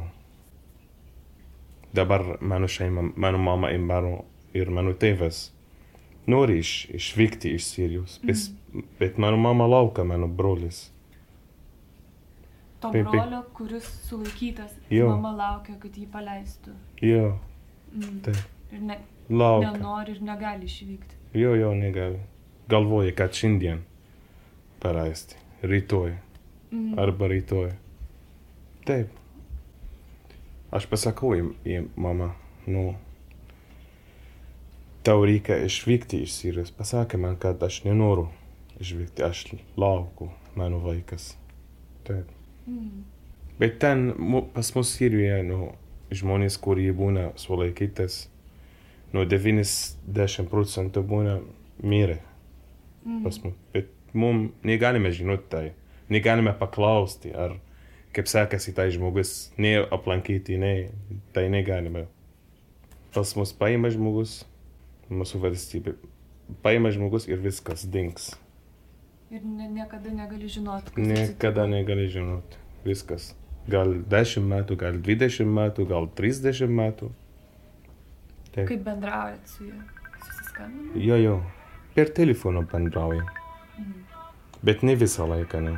Dabar 1.96 2.38
mano 2.42 2.68
šeima, 2.68 3.06
mano 3.16 3.40
mama 3.40 3.72
ir 3.72 3.80
mano, 3.80 4.26
ir 4.56 4.70
mano 4.72 4.94
tėvas 4.94 5.50
nori 6.28 6.60
iš, 6.64 6.72
išvykti 6.98 7.52
iš 7.58 7.66
Sirijos, 7.74 8.20
bet, 8.24 8.46
bet 9.00 9.18
mano 9.22 9.38
mama 9.38 9.68
laukia 9.70 10.04
mano 10.08 10.28
brolis. 10.28 10.92
To 12.82 12.92
Taip, 12.92 13.06
brolio, 13.10 13.44
kuris 13.54 13.86
sulaikytas, 14.10 14.72
Jo. 14.90 15.10
mama 15.10 15.32
laukia, 15.38 15.76
kad 15.80 15.92
jį 15.98 16.08
paleistų. 16.14 16.74
Jo, 17.02 17.40
Mm. 17.96 18.20
taip. 18.26 18.36
Ir 18.74 18.82
ne, 18.82 18.98
Laukia. 19.30 19.72
nenori 19.72 20.12
ir 20.12 20.22
negali 20.22 20.66
išvykti. 20.66 21.16
Jo, 21.34 21.54
jo, 21.56 21.74
negali. 21.74 22.20
Galvoja, 22.70 23.14
kad 23.16 23.32
šiandien 23.32 23.80
paleisti, 24.80 25.36
rytoj 25.64 26.18
Mhm. 26.72 27.00
arba 27.00 27.28
rytoj. 27.28 27.72
Taip. 28.86 29.08
Aš 30.72 30.86
pasakau 30.88 31.32
į 31.66 31.88
mamą, 31.96 32.32
nu, 32.68 32.96
tau 35.06 35.24
reikia 35.26 35.60
išvykti 35.66 36.24
iš 36.26 36.34
Sirijos. 36.40 36.74
Pasakė 36.76 37.20
man, 37.22 37.38
kad 37.42 37.62
aš 37.64 37.84
nenoriu 37.86 38.28
išvykti, 38.82 39.24
aš 39.24 39.46
laukiu 39.78 40.32
mano 40.58 40.82
vaikas. 40.84 41.36
Taip. 42.08 42.30
Mm. 42.68 43.04
Bet 43.60 43.80
ten 43.80 44.08
pas 44.54 44.72
mus 44.76 44.94
Sirijoje, 44.98 45.44
nu, 45.48 45.74
žmonės, 46.16 46.58
kurie 46.62 46.92
būna 46.96 47.32
sulaikytas, 47.40 48.26
nu, 49.14 49.24
90 49.26 50.50
procentų 50.52 51.06
būna 51.08 51.40
mirę 51.84 52.20
Mhm. 53.06 53.24
pas 53.24 53.44
mus. 53.44 53.54
Bet 53.74 53.88
mums 54.14 54.52
negalime 54.64 55.12
žinoti 55.12 55.50
tai, 55.50 55.72
negalime 56.10 56.54
paklausti, 56.60 57.34
ar 57.36 57.58
kaip 58.16 58.28
sekasi 58.28 58.74
tai 58.74 58.90
žmogus, 58.92 59.52
ne 59.58 59.78
aplankyti, 59.92 60.58
ne, 60.58 60.90
tai 61.34 61.50
negalime. 61.50 62.08
Pas 63.14 63.36
mus 63.36 63.54
paima 63.54 63.90
žmogus, 63.90 64.46
mūsų 65.10 65.42
valstybė, 65.44 65.96
paima 66.66 66.92
žmogus 66.94 67.28
ir 67.30 67.42
viskas 67.44 67.86
dings. 67.92 68.34
Ir 69.34 69.42
ne, 69.42 69.68
niekada 69.74 70.12
negali 70.14 70.48
žinoti, 70.50 70.94
kas 70.94 71.02
Niekada 71.02 71.66
negali 71.68 72.06
žinoti. 72.12 72.62
Viskas. 72.86 73.34
Gal 73.68 73.96
10 74.06 74.46
metų, 74.46 74.78
gal 74.78 75.00
20 75.02 75.50
metų, 75.50 75.88
gal 75.90 76.06
30 76.14 76.70
metų. 76.70 77.10
Taip. 78.54 78.68
Kaip 78.70 78.86
bendraujat 78.86 79.50
su 79.50 79.66
juo? 79.66 79.82
Susiskambinat? 80.28 81.00
Jo, 81.02 81.18
jo. 81.18 81.36
Per 81.98 82.14
telefoną 82.14 82.62
bendraujam. 82.70 83.26
Mhm. 83.80 84.06
Bet 84.64 84.86
ne 84.86 84.96
visą 84.96 85.26
laiką, 85.28 85.62
ne. 85.66 85.76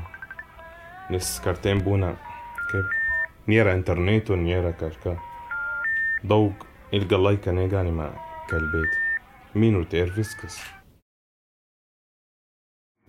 Nes 1.10 1.32
kartais 1.44 1.80
būna, 1.84 2.12
kaip 2.68 3.48
nėra 3.48 3.78
interneto, 3.80 4.36
nėra 4.36 4.76
kažką. 4.76 5.16
Daug 6.28 6.68
ilgą 6.92 7.24
laiką 7.24 7.56
negalima 7.56 8.12
kalbėti. 8.52 9.07
Minutė 9.58 10.04
ir 10.06 10.12
viskas. 10.14 10.60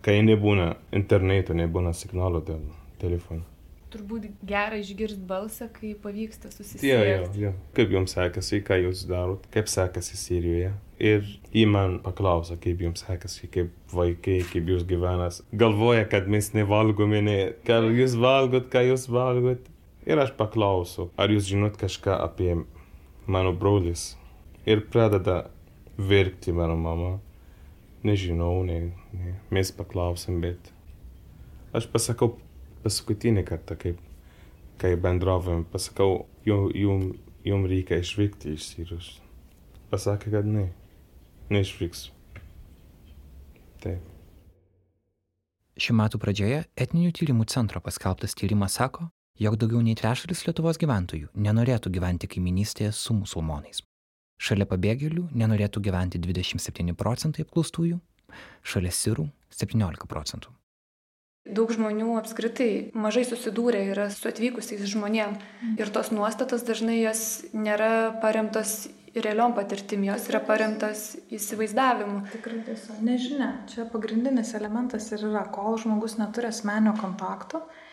Kai 0.01 0.21
nebūna 0.25 0.71
interneto, 0.95 1.53
nebūna 1.53 1.91
signalo 1.93 2.39
dėl 2.45 2.63
telefono. 3.01 3.43
Turbūt 3.89 4.27
gera 4.45 4.77
išgirsti 4.77 5.25
balsą, 5.29 5.67
kai 5.73 5.95
pavyksta 5.97 6.51
susisiekti. 6.53 6.89
Jo, 6.89 6.99
jo, 7.05 7.29
jo. 7.41 7.51
Kaip 7.77 7.93
jums 7.93 8.13
sekasi, 8.13 8.61
ką 8.65 8.77
jūs 8.83 9.03
darot, 9.09 9.45
kaip 9.53 9.69
sekasi 9.69 10.17
Sirijoje. 10.17 10.71
Ir 11.01 11.29
į 11.55 11.65
man 11.69 11.97
paklauso, 12.05 12.57
kaip 12.61 12.81
jums 12.85 13.01
sekasi, 13.05 13.49
kaip 13.53 13.93
vaikai, 13.93 14.39
kaip 14.49 14.69
jūs 14.69 14.85
gyvenas. 14.89 15.41
Galvoja, 15.53 16.05
kad 16.09 16.29
mes 16.29 16.51
nevalgome, 16.53 17.21
ne, 17.25 17.37
ką 17.65 17.81
jūs 17.97 18.17
valgot, 18.21 18.69
ką 18.73 18.85
jūs 18.91 19.07
valgot. 19.09 19.69
Ir 20.09 20.21
aš 20.21 20.33
paklausiu, 20.37 21.09
ar 21.17 21.33
jūs 21.33 21.49
žinot 21.49 21.77
kažką 21.77 22.21
apie 22.23 22.55
mano 23.29 23.53
brolis. 23.57 24.13
Ir 24.69 24.85
pradeda 24.93 25.47
verkti 25.99 26.53
mano 26.55 26.75
mama. 26.79 27.19
Nežinau, 28.03 28.63
ne, 28.63 28.91
ne. 29.11 29.33
mes 29.51 29.71
paklausim, 29.75 30.39
bet 30.39 30.71
aš 31.75 31.89
pasakau 31.91 32.37
paskutinį 32.85 33.43
kartą, 33.47 33.75
kaip, 33.75 33.97
kai 34.79 34.93
bendravom, 34.95 35.65
pasakau, 35.67 36.21
jum, 36.47 36.69
jum, 36.71 37.09
jum 37.43 37.65
reikia 37.67 37.99
išvykti 37.99 38.55
iš 38.55 38.69
Sirijos. 38.69 39.09
Pasakė, 39.91 40.31
kad 40.37 40.47
ne, 40.47 40.69
neišvyksiu. 41.51 42.15
Taip. 43.83 44.07
Šių 45.79 45.95
metų 45.95 46.19
pradžioje 46.19 46.63
etninių 46.79 47.11
tyrimų 47.15 47.47
centro 47.51 47.79
paskelbtas 47.83 48.35
tyrimas 48.35 48.79
sako, 48.79 49.09
jog 49.39 49.59
daugiau 49.59 49.83
nei 49.83 49.95
trečdalis 49.99 50.43
Lietuvos 50.47 50.79
gyventojų 50.79 51.31
nenorėtų 51.35 51.91
gyventi 51.95 52.27
kaiminystėje 52.31 52.91
su 52.95 53.15
musulmonais. 53.15 53.83
Šalia 54.39 54.63
pabėgėlių 54.69 55.27
nenorėtų 55.35 55.81
gyventi 55.83 56.21
27 56.23 56.95
procentai 56.95 57.43
apklaustųjų, 57.43 57.99
šalia 58.63 58.93
sirų 58.95 59.27
17 59.51 60.07
procentų. 60.07 60.53
Daug 61.49 61.71
žmonių 61.73 62.13
apskritai 62.19 62.91
mažai 62.93 63.25
susidūrė 63.25 63.81
yra 63.91 64.07
su 64.13 64.29
atvykusiais 64.29 64.85
žmonėm 64.91 65.35
ir 65.81 65.91
tos 65.95 66.11
nuostatos 66.13 66.63
dažnai 66.67 66.99
jos 66.99 67.23
nėra 67.55 68.19
paremtos 68.21 68.89
realiom 69.15 69.55
patirtim, 69.57 70.03
jos 70.05 70.27
yra 70.29 70.43
paremtas 70.45 71.15
įsivaizdavimu. 71.33 72.21
Tikrai 72.35 72.61
tiesa. 72.67 72.99
Nežinia, 73.03 73.49
čia 73.71 73.87
pagrindinis 73.89 74.53
elementas 74.59 75.09
ir 75.15 75.25
yra, 75.31 75.47
kol 75.51 75.79
žmogus 75.81 76.19
neturi 76.21 76.51
asmenio 76.51 76.93
kontakto, 76.99 77.63
Nu, 77.65 77.88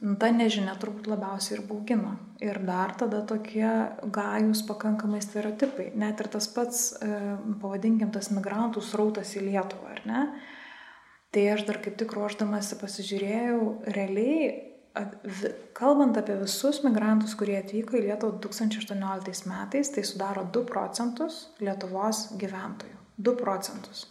ta 0.00 0.30
nežinia 0.32 0.74
turbūt 0.80 1.08
labiausiai 1.10 1.58
ir 1.58 1.64
baugina. 1.68 2.14
Ir 2.40 2.56
dar 2.64 2.94
tada 2.96 3.20
tokie 3.28 3.68
gajus 4.14 4.62
pakankamai 4.68 5.20
stereotipai. 5.24 5.90
Net 6.00 6.22
ir 6.22 6.30
tas 6.32 6.48
pats, 6.48 6.94
e, 6.96 7.10
pavadinkim, 7.60 8.08
tas 8.12 8.30
migrantų 8.32 8.80
srautas 8.84 9.34
į 9.36 9.44
Lietuvą, 9.50 9.92
ar 9.92 10.02
ne? 10.08 10.22
Tai 11.30 11.44
aš 11.52 11.66
dar 11.68 11.78
kaip 11.84 11.98
tik 12.00 12.14
ruoždamasi 12.16 12.80
pasižiūrėjau, 12.80 13.60
realiai, 13.94 14.70
kalbant 15.78 16.16
apie 16.18 16.34
visus 16.40 16.80
migrantus, 16.82 17.36
kurie 17.38 17.58
atvyko 17.60 17.98
į 18.00 18.06
Lietuvą 18.08 18.40
2018 18.42 19.46
metais, 19.52 19.92
tai 19.94 20.02
sudaro 20.02 20.46
2 20.56 20.64
procentus 20.66 21.44
Lietuvos 21.60 22.30
gyventojų. 22.40 22.96
2 23.20 23.36
procentus. 23.38 24.08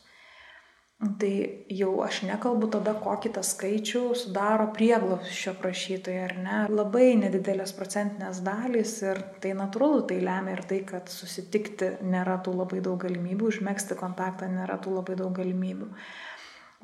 Tai 0.99 1.35
jau 1.71 1.91
aš 2.03 2.17
nekalbu 2.27 2.67
tada, 2.73 2.91
kokį 2.99 3.29
tą 3.37 3.41
skaičių 3.47 4.01
sudaro 4.19 4.65
prieglobščio 4.75 5.53
prašytojai, 5.61 6.23
ar 6.25 6.33
ne. 6.43 6.57
Labai 6.67 7.13
nedidelės 7.21 7.71
procentinės 7.77 8.41
dalys 8.43 8.97
ir 9.05 9.21
tai 9.39 9.53
natūralu, 9.55 10.01
tai 10.09 10.17
lemia 10.19 10.57
ir 10.57 10.65
tai, 10.67 10.81
kad 10.89 11.07
susitikti 11.07 11.93
nėra 12.03 12.41
tų 12.43 12.57
labai 12.57 12.81
daug 12.83 12.99
galimybių, 13.05 13.47
užmėgsti 13.47 13.95
kontaktą 14.01 14.51
nėra 14.51 14.75
tų 14.83 14.97
labai 14.97 15.15
daug 15.21 15.31
galimybių. 15.39 15.87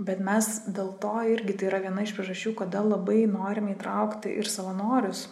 Bet 0.07 0.23
mes 0.23 0.47
dėl 0.63 0.95
to 1.03 1.11
irgi 1.35 1.59
tai 1.59 1.67
yra 1.73 1.83
viena 1.83 2.07
iš 2.07 2.15
priežasčių, 2.15 2.55
kodėl 2.63 2.93
labai 2.95 3.25
norime 3.27 3.75
įtraukti 3.75 4.31
ir 4.39 4.47
savanorius 4.47 5.27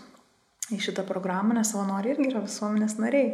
į 0.75 0.81
šitą 0.83 1.07
programą, 1.07 1.55
nes 1.55 1.71
savanoriai 1.71 2.17
irgi 2.17 2.33
yra 2.33 2.43
visuomenės 2.43 2.99
nariai. 2.99 3.31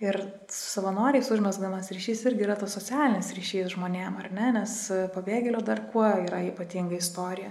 Ir 0.00 0.16
su 0.48 0.70
savanoriais 0.72 1.28
užmesgamas 1.28 1.90
ryšys 1.92 2.22
irgi 2.30 2.46
yra 2.46 2.54
tas 2.56 2.72
socialinis 2.72 3.34
ryšys 3.36 3.74
žmonėm, 3.74 4.14
ar 4.22 4.30
ne? 4.32 4.46
Nes 4.56 4.76
pabėgėlio 5.12 5.60
dar 5.60 5.82
kuo 5.92 6.06
yra 6.22 6.38
ypatinga 6.46 6.96
istorija. 6.96 7.50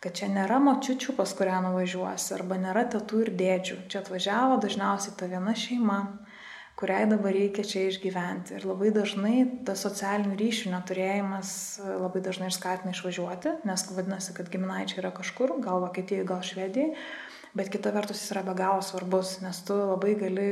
Kad 0.00 0.14
čia 0.20 0.28
nėra 0.30 0.60
močiučių, 0.62 1.16
pas 1.18 1.32
kurią 1.36 1.58
nuvažiuosi, 1.64 2.28
arba 2.36 2.60
nėra 2.62 2.84
tėtų 2.92 3.24
ir 3.24 3.32
dėdžių. 3.40 3.78
Čia 3.90 4.04
atvažiavo 4.04 4.60
dažniausiai 4.62 5.16
ta 5.18 5.26
viena 5.32 5.56
šeima, 5.64 5.98
kuriai 6.78 7.08
dabar 7.10 7.34
reikia 7.34 7.66
čia 7.72 7.82
išgyventi. 7.88 8.54
Ir 8.60 8.68
labai 8.70 8.92
dažnai 8.94 9.34
tas 9.66 9.82
socialinių 9.82 10.38
ryšių 10.38 10.70
neturėjimas 10.76 11.50
labai 11.90 12.22
dažnai 12.22 12.52
ir 12.52 12.56
skatina 12.56 12.94
išvažiuoti, 12.94 13.56
nes 13.66 13.84
vadinasi, 13.98 14.36
kad 14.38 14.48
giminaičiai 14.54 15.02
yra 15.02 15.10
kažkur, 15.18 15.58
gal 15.66 15.82
Vokietijoje, 15.88 16.30
gal 16.30 16.46
Švedijoje 16.46 16.94
bet 17.54 17.70
kita 17.72 17.92
vertus 17.94 18.22
jis 18.22 18.32
yra 18.34 18.42
be 18.46 18.54
galo 18.58 18.82
svarbus, 18.82 19.38
nes 19.42 19.62
tu 19.66 19.74
labai 19.74 20.14
gali 20.18 20.48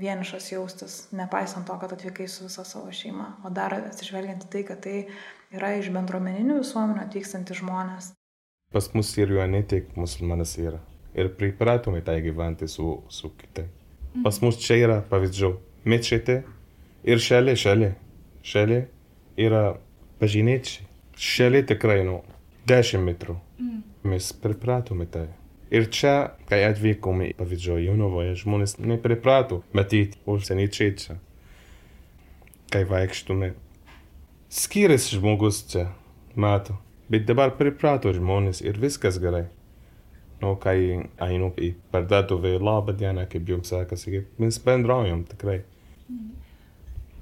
vienišas 0.00 0.50
jaustis, 0.52 0.96
nepaisant 1.14 1.66
to, 1.66 1.76
kad 1.80 1.92
atvykai 1.94 2.28
su 2.28 2.46
visa 2.46 2.64
savo 2.64 2.92
šeima. 2.92 3.28
O 3.44 3.52
dar 3.54 3.76
atsižvelgiant 3.78 4.46
į 4.46 4.50
tai, 4.52 4.64
kad 4.68 4.82
tai 4.84 4.96
yra 5.54 5.74
iš 5.78 5.90
bendruomeninių 5.94 6.60
visuomenių 6.60 7.04
atvykstantys 7.06 7.62
žmonės. 7.62 8.12
Pas 8.70 8.86
mus 8.94 9.10
Sirijoje 9.14 9.48
ne 9.50 9.62
tik 9.66 9.96
musulmanas 9.98 10.54
yra. 10.62 10.78
Ir 11.14 11.32
pripratome 11.34 12.04
tai 12.06 12.20
gyventi 12.22 12.68
su, 12.70 13.00
su 13.10 13.32
kitai. 13.38 13.66
Mhm. 14.14 14.22
Pas 14.26 14.38
mus 14.42 14.58
čia 14.62 14.78
yra 14.78 15.00
pavyzdžių. 15.10 15.50
Mečetė 15.90 16.42
ir 17.04 17.22
šalia, 17.22 17.56
šalia. 17.58 17.94
Šalia 18.46 18.84
yra 19.40 19.64
bažnyčiai. 20.20 20.86
Šalia 21.20 21.64
tikrai 21.66 22.04
nu 22.06 22.20
10 22.68 23.02
metrų. 23.04 23.34
Mm. 23.60 23.82
Mes 24.08 24.30
pripratome 24.32 25.06
tai. 25.10 25.26
Ir 25.70 25.86
čia, 25.94 26.34
kai 26.50 26.64
atvykome, 26.66 27.28
pavyzdžiui, 27.38 27.84
Jonovoje, 27.86 28.34
žmonės 28.40 28.80
nepriprato 28.82 29.60
matyti 29.70 30.18
užsieniečiai 30.26 30.94
čia. 30.98 31.14
Kai 32.74 32.82
vaikštume, 32.90 33.52
skiriasi 34.50 35.20
žmogus 35.20 35.62
čia, 35.70 35.84
mato. 36.34 36.74
Bet 37.10 37.28
dabar 37.28 37.54
priprato 37.54 38.10
žmonės 38.14 38.64
ir 38.66 38.82
viskas 38.82 39.20
gerai. 39.22 39.44
Nu, 40.42 40.56
kai 40.58 41.06
einu 41.22 41.52
į 41.54 41.70
parduotuvę, 41.94 42.56
labą 42.58 42.96
dieną, 42.98 43.28
kaip 43.30 43.54
jums 43.54 43.70
sekasi, 43.70 44.24
mes 44.42 44.58
bendraujam 44.64 45.22
tikrai. 45.30 45.60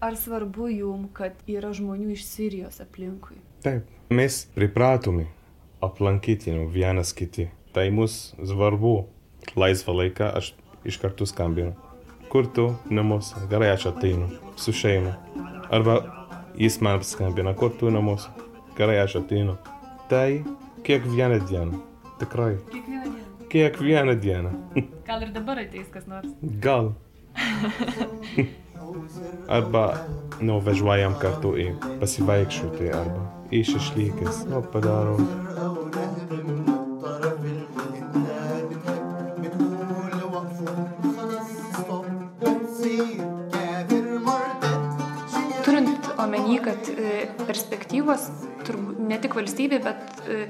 Ar 0.01 0.17
svarbu 0.17 0.71
jums, 0.73 1.13
kad 1.13 1.37
yra 1.51 1.75
žmonių 1.77 2.15
iš 2.17 2.25
Sirijos 2.31 2.81
aplinkui? 2.81 3.37
Taip, 3.65 3.85
mes 4.09 4.45
pripratome 4.55 5.27
aplankyti 5.85 6.55
nu, 6.55 6.69
vienas 6.73 7.13
kitį 7.13 7.51
tai 7.73 7.91
mus 7.91 8.35
svarbu. 8.39 9.09
Laisvą 9.57 9.95
laiką 9.97 10.31
aš 10.39 10.53
iš 10.85 10.99
karto 11.01 11.27
skambinu. 11.27 11.73
Kur 12.29 12.47
tu 12.55 12.75
namuose? 12.91 13.41
Gerai, 13.51 13.71
aš 13.73 13.87
ateinu 13.93 14.29
su 14.57 14.73
šeima. 14.73 15.15
Arba 15.71 16.01
jis 16.59 16.81
man 16.85 17.03
skambina, 17.05 17.55
kur 17.55 17.73
tu 17.81 17.91
namuose? 17.91 18.29
Gerai, 18.77 18.99
aš 19.05 19.17
ateinu. 19.23 19.57
Tai 20.11 20.45
kiekvieną 20.85 21.41
dieną. 21.49 21.81
Tikrai. 22.21 22.57
Kiekvieną 22.73 23.05
dieną. 23.05 23.49
Kiekvieną 23.49 24.15
dieną. 24.21 24.51
Gal 25.07 25.23
ir 25.23 25.33
dabar 25.33 25.59
ateis 25.65 25.89
kas 25.89 26.07
nors? 26.07 26.29
Gal. 26.43 26.93
arba 29.49 29.85
nuvažiuojam 30.45 31.17
kartu 31.21 31.55
į 31.61 31.69
pasivaikščioti, 32.01 32.91
arba 32.95 33.27
iš 33.55 33.75
išlykęs, 33.81 34.45
nu, 34.51 34.63
padarom. 34.73 35.25
Perspektyvos, 47.89 48.29
turbūt 48.67 48.99
ne 49.01 49.19
tik 49.19 49.35
valstybė, 49.35 49.79
bet 49.81 50.21
e, 50.29 50.49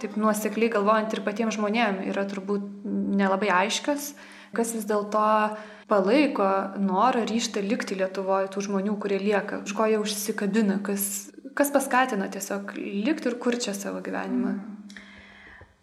taip 0.00 0.16
nuosekliai 0.16 0.72
galvojant 0.72 1.12
ir 1.14 1.22
patiems 1.22 1.54
žmonėms 1.56 2.08
yra 2.10 2.24
turbūt 2.26 2.62
nelabai 2.84 3.50
aiškas, 3.50 4.14
kas 4.54 4.74
vis 4.74 4.84
dėlto 4.84 5.56
palaiko 5.88 6.74
norą 6.78 7.24
ryštą 7.28 7.62
likti 7.62 7.94
Lietuvoje 7.94 8.50
tų 8.50 8.66
žmonių, 8.68 8.98
kurie 8.98 9.18
lieka, 9.18 9.62
už 9.64 9.74
ko 9.76 9.86
jie 9.86 9.98
užsikabina, 10.00 10.80
kas, 10.82 11.30
kas 11.54 11.70
paskatina 11.70 12.28
tiesiog 12.28 12.74
likti 12.76 13.30
ir 13.30 13.38
kur 13.38 13.56
čia 13.56 13.74
savo 13.74 14.00
gyvenimą. 14.02 14.58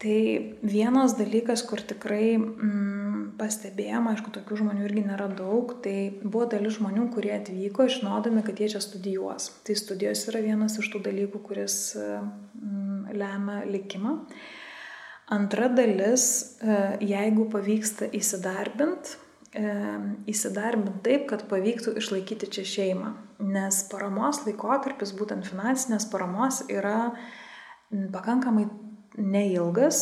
Tai 0.01 0.57
vienas 0.65 1.13
dalykas, 1.13 1.61
kur 1.69 1.81
tikrai 1.85 2.33
mm, 2.39 3.35
pastebėjom, 3.37 4.07
aišku, 4.09 4.31
tokių 4.33 4.57
žmonių 4.63 4.87
irgi 4.87 5.03
nėra 5.05 5.27
daug, 5.29 5.75
tai 5.85 5.93
buvo 6.23 6.47
dalis 6.49 6.79
žmonių, 6.79 7.03
kurie 7.13 7.35
atvyko 7.35 7.85
žinodami, 7.85 8.41
kad 8.47 8.57
jie 8.57 8.71
čia 8.73 8.81
studijuos. 8.81 9.51
Tai 9.67 9.75
studijos 9.77 10.23
yra 10.31 10.41
vienas 10.41 10.79
iš 10.81 10.89
tų 10.89 11.03
dalykų, 11.05 11.43
kuris 11.45 11.75
mm, 11.99 13.13
lemia 13.13 13.59
likimą. 13.69 14.15
Antra 15.37 15.69
dalis, 15.69 16.25
e, 16.57 16.79
jeigu 17.05 17.45
pavyksta 17.53 18.09
įsidarbinti, 18.17 19.19
e, 19.53 19.75
įsidarbinti 20.33 21.05
taip, 21.05 21.29
kad 21.29 21.45
pavyktų 21.51 21.93
išlaikyti 22.01 22.49
čia 22.57 22.65
šeimą. 22.73 23.13
Nes 23.53 23.85
paramos 23.93 24.41
laikotarpis, 24.49 25.13
būtent 25.13 25.45
finansinės 25.45 26.09
paramos, 26.09 26.65
yra 26.73 27.11
pakankamai 28.11 28.65
neilgas. 29.17 30.01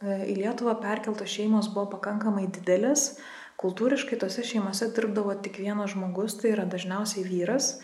E, 0.00 0.20
į 0.30 0.38
Lietuvą 0.42 0.78
perkeltos 0.82 1.30
šeimos 1.32 1.70
buvo 1.74 1.88
pakankamai 1.96 2.46
didelis. 2.52 3.12
Kultūriškai 3.58 4.18
tose 4.20 4.44
šeimose 4.46 4.92
dirbdavo 4.94 5.34
tik 5.42 5.58
vienas 5.58 5.94
žmogus, 5.94 6.36
tai 6.38 6.52
yra 6.54 6.66
dažniausiai 6.70 7.24
vyras. 7.26 7.78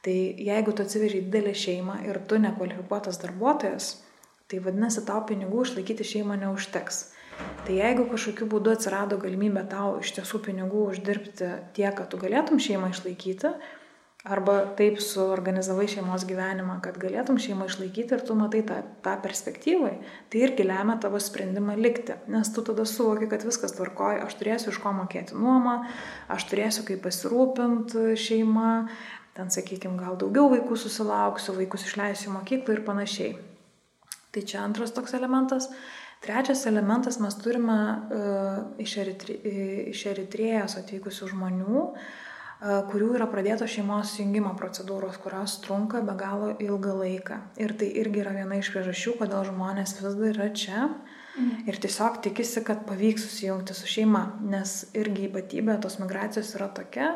Tai 0.00 0.16
jeigu 0.40 0.72
tu 0.72 0.84
atsiveži 0.86 1.26
didelę 1.26 1.52
šeimą 1.52 1.98
ir 2.08 2.22
tu 2.24 2.38
nekvalifikuotas 2.40 3.20
darbuotojas, 3.20 3.98
tai 4.48 4.60
vadinasi, 4.64 5.04
tau 5.04 5.20
pinigų 5.28 5.66
išlaikyti 5.66 6.06
šeimą 6.14 6.38
neužteks. 6.40 7.02
Tai 7.66 7.76
jeigu 7.76 8.06
kažkokiu 8.08 8.48
būdu 8.48 8.72
atsirado 8.72 9.18
galimybė 9.20 9.66
tau 9.68 9.98
iš 10.00 10.14
tiesų 10.16 10.40
pinigų 10.48 10.86
uždirbti 10.94 11.50
tiek, 11.76 11.92
kad 11.96 12.08
tu 12.12 12.20
galėtum 12.20 12.60
šeimą 12.60 12.90
išlaikyti, 12.94 13.52
Arba 14.28 14.66
taip 14.76 14.98
suorganizavai 15.00 15.86
šeimos 15.88 16.26
gyvenimą, 16.28 16.74
kad 16.84 16.98
galėtum 17.00 17.38
šeimą 17.40 17.70
išlaikyti 17.70 18.12
ir 18.18 18.24
tu 18.28 18.34
matai 18.36 18.60
tą, 18.68 18.82
tą 19.00 19.14
perspektyvai, 19.24 19.94
tai 20.28 20.42
irgi 20.44 20.66
lemia 20.68 20.98
tavo 21.00 21.16
sprendimą 21.16 21.78
likti. 21.80 22.18
Nes 22.28 22.52
tu 22.52 22.60
tada 22.66 22.84
suvoki, 22.84 23.30
kad 23.32 23.46
viskas 23.48 23.72
tvarkoja, 23.78 24.26
aš 24.26 24.36
turėsiu 24.36 24.74
iš 24.74 24.82
ko 24.84 24.92
mokėti 24.98 25.40
nuomą, 25.40 25.78
aš 26.36 26.50
turėsiu 26.52 26.84
kaip 26.90 27.00
pasirūpinti 27.08 28.12
šeimą, 28.20 28.76
ten, 29.40 29.48
sakykime, 29.56 29.96
gal 30.04 30.20
daugiau 30.20 30.52
vaikų 30.52 30.76
susilauksiu, 30.84 31.56
vaikus 31.56 31.88
išleisiu 31.88 32.36
mokyklą 32.36 32.76
ir 32.76 32.86
panašiai. 32.92 33.34
Tai 34.36 34.44
čia 34.44 34.60
antras 34.66 34.92
toks 34.92 35.16
elementas. 35.16 35.72
Trečias 36.20 36.68
elementas, 36.68 37.16
mes 37.24 37.40
turime 37.40 37.82
uh, 38.12 38.64
iš, 38.84 38.98
Eritre, 39.00 39.40
iš 39.94 40.10
Eritrėjos 40.12 40.76
atvykusių 40.82 41.30
žmonių, 41.32 41.86
uh, 41.86 42.26
kurių 42.60 43.14
yra 43.16 43.26
pradėtos 43.30 43.72
šeimos 43.72 44.14
sujungimo 44.14 44.52
procedūros, 44.58 45.16
kurios 45.22 45.56
trunka 45.64 46.02
be 46.04 46.12
galo 46.20 46.50
ilgą 46.60 46.96
laiką. 46.98 47.38
Ir 47.60 47.72
tai 47.80 47.88
irgi 48.02 48.20
yra 48.20 48.34
viena 48.36 48.58
iš 48.60 48.68
priežasčių, 48.74 49.16
kodėl 49.22 49.46
žmonės 49.48 49.96
vis 49.96 50.18
dar 50.18 50.34
yra 50.34 50.48
čia 50.52 50.80
mhm. 50.88 51.68
ir 51.70 51.78
tiesiog 51.80 52.20
tikisi, 52.26 52.60
kad 52.66 52.84
pavyks 52.88 53.24
susijungti 53.28 53.76
su 53.76 53.88
šeima, 53.88 54.26
nes 54.44 54.82
irgi 54.92 55.30
ypatybė 55.30 55.78
tos 55.80 55.96
migracijos 56.02 56.52
yra 56.58 56.68
tokia, 56.76 57.14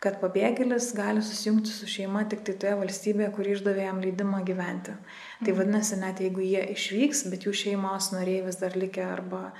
kad 0.00 0.16
pabėgėlis 0.22 0.92
gali 0.96 1.20
susijungti 1.26 1.74
su 1.74 1.88
šeima 1.90 2.22
tik 2.30 2.46
tai 2.46 2.54
toje 2.62 2.78
valstybėje, 2.80 3.32
kur 3.34 3.50
išdavė 3.50 3.84
jam 3.90 4.00
leidimą 4.00 4.40
gyventi. 4.48 4.94
Tai 5.42 5.50
mhm. 5.52 5.58
vadinasi, 5.60 6.00
net 6.00 6.24
jeigu 6.24 6.48
jie 6.48 6.64
išvyks, 6.78 7.26
bet 7.28 7.44
jų 7.44 7.52
šeimos 7.66 8.08
nariai 8.16 8.46
vis 8.46 8.56
dar 8.62 8.78
likę 8.78 9.04
arba 9.04 9.50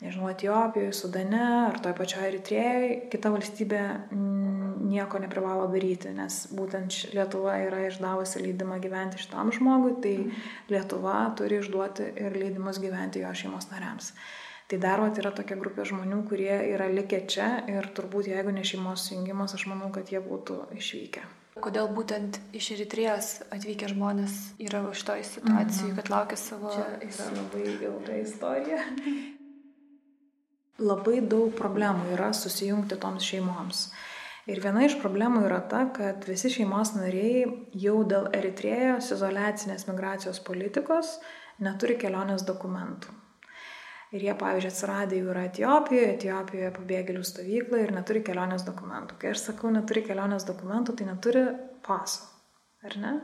nežinau, 0.00 0.30
Etijopijoje, 0.30 0.92
Sudane 0.92 1.42
ar 1.70 1.78
toje 1.82 1.96
pačioje 1.96 2.30
Eritrėjoje, 2.30 2.88
kita 3.12 3.32
valstybė 3.34 3.82
mm, 4.12 4.56
nieko 4.90 5.20
neprivalo 5.22 5.68
daryti, 5.72 6.12
nes 6.14 6.42
būtent 6.56 7.12
Lietuva 7.16 7.58
yra 7.64 7.86
išdavusi 7.88 8.42
leidimą 8.44 8.80
gyventi 8.82 9.22
šitam 9.22 9.52
žmogui, 9.54 9.94
tai 10.04 10.16
Lietuva 10.72 11.20
turi 11.38 11.60
išduoti 11.62 12.10
ir 12.22 12.36
leidimus 12.36 12.82
gyventi 12.82 13.24
jo 13.24 13.32
šeimos 13.34 13.70
nariams. 13.72 14.12
Tai 14.66 14.80
dar 14.82 14.98
vat, 14.98 15.18
yra 15.22 15.30
tokia 15.30 15.54
grupė 15.60 15.84
žmonių, 15.86 16.24
kurie 16.26 16.54
yra 16.72 16.88
likę 16.90 17.20
čia 17.30 17.50
ir 17.70 17.86
turbūt 17.94 18.32
jeigu 18.32 18.50
ne 18.54 18.64
šeimos 18.66 19.06
sujungimas, 19.06 19.54
aš 19.54 19.68
manau, 19.70 19.92
kad 19.94 20.10
jie 20.10 20.18
būtų 20.22 20.58
išvykę. 20.74 21.22
Kodėl 21.62 21.86
būtent 21.88 22.36
iš 22.52 22.72
Eritrėjos 22.74 23.28
atvykę 23.54 23.88
žmonės 23.94 24.34
yra 24.60 24.82
už 24.90 25.06
toj 25.08 25.22
situacijai, 25.24 25.88
-hmm. 25.88 25.96
kad 25.96 26.10
laukia 26.12 26.36
savo... 26.36 26.74
Čia 26.74 26.98
yra 27.06 27.30
labai 27.38 27.64
ilga 27.86 28.18
istorija. 28.20 28.82
Labai 30.76 31.22
daug 31.24 31.54
problemų 31.56 32.10
yra 32.12 32.32
susijungti 32.36 32.98
toms 33.00 33.24
šeimoms. 33.24 33.86
Ir 34.46 34.60
viena 34.62 34.84
iš 34.86 34.98
problemų 35.00 35.46
yra 35.48 35.62
ta, 35.70 35.86
kad 35.96 36.26
visi 36.28 36.50
šeimos 36.52 36.92
nariai 36.94 37.46
jau 37.80 38.02
dėl 38.06 38.28
Eritrėjos 38.36 39.08
izolacinės 39.16 39.88
migracijos 39.88 40.42
politikos 40.44 41.16
neturi 41.64 41.96
kelionės 41.98 42.44
dokumentų. 42.46 43.14
Ir 44.14 44.22
jie, 44.22 44.34
pavyzdžiui, 44.38 44.70
atsiradę 44.70 45.18
jau 45.18 45.32
yra 45.32 45.46
Etijopijoje, 45.48 46.12
Etijopijoje 46.12 46.68
pabėgėlių 46.76 47.24
stovykla 47.26 47.80
ir 47.82 47.94
neturi 47.96 48.22
kelionės 48.28 48.62
dokumentų. 48.68 49.16
Kai 49.18 49.32
aš 49.32 49.48
sakau, 49.48 49.72
neturi 49.74 50.04
kelionės 50.06 50.46
dokumentų, 50.46 50.94
tai 51.00 51.08
neturi 51.08 51.42
paso. 51.88 52.28
Ar 52.86 53.00
ne? 53.02 53.16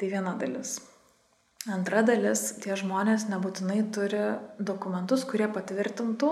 Tai 0.00 0.14
viena 0.14 0.38
dalis. 0.40 0.78
Antra 1.70 2.00
dalis, 2.02 2.56
tie 2.58 2.74
žmonės 2.74 3.28
nebūtinai 3.30 3.84
turi 3.94 4.22
dokumentus, 4.58 5.22
kurie 5.30 5.46
patvirtintų, 5.46 6.30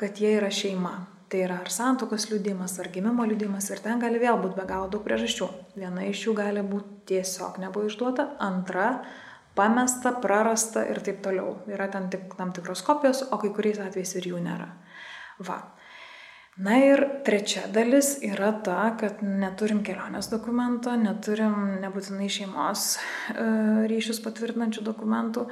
kad 0.00 0.16
jie 0.16 0.38
yra 0.38 0.48
šeima. 0.48 0.94
Tai 1.28 1.42
yra 1.44 1.58
ar 1.60 1.68
santokos 1.72 2.30
liūdimas, 2.30 2.78
ar 2.80 2.88
gimimo 2.94 3.26
liūdimas 3.28 3.68
ir 3.74 3.82
ten 3.84 4.00
gali 4.00 4.20
vėl 4.22 4.38
būti 4.40 4.56
be 4.56 4.64
galo 4.68 4.88
daug 4.88 5.04
priežasčių. 5.04 5.50
Viena 5.76 6.06
iš 6.08 6.24
jų 6.24 6.36
gali 6.38 6.64
būti 6.64 7.04
tiesiog 7.12 7.60
nebuvo 7.60 7.90
išduota, 7.90 8.30
antra 8.40 9.02
pamesta, 9.58 10.14
prarasta 10.24 10.86
ir 10.88 11.02
taip 11.04 11.20
toliau. 11.26 11.58
Yra 11.68 11.90
ten 11.92 12.08
tik 12.12 12.32
tam 12.38 12.56
tikros 12.56 12.84
kopijos, 12.86 13.20
o 13.28 13.40
kai 13.42 13.52
kuriais 13.52 13.82
atvejais 13.84 14.16
ir 14.16 14.32
jų 14.32 14.40
nėra. 14.48 14.70
Va. 15.44 15.60
Na 16.54 16.76
ir 16.78 17.00
trečia 17.26 17.64
dalis 17.66 18.12
yra 18.22 18.52
ta, 18.62 18.92
kad 18.98 19.24
neturim 19.26 19.80
kelionės 19.82 20.28
dokumento, 20.30 20.92
neturim 20.94 21.80
nebūtinai 21.82 22.28
šeimos 22.30 22.84
e, 22.94 23.46
ryšius 23.90 24.20
patvirtinančių 24.22 24.84
dokumentų. 24.86 25.48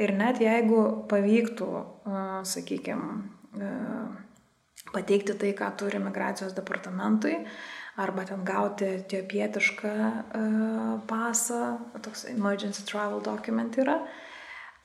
Ir 0.00 0.14
net 0.16 0.40
jeigu 0.40 0.80
pavyktų, 1.10 1.68
e, 1.68 2.22
sakykime, 2.48 3.18
pateikti 4.94 5.36
tai, 5.36 5.52
ką 5.58 5.68
turi 5.76 6.00
migracijos 6.00 6.56
departamentui, 6.56 7.34
arba 8.00 8.24
ten 8.24 8.40
gauti 8.48 8.88
etiopietišką 9.02 9.92
e, 9.92 10.46
pasą, 11.10 11.60
toks 12.00 12.24
emergency 12.32 12.88
travel 12.88 13.20
document 13.20 13.76
yra, 13.84 14.00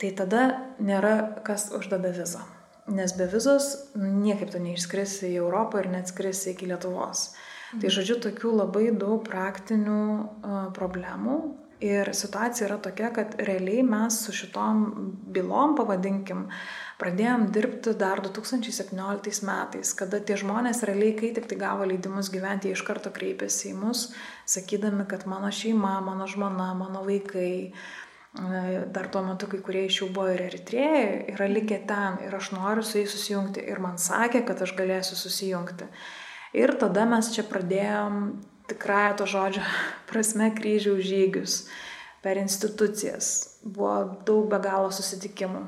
tai 0.04 0.12
tada 0.20 0.50
nėra 0.84 1.16
kas 1.48 1.70
uždada 1.80 2.12
vizą 2.12 2.44
nes 2.88 3.14
be 3.18 3.28
vizos 3.30 3.72
niekaip 3.98 4.52
tu 4.54 4.62
neišskrisi 4.62 5.32
į 5.34 5.42
Europą 5.42 5.82
ir 5.82 5.92
neatskrisi 5.94 6.54
iki 6.54 6.70
Lietuvos. 6.70 7.32
Tai 7.34 7.78
mhm. 7.78 7.84
Tai 7.84 7.94
žodžiu, 7.98 8.18
tokių 8.24 8.56
labai 8.62 8.88
daug 8.94 9.24
praktinių 9.26 10.02
uh, 10.16 10.58
problemų. 10.76 11.38
Ir 11.84 12.08
situacija 12.16 12.70
yra 12.70 12.78
tokia, 12.80 13.10
kad 13.12 13.34
realiai 13.36 13.82
mes 13.84 14.22
su 14.24 14.32
šitom 14.34 14.86
bylom, 15.36 15.74
pavadinkim, 15.76 16.46
pradėjom 17.02 17.50
dirbti 17.52 17.92
dar 18.00 18.22
2017 18.24 19.44
metais, 19.46 19.92
kada 20.00 20.22
tie 20.24 20.38
žmonės 20.40 20.86
realiai, 20.88 21.18
kai 21.20 21.34
tik 21.36 21.50
tai 21.52 21.60
gavo 21.60 21.84
leidimus 21.84 22.32
gyventi, 22.32 22.72
jie 22.72 22.80
iš 22.80 22.86
karto 22.88 23.12
kreipėsi 23.14 23.74
į 23.74 23.76
mus, 23.82 24.06
sakydami, 24.48 25.04
kad 25.12 25.28
mano 25.28 25.52
šeima, 25.52 25.98
mano 26.08 26.30
žmona, 26.32 26.72
mano 26.80 27.04
vaikai, 27.04 27.52
uh, 27.74 28.05
dar 28.92 29.08
tuo 29.08 29.22
metu 29.24 29.48
kai 29.48 29.62
kurie 29.64 29.86
iš 29.88 30.02
jų 30.02 30.10
buvo 30.16 30.34
ir 30.34 30.44
Eritrėje, 30.50 31.06
yra 31.36 31.48
likę 31.48 31.80
ten 31.88 32.18
ir 32.26 32.36
aš 32.36 32.52
noriu 32.52 32.84
su 32.84 33.00
jais 33.00 33.14
susijungti 33.16 33.64
ir 33.64 33.80
man 33.80 33.96
sakė, 34.02 34.44
kad 34.48 34.62
aš 34.62 34.76
galėsiu 34.76 35.16
susijungti. 35.16 35.88
Ir 36.56 36.76
tada 36.80 37.06
mes 37.08 37.32
čia 37.36 37.46
pradėjom 37.48 38.20
tikrąją 38.68 39.16
to 39.20 39.28
žodžio 39.30 39.64
prasme 40.10 40.52
kryžių 40.56 40.98
žygius 41.00 41.66
per 42.26 42.40
institucijas. 42.42 43.60
Buvo 43.64 44.20
daug 44.28 44.50
be 44.52 44.60
galo 44.60 44.92
susitikimų. 44.92 45.64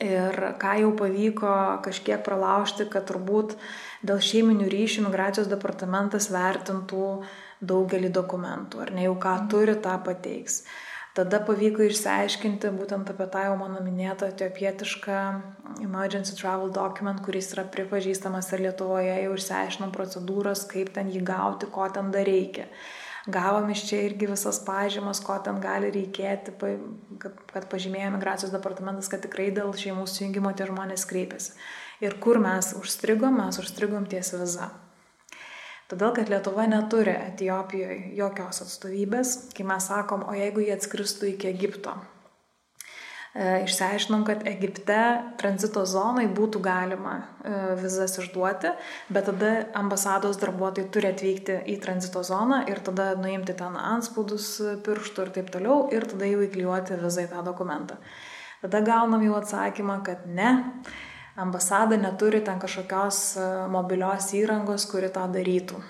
Ir 0.00 0.36
ką 0.60 0.74
jau 0.80 0.92
pavyko 0.96 1.54
kažkiek 1.84 2.22
pralaužti, 2.24 2.86
kad 2.92 3.04
turbūt 3.08 3.56
dėl 4.04 4.20
šeiminių 4.24 4.68
ryšių 4.72 5.04
migracijos 5.06 5.48
departamentas 5.48 6.30
vertintų 6.32 7.08
daugelį 7.60 8.08
dokumentų, 8.12 8.80
ar 8.80 8.92
ne 8.96 9.04
jau 9.04 9.16
ką 9.20 9.34
turi, 9.52 9.76
tą 9.84 9.98
pateiks. 10.04 10.62
Tada 11.10 11.40
pavyko 11.42 11.82
išsiaiškinti 11.88 12.70
būtent 12.76 13.08
apie 13.10 13.26
tą 13.32 13.42
jau 13.48 13.56
mano 13.58 13.80
minėtą 13.82 14.28
etiopietišką 14.30 15.18
emergency 15.82 16.36
travel 16.38 16.70
document, 16.70 17.18
kuris 17.26 17.50
yra 17.56 17.64
pripažįstamas 17.74 18.52
ir 18.54 18.62
Lietuvoje, 18.68 19.16
jau 19.24 19.32
išsiaiškinom 19.34 19.90
procedūras, 19.96 20.62
kaip 20.70 20.92
ten 20.94 21.10
jį 21.10 21.24
gauti, 21.26 21.66
ko 21.74 21.88
ten 21.90 22.12
dar 22.14 22.28
reikia. 22.30 22.68
Gavom 23.30 23.68
iš 23.74 23.82
čia 23.88 24.04
irgi 24.06 24.30
visas 24.30 24.62
pažymas, 24.64 25.18
ko 25.26 25.34
ten 25.44 25.58
gali 25.60 25.90
reikėti, 25.92 26.54
kad, 27.20 27.66
pažymėjo 27.72 28.14
migracijos 28.14 28.54
departamentas, 28.54 29.10
kad 29.12 29.26
tikrai 29.26 29.50
dėl 29.56 29.74
šeimų 29.76 30.06
sujungimo 30.08 30.54
tie 30.56 30.70
žmonės 30.70 31.04
kreipiasi. 31.10 31.58
Ir 32.00 32.16
kur 32.22 32.38
mes 32.40 32.70
užstrigom, 32.78 33.42
mes 33.42 33.58
užstrigom 33.60 34.06
ties 34.08 34.32
viza. 34.38 34.70
Todėl, 35.90 36.12
kad 36.14 36.30
Lietuva 36.30 36.68
neturi 36.70 37.10
Etijopijoje 37.10 38.12
jokios 38.14 38.62
atstovybės, 38.62 39.34
kai 39.56 39.66
mes 39.66 39.90
sakom, 39.90 40.22
o 40.22 40.36
jeigu 40.38 40.62
jie 40.62 40.76
atskristų 40.76 41.32
iki 41.32 41.50
Egipto. 41.50 41.96
E, 43.30 43.64
išsiaiškinom, 43.64 44.22
kad 44.26 44.46
Egipte 44.46 45.00
tranzito 45.38 45.82
zonai 45.86 46.28
būtų 46.34 46.62
galima 46.62 47.16
e, 47.18 47.52
vizas 47.78 48.16
išduoti, 48.18 48.72
bet 49.10 49.28
tada 49.30 49.50
ambasados 49.78 50.38
darbuotojai 50.42 50.90
turi 50.94 51.10
atvykti 51.12 51.60
į 51.74 51.76
tranzito 51.82 52.24
zoną 52.26 52.64
ir 52.70 52.82
tada 52.86 53.12
nuimti 53.18 53.54
ten 53.58 53.78
anspaudus 53.78 54.56
pirštų 54.86 55.26
ir 55.26 55.30
taip 55.36 55.52
toliau 55.54 55.84
ir 55.94 56.06
tada 56.10 56.26
jau 56.26 56.42
įklijuoti 56.46 56.98
vizą 57.02 57.26
į 57.26 57.30
tą 57.34 57.44
dokumentą. 57.46 58.00
Tada 58.62 58.82
gaunam 58.86 59.22
jau 59.22 59.38
atsakymą, 59.38 60.02
kad 60.06 60.26
ne, 60.26 60.50
ambasada 61.40 61.96
neturi 61.96 62.40
ten 62.44 62.60
kažkokios 62.60 63.18
e, 63.36 63.48
mobilios 63.72 64.30
įrangos, 64.36 64.86
kuri 64.90 65.10
tą 65.12 65.26
darytų. 65.32 65.80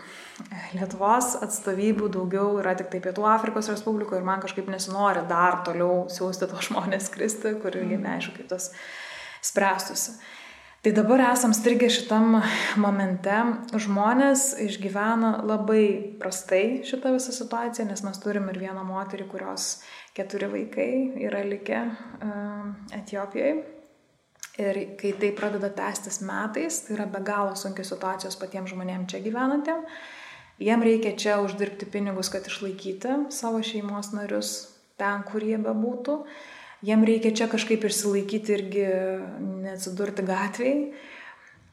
Lietuvos 0.72 1.34
atstovybių 1.44 2.08
daugiau 2.14 2.54
yra 2.62 2.72
tik 2.78 2.88
tai 2.92 3.02
Pietų 3.04 3.26
Afrikos 3.28 3.68
Respublikoje 3.68 4.22
ir 4.22 4.26
man 4.26 4.40
kažkaip 4.40 4.70
nesinori 4.72 5.26
dar 5.28 5.60
toliau 5.66 6.06
siūsti 6.12 6.48
tos 6.48 6.70
žmonės 6.70 7.10
kristi, 7.12 7.56
kur 7.60 7.74
irgi 7.76 7.98
mhm. 7.98 8.06
neaišku, 8.06 8.36
kaip 8.38 8.52
tas 8.54 8.70
spręstusi. 9.44 10.20
Tai 10.80 10.94
dabar 10.96 11.20
esam 11.26 11.52
strigę 11.52 11.90
šitam 11.92 12.38
momente. 12.80 13.34
Žmonės 13.84 14.54
išgyvena 14.64 15.34
labai 15.44 15.82
prastai 16.22 16.80
šitą 16.88 17.12
visą 17.18 17.34
situaciją, 17.36 17.84
nes 17.90 18.00
mes 18.06 18.22
turim 18.22 18.48
ir 18.48 18.62
vieną 18.62 18.86
moterį, 18.88 19.26
kurios 19.28 19.74
keturi 20.16 20.48
vaikai 20.54 20.88
yra 21.26 21.44
likę 21.44 21.82
uh, 21.84 22.96
Etijopijoje 22.96 23.79
Ir 24.58 24.76
kai 24.98 25.12
tai 25.20 25.30
pradeda 25.36 25.70
tęstis 25.72 26.20
metais, 26.26 26.80
tai 26.84 26.96
yra 26.96 27.06
be 27.06 27.20
galo 27.24 27.54
sunkios 27.56 27.92
situacijos 27.92 28.36
patiems 28.40 28.72
žmonėms 28.74 29.12
čia 29.12 29.20
gyvenantiem. 29.22 29.84
Jiem 30.60 30.82
reikia 30.84 31.14
čia 31.16 31.38
uždirbti 31.40 31.86
pinigus, 31.88 32.28
kad 32.28 32.44
išlaikyti 32.44 33.30
savo 33.32 33.62
šeimos 33.64 34.10
narius 34.12 34.50
ten, 35.00 35.22
kur 35.24 35.44
jie 35.46 35.56
bebūtų. 35.62 36.18
Jiem 36.84 37.06
reikia 37.08 37.32
čia 37.36 37.46
kažkaip 37.52 37.86
išsilaikyti 37.86 38.54
irgi 38.56 38.84
neatsidurti 39.62 40.26
gatviai. 40.28 40.90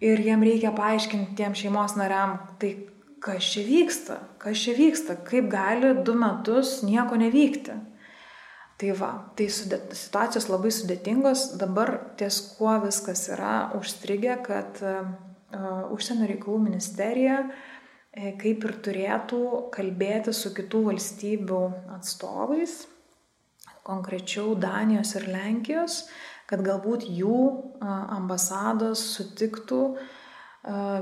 Ir 0.03 0.21
jiem 0.21 0.45
reikia 0.45 0.71
paaiškinti 0.77 1.35
tiem 1.39 1.55
šeimos 1.57 1.97
nariam, 1.97 2.37
tai 2.61 2.75
kas 3.23 3.49
čia 3.51 3.65
vyksta, 3.65 4.19
kas 4.39 4.61
čia 4.61 4.75
vyksta, 4.77 5.17
kaip 5.27 5.49
gali 5.51 5.95
du 6.05 6.13
metus 6.13 6.81
nieko 6.85 7.17
nevykti. 7.19 7.75
Tai 8.77 8.91
va, 8.93 9.09
tai 9.33 9.47
sudėt, 9.49 9.89
situacijos 9.97 10.51
labai 10.51 10.69
sudėtingos, 10.73 11.47
dabar 11.57 11.95
ties 12.19 12.37
kuo 12.53 12.75
viskas 12.83 13.23
yra 13.33 13.71
užstrigę, 13.77 14.35
kad 14.45 14.81
uh, 14.85 15.07
užsienio 15.95 16.27
reikalų 16.29 16.59
ministerija 16.67 17.39
e, 18.11 18.33
kaip 18.37 18.67
ir 18.67 18.75
turėtų 18.85 19.41
kalbėti 19.73 20.33
su 20.35 20.51
kitų 20.53 20.83
valstybių 20.91 21.61
atstovais, 21.95 22.83
konkrečiau 23.87 24.53
Danijos 24.59 25.15
ir 25.15 25.29
Lenkijos, 25.31 26.03
kad 26.47 26.63
galbūt 26.63 27.07
jų 27.09 27.39
ambasados 27.81 29.01
sutiktų 29.15 29.81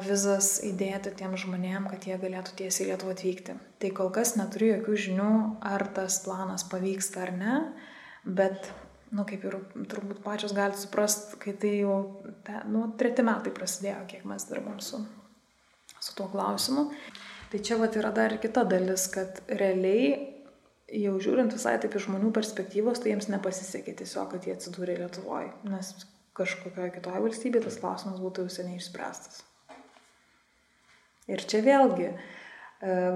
vizas 0.05 0.59
įdėti 0.65 1.13
tiem 1.17 1.33
žmonėm, 1.39 1.87
kad 1.89 2.05
jie 2.05 2.17
galėtų 2.21 2.53
tiesiai 2.59 2.91
Lietuvą 2.91 3.15
atvykti. 3.15 3.55
Tai 3.81 3.91
kol 3.97 4.11
kas 4.13 4.35
neturiu 4.37 4.75
jokių 4.75 4.97
žinių, 5.07 5.29
ar 5.65 5.87
tas 5.95 6.19
planas 6.25 6.65
pavyksta 6.69 7.23
ar 7.25 7.31
ne, 7.33 7.55
bet, 8.25 8.69
na, 9.09 9.23
nu, 9.23 9.25
kaip 9.29 9.45
ir 9.47 9.57
turbūt 9.89 10.21
pačios 10.25 10.53
galite 10.53 10.83
suprasti, 10.83 11.39
kai 11.41 11.55
tai 11.57 11.73
jau, 11.79 11.97
te, 12.45 12.59
nu, 12.69 12.85
treti 12.99 13.25
metai 13.25 13.53
prasidėjo, 13.55 14.03
kiek 14.11 14.27
mes 14.29 14.45
dirbam 14.51 14.77
su, 14.83 15.01
su 15.97 16.13
tuo 16.17 16.29
klausimu. 16.29 16.91
Tai 17.49 17.61
čia 17.65 17.79
vat 17.81 17.97
yra 17.97 18.11
dar 18.13 18.37
kita 18.41 18.65
dalis, 18.69 19.07
kad 19.13 19.41
realiai 19.49 20.13
jau 20.93 21.15
žiūrint 21.21 21.53
visai 21.55 21.77
taip 21.81 21.97
iš 21.97 22.05
žmonių 22.05 22.29
perspektyvos, 22.35 23.01
tai 23.01 23.15
jiems 23.15 23.31
nepasisekė 23.33 23.97
tiesiog, 24.03 24.29
kad 24.35 24.45
jie 24.45 24.53
atsidūrė 24.53 24.99
Lietuvoje, 25.01 25.49
nes 25.71 25.95
kažkokioje 26.37 26.97
kitoje 26.99 27.25
valstybėje 27.25 27.65
tas 27.69 27.81
klausimas 27.81 28.21
būtų 28.21 28.45
jau 28.45 28.57
seniai 28.59 28.81
išspręstas. 28.81 29.41
Ir 31.31 31.41
čia 31.49 31.61
vėlgi 31.65 32.09
e, 32.11 32.17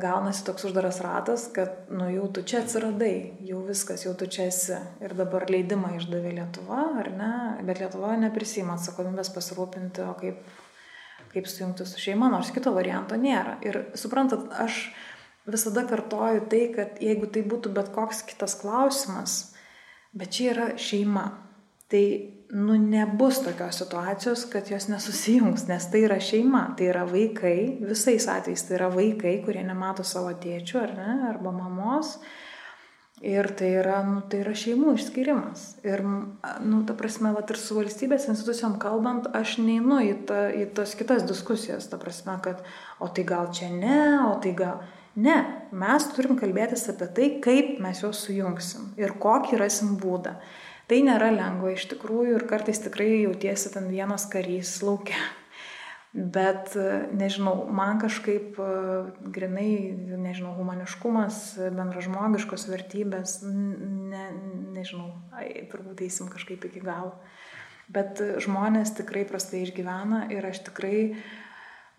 gaunasi 0.02 0.46
toks 0.48 0.66
uždaras 0.70 0.98
ratas, 1.06 1.46
kad, 1.54 1.86
nu 1.94 2.08
jau 2.10 2.26
tu 2.34 2.42
čia 2.42 2.64
atsiradai, 2.64 3.14
jau 3.46 3.62
viskas, 3.68 4.06
jau 4.08 4.16
tu 4.18 4.26
čia 4.26 4.48
esi. 4.50 4.80
Ir 5.06 5.14
dabar 5.18 5.46
leidimą 5.52 5.94
išdavė 6.00 6.34
Lietuva, 6.40 6.88
ar 7.04 7.12
ne? 7.14 7.34
Bet 7.68 7.84
Lietuva 7.84 8.16
neprisima 8.18 8.80
atsakomybės 8.80 9.30
pasirūpinti, 9.36 10.08
o 10.10 10.16
kaip, 10.18 10.42
kaip 11.36 11.52
sujungti 11.52 11.86
su 11.86 12.02
šeima, 12.02 12.32
nors 12.34 12.50
kito 12.56 12.74
varianto 12.74 13.20
nėra. 13.20 13.60
Ir 13.68 13.84
suprantat, 14.00 14.50
aš 14.58 14.88
visada 15.50 15.86
kartoju 15.90 16.48
tai, 16.50 16.64
kad 16.74 16.98
jeigu 17.04 17.30
tai 17.30 17.46
būtų 17.46 17.74
bet 17.78 17.94
koks 17.94 18.24
kitas 18.26 18.58
klausimas, 18.58 19.38
bet 20.18 20.34
čia 20.34 20.50
yra 20.56 20.68
šeima, 20.82 21.30
tai 21.94 22.04
nu 22.50 22.78
nebus 22.78 23.40
tokios 23.44 23.78
situacijos, 23.78 24.46
kad 24.50 24.72
jos 24.72 24.88
nesusijungs, 24.90 25.68
nes 25.70 25.86
tai 25.92 26.04
yra 26.08 26.18
šeima, 26.20 26.64
tai 26.78 26.90
yra 26.90 27.06
vaikai, 27.06 27.78
visais 27.86 28.26
atvejais 28.28 28.66
tai 28.66 28.78
yra 28.80 28.90
vaikai, 28.94 29.36
kurie 29.46 29.62
nemato 29.66 30.04
savo 30.04 30.34
tėčių 30.34 30.80
ar 30.82 30.96
ne, 30.98 31.18
arba 31.30 31.54
mamos. 31.54 32.18
Ir 33.20 33.50
tai 33.60 33.74
yra, 33.82 33.98
nu, 34.08 34.22
tai 34.32 34.40
yra 34.46 34.54
šeimų 34.56 34.94
išskirimas. 34.96 35.66
Ir, 35.84 36.00
nu, 36.64 36.78
ta 36.88 36.96
prasme, 36.96 37.34
vat, 37.36 37.52
ir 37.52 37.60
su 37.60 37.76
valstybės 37.76 38.30
institucijom 38.32 38.78
kalbant, 38.80 39.28
aš 39.36 39.58
neinu 39.60 40.00
į, 40.08 40.14
ta, 40.30 40.46
į 40.56 40.70
tas 40.78 40.96
kitas 40.96 41.28
diskusijas, 41.28 41.90
ta 41.92 42.00
prasme, 42.00 42.38
kad, 42.46 42.64
o 43.04 43.12
tai 43.12 43.28
gal 43.28 43.52
čia 43.52 43.74
ne, 43.76 44.00
o 44.30 44.38
tai 44.40 44.56
gal 44.56 44.80
Ne, 45.20 45.36
mes 45.76 46.06
turim 46.14 46.38
kalbėtis 46.40 46.86
apie 46.92 47.08
tai, 47.16 47.28
kaip 47.44 47.80
mes 47.84 48.00
juos 48.04 48.22
sujungsim 48.24 48.94
ir 49.00 49.16
kokį 49.20 49.58
rasim 49.60 49.96
būdą. 50.00 50.36
Tai 50.90 51.00
nėra 51.06 51.30
lengva 51.30 51.76
iš 51.76 51.86
tikrųjų 51.92 52.40
ir 52.40 52.48
kartais 52.50 52.82
tikrai 52.82 53.22
jautiesi 53.22 53.70
ten 53.74 53.92
vienas 53.92 54.26
karys 54.32 54.80
laukia. 54.82 55.20
Bet, 56.10 56.74
nežinau, 57.14 57.68
man 57.70 58.00
kažkaip 58.02 58.56
grinai, 59.30 59.74
nežinau, 60.18 60.56
humaniškumas, 60.58 61.60
bendražmogiškos 61.76 62.66
vertybės, 62.72 63.36
ne, 63.46 64.24
nežinau, 64.74 65.12
ai, 65.38 65.68
turbūt 65.70 66.02
eisim 66.08 66.32
kažkaip 66.34 66.66
iki 66.66 66.82
galo. 66.82 67.14
Bet 67.94 68.18
žmonės 68.42 68.96
tikrai 68.98 69.22
prastai 69.30 69.62
išgyvena 69.68 70.26
ir 70.34 70.50
aš 70.50 70.64
tikrai 70.72 71.04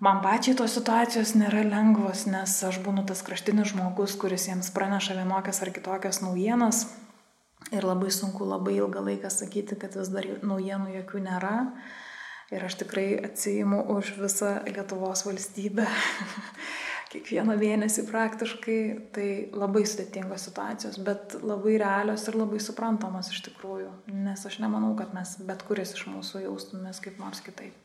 Man 0.00 0.22
pačiai 0.24 0.56
tos 0.56 0.72
situacijos 0.78 1.34
nėra 1.36 1.60
lengvos, 1.68 2.22
nes 2.24 2.54
aš 2.64 2.78
būnu 2.80 3.02
tas 3.04 3.20
kraštinis 3.20 3.74
žmogus, 3.74 4.14
kuris 4.16 4.46
jiems 4.48 4.70
praneša 4.72 5.18
vienokias 5.18 5.60
ar 5.60 5.70
kitokias 5.76 6.22
naujienas. 6.24 6.86
Ir 7.70 7.86
labai 7.86 8.10
sunku 8.10 8.46
labai 8.48 8.78
ilgą 8.80 9.02
laiką 9.06 9.30
sakyti, 9.30 9.76
kad 9.78 9.94
vis 9.98 10.10
dar 10.10 10.26
naujienų 10.42 10.94
jokių 10.96 11.24
nėra. 11.26 11.56
Ir 12.50 12.64
aš 12.66 12.80
tikrai 12.80 13.12
atsijimu 13.28 13.84
už 13.94 14.14
visą 14.18 14.56
Lietuvos 14.66 15.22
valstybę. 15.28 15.86
Kiekvieną 17.12 17.54
mėnesį 17.60 18.06
praktiškai. 18.08 18.80
Tai 19.14 19.28
labai 19.54 19.84
sudėtingos 19.86 20.48
situacijos, 20.48 20.98
bet 21.06 21.36
labai 21.44 21.76
realios 21.82 22.26
ir 22.26 22.40
labai 22.40 22.58
suprantamos 22.64 23.30
iš 23.30 23.44
tikrųjų. 23.50 23.92
Nes 24.26 24.42
aš 24.46 24.58
nemanau, 24.64 24.96
kad 24.98 25.14
mes 25.14 25.36
bet 25.46 25.62
kuris 25.68 25.94
iš 25.94 26.08
mūsų 26.10 26.48
jaustumės 26.48 27.02
kaip 27.04 27.22
nors 27.22 27.44
kitaip. 27.44 27.76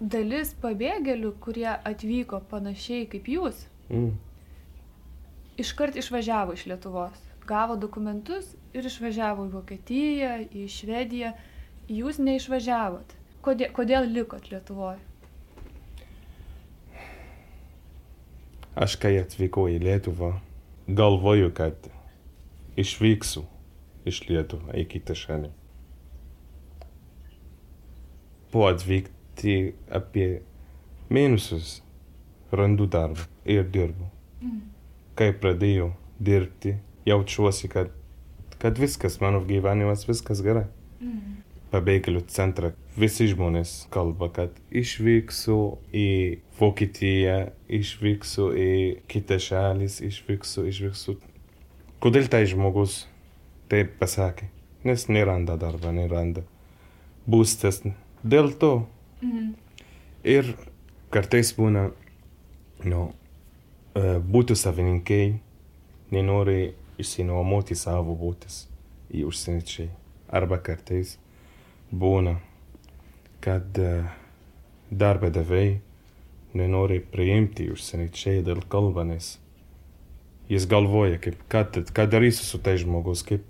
dalis 0.00 0.54
pabėgėlių, 0.62 1.34
kurie 1.44 1.68
atvyko 1.68 2.40
panašiai 2.50 3.06
kaip 3.10 3.28
jūs, 3.30 3.64
mm. 3.92 4.10
Iškart 5.60 5.96
išvažiavo 6.00 6.56
iš 6.56 6.66
Lietuvos. 6.70 7.20
Gavo 7.46 7.76
dokumentus 7.76 8.54
ir 8.76 8.86
išvažiavo 8.86 9.46
į 9.48 9.54
Vokietiją, 9.54 10.32
į 10.54 10.66
Švediją. 10.70 11.32
Jūs 11.90 12.20
neišvažiavot. 12.22 13.16
Kodėl, 13.44 13.72
kodėl 13.74 14.06
likot 14.10 14.50
Lietuvoje? 14.52 15.00
Aš 18.80 18.94
kai 19.02 19.16
atvykau 19.18 19.66
į 19.72 19.80
Lietuvą, 19.82 20.34
galvoju, 20.86 21.50
kad 21.56 21.88
išvyksiu 22.78 23.42
iš 24.08 24.22
Lietuvą 24.28 24.76
į 24.78 24.86
kitą 24.92 25.16
šalį. 25.18 25.50
Po 28.50 28.66
atvykti 28.70 29.56
apie 29.94 30.28
mėnesius 31.10 31.80
randu 32.54 32.86
darbą 32.90 33.26
ir 33.44 33.66
dirbu. 33.74 34.08
Mm. 34.40 34.62
Kai 35.20 35.34
pradėjau 35.36 35.90
dirbti, 36.20 36.78
jaučiuosi, 37.08 37.68
kad, 37.72 37.90
kad 38.60 38.78
viskas, 38.80 39.18
mano 39.20 39.42
gyvenimas, 39.44 40.06
viskas 40.08 40.40
gerai. 40.44 40.64
Mm. 41.00 41.40
Pabėgėlių 41.70 42.24
centrą 42.32 42.72
visi 42.98 43.28
žmonės 43.30 43.74
kalba, 43.94 44.30
kad 44.34 44.56
išvyksiu 44.74 45.58
į 45.94 46.08
Vokietiją, 46.58 47.36
išvyksiu 47.70 48.48
į 48.56 48.70
kitą 49.12 49.38
šalis, 49.40 50.00
išvyksiu, 50.08 50.64
išvyksiu. 50.72 51.18
Kodėl 52.02 52.26
tai 52.32 52.42
žmogus 52.50 53.04
taip 53.70 53.94
pasakė? 54.00 54.48
Nes 54.88 55.06
neranda 55.12 55.54
darbą, 55.60 55.92
neranda 55.94 56.42
būstas. 57.28 57.84
Dėl 58.24 58.50
to 58.56 58.72
Mhm. 59.20 59.54
Ir 60.24 60.54
kartais 61.12 61.52
būna, 61.56 61.90
nu, 62.88 63.10
būtų 63.94 64.56
savininkai, 64.56 65.40
nenori 66.14 66.72
išsinuomoti 67.00 67.74
savo 67.78 68.14
būtis 68.18 68.66
į 69.10 69.24
užsieniečiai. 69.30 69.90
Arba 70.30 70.60
kartais 70.62 71.16
būna, 71.90 72.36
kad 73.42 73.78
darbo 74.90 75.30
davėjai 75.30 75.80
nenori 76.54 77.00
priimti 77.00 77.70
užsieniečiai 77.70 78.44
dėl 78.46 78.62
kalbanės. 78.70 79.38
Jis 80.50 80.66
galvoja, 80.70 81.18
kaip, 81.22 81.38
ką, 81.50 81.62
ką 81.94 82.06
darysiu 82.10 82.46
su 82.46 82.58
tai 82.58 82.74
žmogus, 82.78 83.22
kaip, 83.26 83.44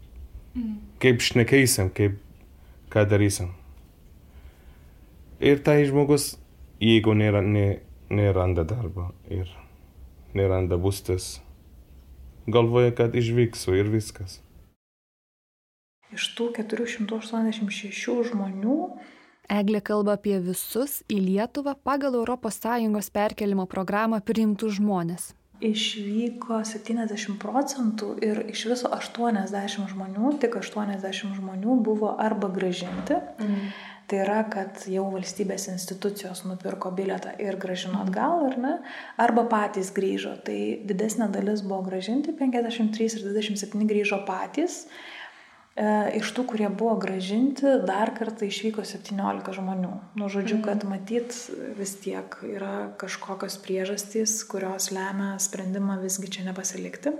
mm. 0.52 0.74
kaip 1.00 1.24
šnekeisim, 1.24 1.88
kaip, 1.96 2.18
ką 2.92 3.06
darysim. 3.08 3.54
Ir 5.40 5.62
tai 5.64 5.78
žmogus, 5.88 6.34
jeigu 6.84 7.16
nėra, 7.16 7.40
ne, 7.40 7.80
neranda 8.12 8.66
darbo 8.68 9.08
ir 9.32 9.48
neranda 10.34 10.78
būstas, 10.80 11.38
galvoja, 12.50 12.92
kad 12.96 13.16
išvyksiu 13.16 13.76
ir 13.78 13.90
viskas. 13.92 14.40
Iš 16.10 16.32
tų 16.34 16.50
486 16.56 18.30
žmonių 18.32 18.76
Eglė 19.50 19.80
kalba 19.82 20.14
apie 20.14 20.36
visus 20.38 21.00
į 21.10 21.16
Lietuvą 21.24 21.74
pagal 21.82 22.14
ES 22.22 23.10
perkelimo 23.10 23.66
programą 23.66 24.20
priimtų 24.22 24.70
žmonės. 24.78 25.32
Išvyko 25.60 26.62
70 26.64 27.34
procentų 27.42 28.12
ir 28.22 28.44
iš 28.48 28.62
viso 28.70 28.88
80 28.94 29.90
žmonių, 29.90 30.38
tik 30.40 30.54
80 30.56 31.34
žmonių 31.40 31.80
buvo 31.82 32.14
arba 32.16 32.48
gražinti. 32.48 33.18
Mm 33.42 33.89
Tai 34.10 34.18
yra, 34.24 34.40
kad 34.50 34.80
jau 34.90 35.04
valstybės 35.12 35.68
institucijos 35.70 36.40
nupirko 36.42 36.90
bilietą 36.90 37.30
ir 37.38 37.54
gražino 37.62 38.00
atgal, 38.02 38.40
ar 38.48 38.56
ne, 38.58 38.72
arba 39.22 39.44
patys 39.46 39.92
grįžo. 39.94 40.32
Tai 40.42 40.58
didesnė 40.88 41.28
dalis 41.30 41.62
buvo 41.62 41.84
gražinti, 41.86 42.34
53 42.34 43.06
ir 43.20 43.28
27 43.28 43.86
grįžo 43.86 44.18
patys. 44.26 44.80
E, 45.78 45.86
iš 46.18 46.32
tų, 46.34 46.42
kurie 46.50 46.66
buvo 46.66 46.96
gražinti, 46.98 47.68
dar 47.86 48.10
kartą 48.16 48.48
išvyko 48.50 48.82
17 48.82 49.54
žmonių. 49.60 49.92
Nu, 50.18 50.26
žodžiu, 50.26 50.58
mhm. 50.58 50.66
kad 50.66 50.88
matyt 50.90 51.38
vis 51.78 51.94
tiek 52.02 52.34
yra 52.50 52.90
kažkokios 52.98 53.60
priežastys, 53.62 54.40
kurios 54.50 54.90
lemia 54.90 55.36
sprendimą 55.38 56.00
visgi 56.02 56.34
čia 56.34 56.48
nepasilikti. 56.50 57.14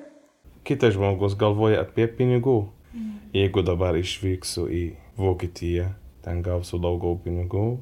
Kitas 0.67 0.99
žmogus 0.99 1.39
galvoja 1.39 1.87
apie 1.87 2.11
pinigų. 2.11 2.59
Mhm. 2.91 3.17
Jeigu 3.39 3.63
dabar 3.63 3.95
išvyksiu 3.95 4.67
į 4.67 4.85
Vokietiją, 5.21 5.93
ten 6.25 6.43
gausiu 6.45 6.79
daugiau 6.83 7.19
pinigų, 7.25 7.79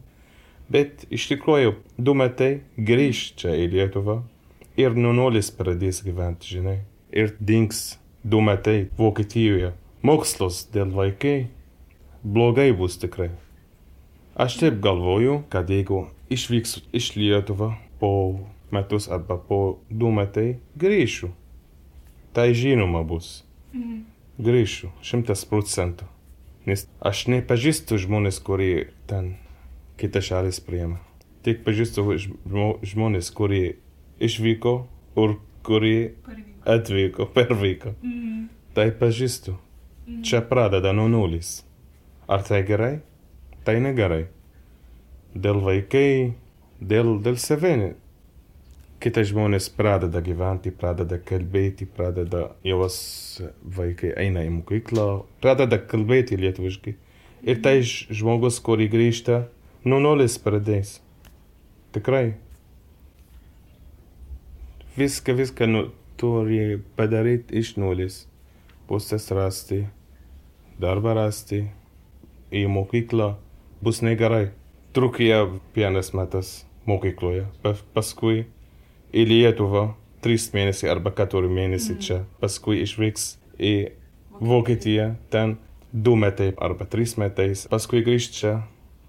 Bet 0.68 1.06
iš 1.08 1.30
tikrųjų, 1.30 1.78
du 1.96 2.12
metai 2.12 2.60
grįž 2.76 3.22
čia 3.40 3.54
į 3.56 3.70
Lietuvą 3.72 4.18
ir 4.76 4.96
nuo 5.00 5.14
nulis 5.16 5.48
pradės 5.56 6.02
gyventi, 6.04 6.58
žinai. 6.58 6.82
Ir 7.08 7.32
dings 7.40 7.96
du 8.20 8.42
metai 8.44 8.90
Vokietijoje. 8.98 9.72
Mokslas 10.04 10.66
dėl 10.74 10.92
vaikai 10.92 11.48
blogai 12.20 12.68
bus 12.76 12.98
tikrai. 13.00 13.30
Aš 14.36 14.58
taip 14.60 14.76
galvoju, 14.84 15.40
kad 15.48 15.72
jeigu 15.72 16.04
išvyksiu 16.28 16.84
iš 16.92 17.14
Lietuvą 17.16 17.72
po 17.98 18.12
metus 18.70 19.08
arba 19.08 19.40
po 19.40 19.78
du 19.88 20.12
metai, 20.12 20.58
grįšiu. 20.76 21.32
Tai 22.36 22.52
žinoma 22.52 23.00
bus. 23.08 23.40
Mhm. 23.72 24.04
Grįšiu, 24.38 24.92
šimtas 25.00 25.48
procentų. 25.48 26.04
Nes 26.68 26.84
aš 27.00 27.26
nepažįstu 27.32 27.96
žmonės, 28.02 28.42
kurie 28.44 28.90
ten 29.08 29.36
kitą 30.00 30.20
šalis 30.24 30.60
priema. 30.60 30.98
Tik 31.46 31.62
pažįstu 31.64 32.04
žmo, 32.20 32.68
žmonės, 32.84 33.30
kurie 33.32 33.78
išvyko 34.20 34.74
ir 35.22 35.38
kurie 35.64 36.02
atvyko, 36.68 37.30
pervyko. 37.32 37.94
Mhm. 38.02 38.44
Tai 38.76 38.90
pažįstu. 39.00 39.56
Čia 40.24 40.40
pradeda 40.48 40.92
nuo 40.92 41.08
nulis. 41.08 41.62
Ar 42.28 42.44
tai 42.44 42.62
gerai? 42.68 43.00
Tai 43.64 43.76
negerai. 43.80 44.28
Dėl 45.36 45.60
vaikai, 45.64 46.34
dėl, 46.80 47.18
dėl 47.24 47.36
savini. 47.40 47.94
Kitai 48.98 49.22
žmonės 49.28 49.68
pradeda 49.78 50.18
gyventi, 50.26 50.72
pradeda 50.74 51.20
kalbėti, 51.22 51.86
pradeda 51.86 52.48
jos 52.66 52.96
vaikai 53.62 54.10
eina 54.24 54.42
į 54.42 54.50
mokyklą, 54.56 55.04
pradeda 55.42 55.78
kalbėti 55.78 56.38
lietuviškai. 56.40 56.96
Ir 57.46 57.60
tai 57.62 57.76
ž- 57.86 58.08
žmogus, 58.18 58.58
kurį 58.66 58.88
grįžta, 58.90 59.36
nuo 59.86 60.00
nulis 60.02 60.34
pradės. 60.42 60.96
Tikrai. 61.94 62.32
Viską, 64.98 65.36
viską 65.38 65.70
nu, 65.70 65.84
turi 66.18 66.80
padaryti 66.98 67.54
iš 67.62 67.76
nulis. 67.78 68.24
Pusės 68.90 69.30
rasti, 69.30 69.84
darbą 70.82 71.14
rasti, 71.20 71.68
į 72.50 72.64
mokyklą 72.66 73.36
bus 73.84 74.02
negerai. 74.02 74.48
Trukija 74.96 75.44
vienas 75.76 76.10
metas 76.16 76.64
mokykloje, 76.88 77.46
pa- 77.62 77.76
paskui 77.94 78.48
į 79.12 79.24
Lietuvą 79.28 79.92
trys 80.24 80.48
mėnesiai 80.54 80.90
arba 80.92 81.12
keturi 81.14 81.50
mėnesiai 81.52 81.98
čia, 82.02 82.18
paskui 82.42 82.82
išvyks 82.82 83.36
į 83.58 83.74
Vokietiją, 84.38 85.16
ten 85.32 85.56
du 85.92 86.14
metai 86.18 86.52
arba 86.62 86.86
trys 86.86 87.16
metais, 87.18 87.66
paskui 87.70 88.04
grįžti 88.06 88.40
čia. 88.42 88.52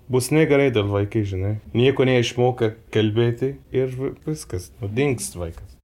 Bus 0.10 0.32
negerai 0.34 0.72
dėl 0.74 0.88
vaikai, 0.89 1.22
žinai. 1.22 1.60
Nieko 1.78 2.06
neišmoka 2.08 2.72
kalbėti 2.89 3.60
ir 3.70 3.93
vi- 3.93 4.16
viskas, 4.26 4.72
nudings 4.82 5.36
vaikas. 5.38 5.78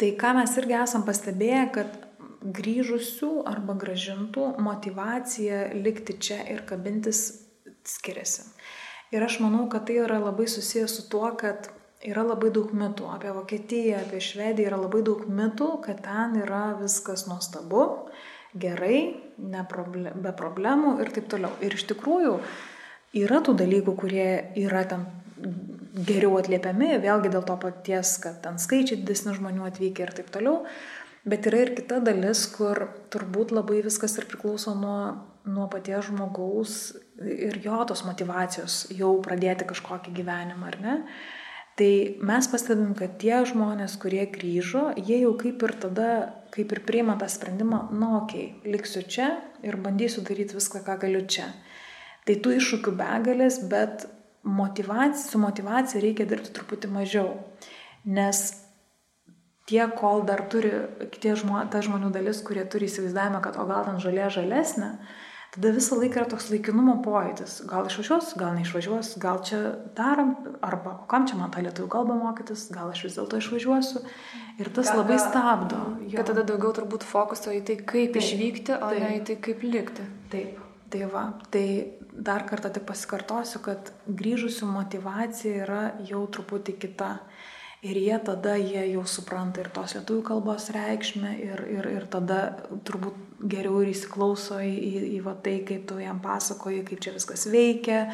Tai 0.00 0.10
ką 0.16 0.34
mes 0.36 0.56
irgi 0.56 0.76
esam 0.82 1.04
pastebėję, 1.04 1.72
kad 1.72 1.92
grįžusių 2.56 3.44
arba 3.48 3.74
gražintų 3.74 4.58
motivacija 4.60 5.72
likti 5.74 6.16
čia 6.20 6.40
ir 6.52 6.64
kabintis 6.68 7.42
skiriasi. 7.84 8.46
Ir 9.12 9.22
aš 9.22 9.40
manau, 9.40 9.68
kad 9.70 9.86
tai 9.86 10.00
yra 10.02 10.18
labai 10.18 10.48
susijęs 10.50 10.96
su 10.96 11.08
tuo, 11.10 11.28
kad 11.36 11.68
yra 12.04 12.24
labai 12.26 12.50
daug 12.54 12.72
mitų. 12.76 13.08
Apie 13.14 13.32
Vokietiją, 13.34 14.00
apie 14.04 14.20
Švediją 14.24 14.72
yra 14.72 14.80
labai 14.80 15.02
daug 15.06 15.24
mitų, 15.28 15.70
kad 15.86 16.02
ten 16.04 16.36
yra 16.42 16.76
viskas 16.80 17.26
nuostabu, 17.30 17.86
gerai, 18.56 19.16
neproble 19.38 20.12
be 20.14 20.32
problemų 20.36 20.96
ir 21.04 21.12
taip 21.14 21.30
toliau. 21.32 21.52
Ir 21.64 21.76
iš 21.76 21.86
tikrųjų 21.92 22.36
yra 23.22 23.40
tų 23.44 23.56
dalykų, 23.62 23.96
kurie 23.96 24.28
yra 24.60 24.84
ten 24.88 25.06
geriau 25.96 26.36
atliepiami, 26.40 26.96
vėlgi 27.00 27.32
dėl 27.32 27.44
to 27.46 27.56
paties, 27.60 28.16
kad 28.22 28.40
ten 28.44 28.60
skaičiai 28.60 29.00
didesni 29.00 29.34
žmonių 29.36 29.66
atvykę 29.70 30.04
ir 30.04 30.14
taip 30.16 30.30
toliau. 30.32 30.62
Bet 31.26 31.48
yra 31.48 31.64
ir 31.64 31.72
kita 31.74 31.98
dalis, 32.06 32.44
kur 32.54 32.84
turbūt 33.10 33.50
labai 33.50 33.80
viskas 33.82 34.14
ir 34.20 34.28
priklauso 34.30 34.76
nuo, 34.78 35.00
nuo 35.48 35.66
paties 35.72 36.06
žmogaus 36.06 36.76
ir 37.18 37.58
jo 37.64 37.80
tos 37.88 38.04
motivacijos 38.06 38.84
jau 38.94 39.16
pradėti 39.24 39.66
kažkokį 39.66 40.14
gyvenimą, 40.14 40.70
ar 40.70 40.78
ne? 40.84 40.94
Tai 41.76 42.16
mes 42.24 42.46
pastebim, 42.48 42.94
kad 42.96 43.18
tie 43.20 43.42
žmonės, 43.44 43.98
kurie 44.00 44.22
grįžo, 44.32 44.94
jie 44.96 45.18
jau 45.20 45.34
kaip 45.36 45.60
ir 45.66 45.74
tada, 45.82 46.10
kaip 46.54 46.70
ir 46.72 46.80
priima 46.88 47.18
tą 47.20 47.28
sprendimą, 47.28 47.82
nu 47.92 48.14
okay, 48.22 48.54
liksiu 48.64 49.02
čia 49.04 49.34
ir 49.66 49.76
bandysiu 49.84 50.24
daryti 50.24 50.56
viską, 50.56 50.80
ką 50.86 50.96
galiu 51.02 51.20
čia. 51.28 51.50
Tai 52.24 52.38
tų 52.40 52.54
iššūkių 52.56 52.94
begalės, 52.96 53.60
bet 53.68 54.06
motivacija, 54.46 55.28
su 55.28 55.42
motivacija 55.42 56.00
reikia 56.00 56.24
dirbti 56.30 56.54
truputį 56.56 56.90
mažiau. 56.94 57.34
Nes 58.08 58.40
tie, 59.68 59.82
kol 60.00 60.24
dar 60.24 60.46
turi, 60.48 60.72
tie 61.20 61.36
žmo, 61.36 61.60
ta 61.70 61.82
žmonių 61.84 62.08
dalis, 62.14 62.40
kurie 62.46 62.64
turi 62.64 62.88
įsivaizdavimą, 62.88 63.42
kad 63.44 63.60
o 63.60 63.68
gal 63.68 63.84
ten 63.84 64.00
žalė 64.00 64.30
žalesnė, 64.32 64.94
tada 65.56 65.72
visą 65.74 65.96
laiką 65.98 66.20
yra 66.20 66.28
toks 66.30 66.46
laikinumo 66.52 66.94
pojūtis. 67.04 67.56
Gal 67.68 67.88
išvažiuos, 67.90 68.34
gal 68.40 68.54
neišvažiuos, 68.58 69.14
gal 69.22 69.40
čia 69.48 69.60
darom, 69.96 70.34
arba 70.64 70.94
o 71.02 71.06
kam 71.10 71.26
čia 71.28 71.38
man 71.40 71.50
tą 71.54 71.64
lietuvių 71.66 71.88
kalbą 71.96 72.16
mokytis, 72.20 72.68
gal 72.74 72.92
aš 72.92 73.02
vis 73.08 73.16
dėlto 73.18 73.40
išvažiuosiu. 73.42 74.04
Ir 74.60 74.70
tas 74.72 74.88
Gal- 74.92 75.02
labai 75.02 75.18
stabdo. 75.20 75.80
Kad 76.14 76.30
tada 76.30 76.44
daugiau 76.48 76.72
turbūt 76.76 77.04
fokuso 77.04 77.52
į 77.52 77.64
tai, 77.68 77.76
kaip 77.82 78.14
Taip, 78.14 78.22
išvykti, 78.22 78.76
o 78.78 78.90
ne 78.94 79.00
taip. 79.00 79.16
į 79.18 79.24
tai, 79.30 79.36
kaip 79.48 79.66
likti. 79.66 80.06
Taip, 80.32 80.60
tai 80.92 81.02
va, 81.12 81.24
tai 81.50 81.66
dar 82.16 82.46
kartą 82.48 82.70
tik 82.72 82.86
pasikartosiu, 82.88 83.60
kad 83.64 83.90
grįžusių 84.08 84.68
motivacija 84.72 85.64
yra 85.66 85.82
jau 86.08 86.22
truputį 86.32 86.78
kita. 86.86 87.10
Ir 87.84 87.98
jie 88.00 88.16
tada, 88.24 88.54
jie 88.56 88.86
jau 88.94 89.04
supranta 89.04 89.60
ir 89.60 89.68
tos 89.74 89.92
lietuvių 89.98 90.22
kalbos 90.24 90.70
reikšmę 90.72 91.34
ir, 91.44 91.60
ir, 91.76 91.88
ir 91.98 92.06
tada 92.10 92.40
turbūt 92.88 93.18
geriau 93.52 93.82
ir 93.84 93.92
įsiklauso 93.92 94.62
į, 94.64 94.72
į, 94.72 94.92
į 95.18 95.20
va 95.26 95.36
tai, 95.44 95.58
kaip 95.68 95.84
tu 95.90 95.98
jam 96.00 96.22
pasakoji, 96.24 96.84
kaip 96.88 97.02
čia 97.04 97.12
viskas 97.16 97.44
veikia. 97.52 98.06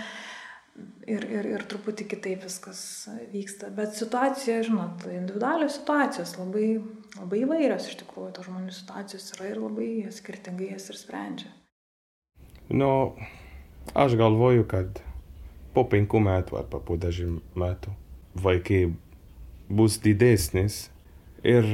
Ir, 1.05 1.25
ir, 1.29 1.47
ir 1.53 1.63
truputį 1.69 2.07
kitaip 2.09 2.47
viskas 2.47 2.81
vyksta. 3.29 3.69
Bet 3.77 3.93
situacija, 3.99 4.63
žinot, 4.65 5.05
individualios 5.13 5.77
situacijos 5.77 6.33
labai, 6.39 6.79
labai 7.19 7.43
įvairios 7.43 7.91
iš 7.91 7.99
tikrųjų, 8.01 8.31
tos 8.39 8.49
žmonių 8.49 8.73
situacijos 8.73 9.27
yra 9.37 9.51
ir 9.51 9.61
labai 9.61 9.89
skirtingai 10.17 10.71
jas 10.73 10.89
ir 10.89 10.99
sprendžia. 10.99 11.53
Nu, 12.73 13.13
aš 13.93 14.17
galvoju, 14.17 14.65
kad 14.71 15.03
po 15.77 15.85
penkių 15.93 16.25
metų 16.25 16.57
arba 16.63 16.81
po 16.81 16.97
dešimt 17.01 17.53
metų 17.59 17.93
vaikai 18.41 18.87
bus 19.73 19.97
didesnis 20.03 20.91
ir 21.43 21.65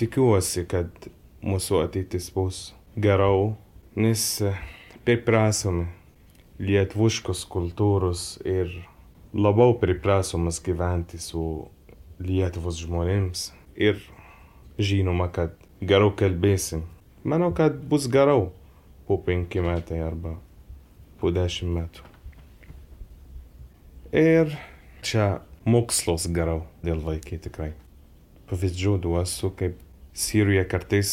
tikiuosi, 0.00 0.64
kad 0.64 1.10
mūsų 1.44 1.82
ateitis 1.84 2.30
bus 2.32 2.60
geriau, 2.96 3.54
nes 4.00 4.22
priprasomi 5.04 5.88
lietuviškos 6.60 7.44
kultūros 7.52 8.24
ir 8.48 8.72
labiau 9.36 9.76
priprasomas 9.80 10.60
gyventi 10.64 11.20
su 11.20 11.42
Lietuvos 12.20 12.80
žmonėms 12.82 13.46
ir 13.80 14.00
žinoma, 14.80 15.30
kad 15.32 15.54
geriau 15.80 16.12
kalbėsim. 16.16 16.82
Manau, 17.24 17.52
kad 17.56 17.76
bus 17.88 18.08
geriau 18.12 18.50
po 19.08 19.16
penki 19.24 19.62
metai 19.64 20.00
arba 20.04 20.34
po 21.20 21.32
dešimt 21.32 21.72
metų. 21.76 22.04
Ir 24.16 24.52
čia 25.04 25.40
mokslas 25.68 26.26
geriau 26.32 26.64
dėl 26.84 27.02
vaikai 27.04 27.38
tikrai. 27.42 27.72
Pavyzdžių 28.50 28.96
duosiu, 29.04 29.52
kaip 29.54 29.78
Sirijoje 30.12 30.64
kartais 30.66 31.10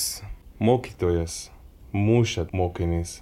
mokytojas 0.60 1.52
mušia 1.94 2.48
mokinys. 2.54 3.22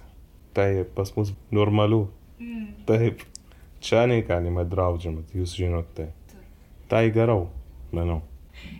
Tai 0.56 0.84
pas 0.96 1.12
mus 1.16 1.34
normalu. 1.52 2.06
Mm. 2.40 2.70
Taip, 2.88 3.20
čia 3.80 4.06
negalima 4.08 4.64
draudžiama, 4.64 5.24
jūs 5.36 5.56
žinot 5.58 5.90
tai. 5.96 6.08
Tai 6.88 7.04
geriau, 7.12 7.48
manau. 7.92 8.22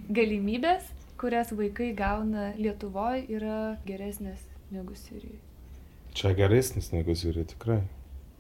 Galimybės, 0.09 0.87
kurias 1.21 1.53
vaikai 1.53 1.91
gauna 1.97 2.53
Lietuvoje, 2.57 3.27
yra 3.37 3.77
geresnės 3.89 4.41
negu 4.73 4.97
Sirijoje. 4.97 5.43
Čia 6.17 6.33
geresnis 6.33 6.93
negu 6.95 7.13
Sirija 7.13 7.45
tikrai. 7.53 7.83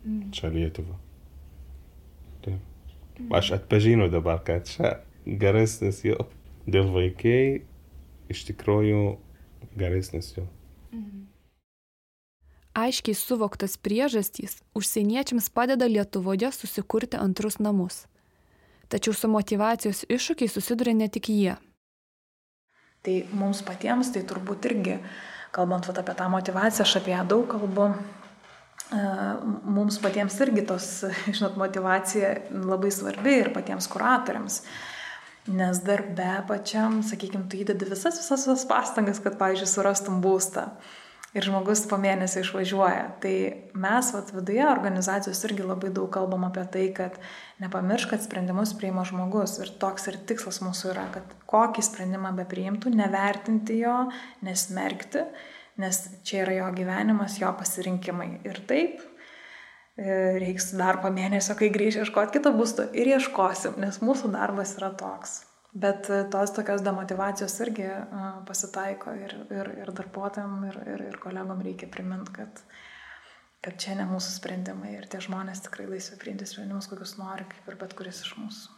Mm. 0.06 0.30
Čia 0.32 0.48
Lietuva. 0.48 0.96
Taip. 2.46 2.75
Aš 3.32 3.52
atpažinu 3.56 4.08
dabar, 4.12 4.42
kad 4.44 4.68
čia 4.68 4.98
geresnis 5.26 6.02
jau. 6.04 6.28
Dėl 6.66 6.90
vaikai 6.90 7.62
iš 8.32 8.42
tikrųjų 8.48 9.16
geresnis 9.78 10.32
jau. 10.36 10.46
Aiškiai 12.76 13.16
suvoktas 13.16 13.78
priežastys 13.80 14.58
užsieniečiams 14.76 15.48
padeda 15.48 15.86
Lietuvoje 15.88 16.50
susikurti 16.52 17.16
antrus 17.16 17.56
namus. 17.56 18.04
Tačiau 18.92 19.16
su 19.16 19.30
motivacijos 19.32 20.04
iššūkiai 20.12 20.50
susiduria 20.52 20.92
ne 20.94 21.08
tik 21.08 21.30
jie. 21.32 21.54
Tai 23.00 23.14
mums 23.32 23.62
patiems 23.64 24.12
tai 24.12 24.26
turbūt 24.28 24.68
irgi, 24.68 24.98
kalbant 25.56 25.88
vat, 25.88 26.02
apie 26.02 26.14
tą 26.18 26.28
motivaciją, 26.28 26.84
aš 26.84 26.98
apie 27.00 27.14
ją 27.14 27.24
daug 27.32 27.48
kalbu, 27.48 27.88
mums 28.90 29.98
patiems 30.02 30.36
irgi 30.44 30.66
tos, 30.66 30.90
žinot, 31.36 31.56
motivacija 31.58 32.36
labai 32.52 32.92
svarbi 32.94 33.40
ir 33.40 33.50
patiems 33.54 33.88
kuratoriams. 33.90 34.60
Nes 35.46 35.78
darbe 35.86 36.30
pačiam, 36.48 37.02
sakykime, 37.06 37.46
tu 37.50 37.60
įdedi 37.62 37.86
visas, 37.86 38.18
visas, 38.18 38.46
visas 38.48 38.64
pastangas, 38.66 39.20
kad, 39.22 39.36
pavyzdžiui, 39.38 39.68
surastum 39.70 40.22
būstą. 40.22 40.72
Ir 41.36 41.44
žmogus 41.44 41.82
po 41.90 41.98
mėnesio 42.00 42.40
išvažiuoja. 42.40 43.02
Tai 43.22 43.34
mes 43.76 44.08
vat, 44.14 44.30
viduje 44.32 44.62
organizacijos 44.66 45.42
irgi 45.46 45.66
labai 45.66 45.90
daug 45.94 46.08
kalbam 46.10 46.46
apie 46.48 46.64
tai, 46.72 46.86
kad 46.96 47.18
nepamiršk, 47.62 48.14
kad 48.14 48.24
sprendimus 48.24 48.72
priima 48.78 49.04
žmogus. 49.06 49.58
Ir 49.62 49.70
toks 49.82 50.08
ir 50.10 50.16
tikslas 50.30 50.62
mūsų 50.64 50.94
yra, 50.94 51.04
kad 51.14 51.36
kokį 51.50 51.84
sprendimą 51.84 52.32
be 52.38 52.46
priimtų, 52.48 52.94
nevertinti 52.96 53.82
jo, 53.82 53.98
nesmerkti, 54.46 55.26
nes 55.80 56.00
čia 56.26 56.42
yra 56.44 56.56
jo 56.60 56.70
gyvenimas, 56.76 57.38
jo 57.40 57.50
pasirinkimai. 57.58 58.28
Ir 58.48 58.60
taip, 58.68 59.02
e, 59.96 60.08
reiks 60.40 60.72
dar 60.78 61.00
po 61.02 61.10
mėnesio, 61.12 61.56
kai 61.58 61.70
grįžti 61.74 62.04
ieškoti 62.04 62.38
kito 62.38 62.52
būsto 62.56 62.88
ir 62.96 63.12
ieškosim, 63.16 63.76
nes 63.82 64.00
mūsų 64.04 64.32
darbas 64.34 64.76
yra 64.80 64.92
toks. 64.96 65.42
Bet 65.76 66.08
e, 66.08 66.22
tos 66.32 66.54
tokios 66.56 66.84
demotivacijos 66.84 67.58
irgi 67.66 67.88
pasitaiko 68.48 69.16
ir, 69.20 69.36
ir, 69.52 69.72
ir 69.84 69.94
darbuotojam, 69.96 70.58
ir, 70.70 70.80
ir, 70.94 71.06
ir 71.10 71.18
kolegom 71.20 71.60
reikia 71.66 71.90
priminti, 71.92 72.32
kad, 72.38 72.62
kad 73.64 73.76
čia 73.82 73.98
ne 73.98 74.08
mūsų 74.08 74.38
sprendimai 74.38 74.96
ir 74.96 75.10
tie 75.12 75.20
žmonės 75.24 75.66
tikrai 75.66 75.90
laisvi 75.90 76.16
priimti 76.22 76.48
sprendimus, 76.48 76.88
kokius 76.88 77.18
nori, 77.20 77.44
kaip 77.52 77.68
ir 77.68 77.78
bet 77.82 77.92
kuris 77.98 78.24
iš 78.24 78.32
mūsų. 78.40 78.72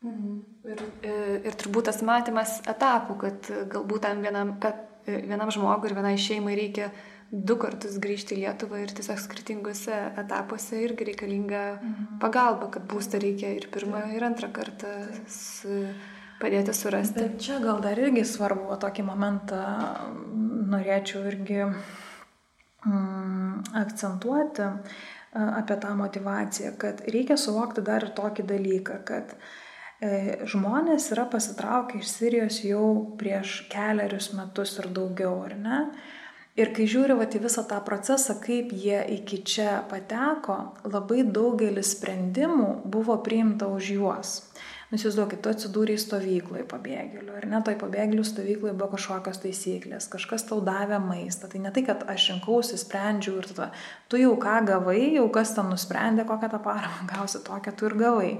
Mhm. 0.00 0.36
Ir, 0.64 0.78
ir, 0.80 0.86
e, 1.04 1.40
ir 1.50 1.56
turbūt 1.60 1.90
tas 1.90 2.00
matymas 2.06 2.62
etapų, 2.68 3.18
kad 3.20 3.50
galbūt 3.74 4.06
tam 4.06 4.22
vienam, 4.24 4.54
kad 4.62 4.86
vienam 5.06 5.50
žmogui 5.52 5.90
ir 5.90 5.96
vienai 5.98 6.16
šeimai 6.20 6.54
reikia 6.58 6.90
du 7.30 7.54
kartus 7.62 7.98
grįžti 8.02 8.34
į 8.34 8.40
Lietuvą 8.42 8.80
ir 8.82 8.92
tiesiog 8.94 9.20
skirtingose 9.22 9.94
etapuose 10.18 10.80
irgi 10.82 11.06
reikalinga 11.12 11.62
mhm. 11.76 12.18
pagalba, 12.22 12.70
kad 12.74 12.88
būstą 12.90 13.20
reikia 13.22 13.52
ir 13.58 13.68
pirmą, 13.72 14.02
ir 14.16 14.26
antrą 14.26 14.50
kartą 14.54 14.90
su, 15.30 15.84
padėti 16.42 16.74
surasti. 16.74 17.22
Bet 17.22 17.38
čia 17.46 17.60
gal 17.62 17.78
dar 17.84 17.96
irgi 18.02 18.24
svarbu, 18.26 18.74
tokį 18.82 19.06
momentą 19.06 19.62
norėčiau 20.74 21.24
irgi 21.30 21.62
mm, 22.88 23.54
akcentuoti 23.84 24.66
apie 25.30 25.76
tą 25.78 25.94
motivaciją, 25.94 26.74
kad 26.80 27.04
reikia 27.06 27.36
suvokti 27.38 27.80
dar 27.86 28.02
ir 28.02 28.10
tokį 28.16 28.42
dalyką, 28.50 28.96
kad 29.06 29.36
E, 29.36 29.69
žmonės 30.00 31.10
yra 31.12 31.26
pasitraukę 31.28 32.00
iš 32.00 32.08
Sirijos 32.08 32.62
jau 32.64 32.86
prieš 33.20 33.66
keliarius 33.72 34.30
metus 34.32 34.78
ir 34.80 34.88
daugiau, 34.96 35.42
ar 35.44 35.56
ne? 35.60 35.80
Ir 36.58 36.72
kai 36.76 36.86
žiūri 36.90 37.14
vat, 37.16 37.36
į 37.36 37.44
visą 37.44 37.62
tą 37.68 37.78
procesą, 37.84 38.34
kaip 38.42 38.72
jie 38.74 38.98
iki 39.16 39.42
čia 39.46 39.80
pateko, 39.88 40.74
labai 40.88 41.22
daugelis 41.22 41.92
sprendimų 41.94 42.80
buvo 42.90 43.16
priimta 43.24 43.68
už 43.70 43.92
juos. 43.94 44.32
Nusivaizduokit, 44.90 45.38
tu 45.44 45.52
atsidūrė 45.52 45.94
į 45.94 46.00
stovyklą 46.02 46.64
į 46.64 46.66
pabėgėlių, 46.72 47.36
ar 47.38 47.46
ne, 47.46 47.60
toj 47.62 47.76
pabėgėlių 47.78 48.24
stovyklai 48.26 48.72
buvo 48.74 48.88
kažkokios 48.96 49.38
taisyklės, 49.44 50.08
kažkas 50.10 50.48
tau 50.48 50.58
davė 50.66 50.98
maistą. 51.04 51.46
Tai 51.52 51.60
ne 51.62 51.70
tai, 51.76 51.84
kad 51.86 52.02
aš 52.10 52.32
rinkausi, 52.32 52.80
sprendžiau 52.80 53.38
ir 53.38 53.46
tada, 53.52 53.70
tu 54.10 54.18
jau 54.18 54.34
ką 54.42 54.58
gavai, 54.72 54.98
jau 55.20 55.28
kas 55.30 55.54
ten 55.54 55.70
nusprendė, 55.70 56.26
kokią 56.26 56.50
tą 56.50 56.62
paramą 56.64 57.06
gausi, 57.12 57.44
tokią 57.46 57.76
tu 57.78 57.86
ir 57.86 57.98
gavai 58.02 58.34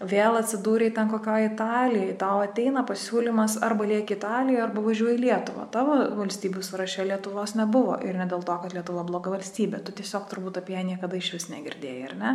vėl 0.00 0.36
atsidūrei 0.36 0.90
ten 0.92 1.08
kokioje 1.08 1.48
Italijoje, 1.52 2.16
tau 2.20 2.42
ateina 2.44 2.82
pasiūlymas 2.86 3.56
arba 3.64 3.86
lieki 3.88 4.16
Italijoje, 4.18 4.62
arba 4.66 4.82
važiuoji 4.84 5.16
į 5.16 5.22
Lietuvą. 5.22 5.64
Tavo 5.72 5.96
valstybių 6.18 6.64
sąraše 6.64 7.06
Lietuvos 7.08 7.56
nebuvo 7.56 7.96
ir 8.04 8.18
ne 8.18 8.26
dėl 8.28 8.44
to, 8.44 8.58
kad 8.62 8.76
Lietuva 8.76 9.06
bloga 9.08 9.32
valstybė, 9.32 9.80
tu 9.86 9.96
tiesiog 9.96 10.28
turbūt 10.32 10.60
apie 10.60 10.76
ją 10.76 10.84
niekada 10.90 11.16
iš 11.16 11.32
vis 11.38 11.48
negirdėjai, 11.52 12.04
ar 12.10 12.14
ne? 12.20 12.34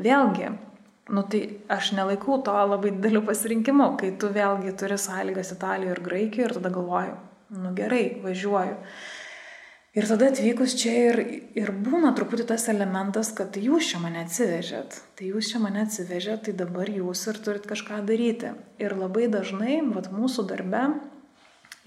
Vėlgi, 0.00 0.50
nu 1.12 1.24
tai 1.28 1.42
aš 1.76 1.92
nelaikau 1.98 2.40
to 2.44 2.56
labai 2.56 2.94
dideliu 2.96 3.22
pasirinkimu, 3.26 3.92
kai 4.00 4.14
tu 4.20 4.32
vėlgi 4.32 4.72
turi 4.80 4.96
sąlygas 5.00 5.52
Italijoje 5.58 5.96
ir 5.96 6.04
Graikijoje 6.08 6.48
ir 6.48 6.56
tada 6.56 6.72
galvoju, 6.72 7.16
nu 7.58 7.76
gerai, 7.76 8.04
važiuoju. 8.24 8.76
Ir 9.98 10.04
tada 10.06 10.28
atvykus 10.30 10.76
čia 10.78 10.92
ir, 11.08 11.16
ir 11.58 11.72
būna 11.74 12.12
truputį 12.14 12.44
tas 12.46 12.68
elementas, 12.70 13.32
kad 13.34 13.56
jūs 13.58 13.88
čia 13.90 13.98
mane 13.98 14.20
atsivežėt. 14.22 14.94
Tai 15.18 15.30
jūs 15.32 15.48
čia 15.50 15.58
mane 15.58 15.80
atsivežėt, 15.82 16.44
tai 16.46 16.54
dabar 16.60 16.86
jūs 16.92 17.24
ir 17.32 17.40
turit 17.42 17.66
kažką 17.66 18.04
daryti. 18.06 18.52
Ir 18.78 18.94
labai 18.94 19.26
dažnai, 19.32 19.80
vat 19.96 20.06
mūsų 20.14 20.44
darbe 20.52 20.84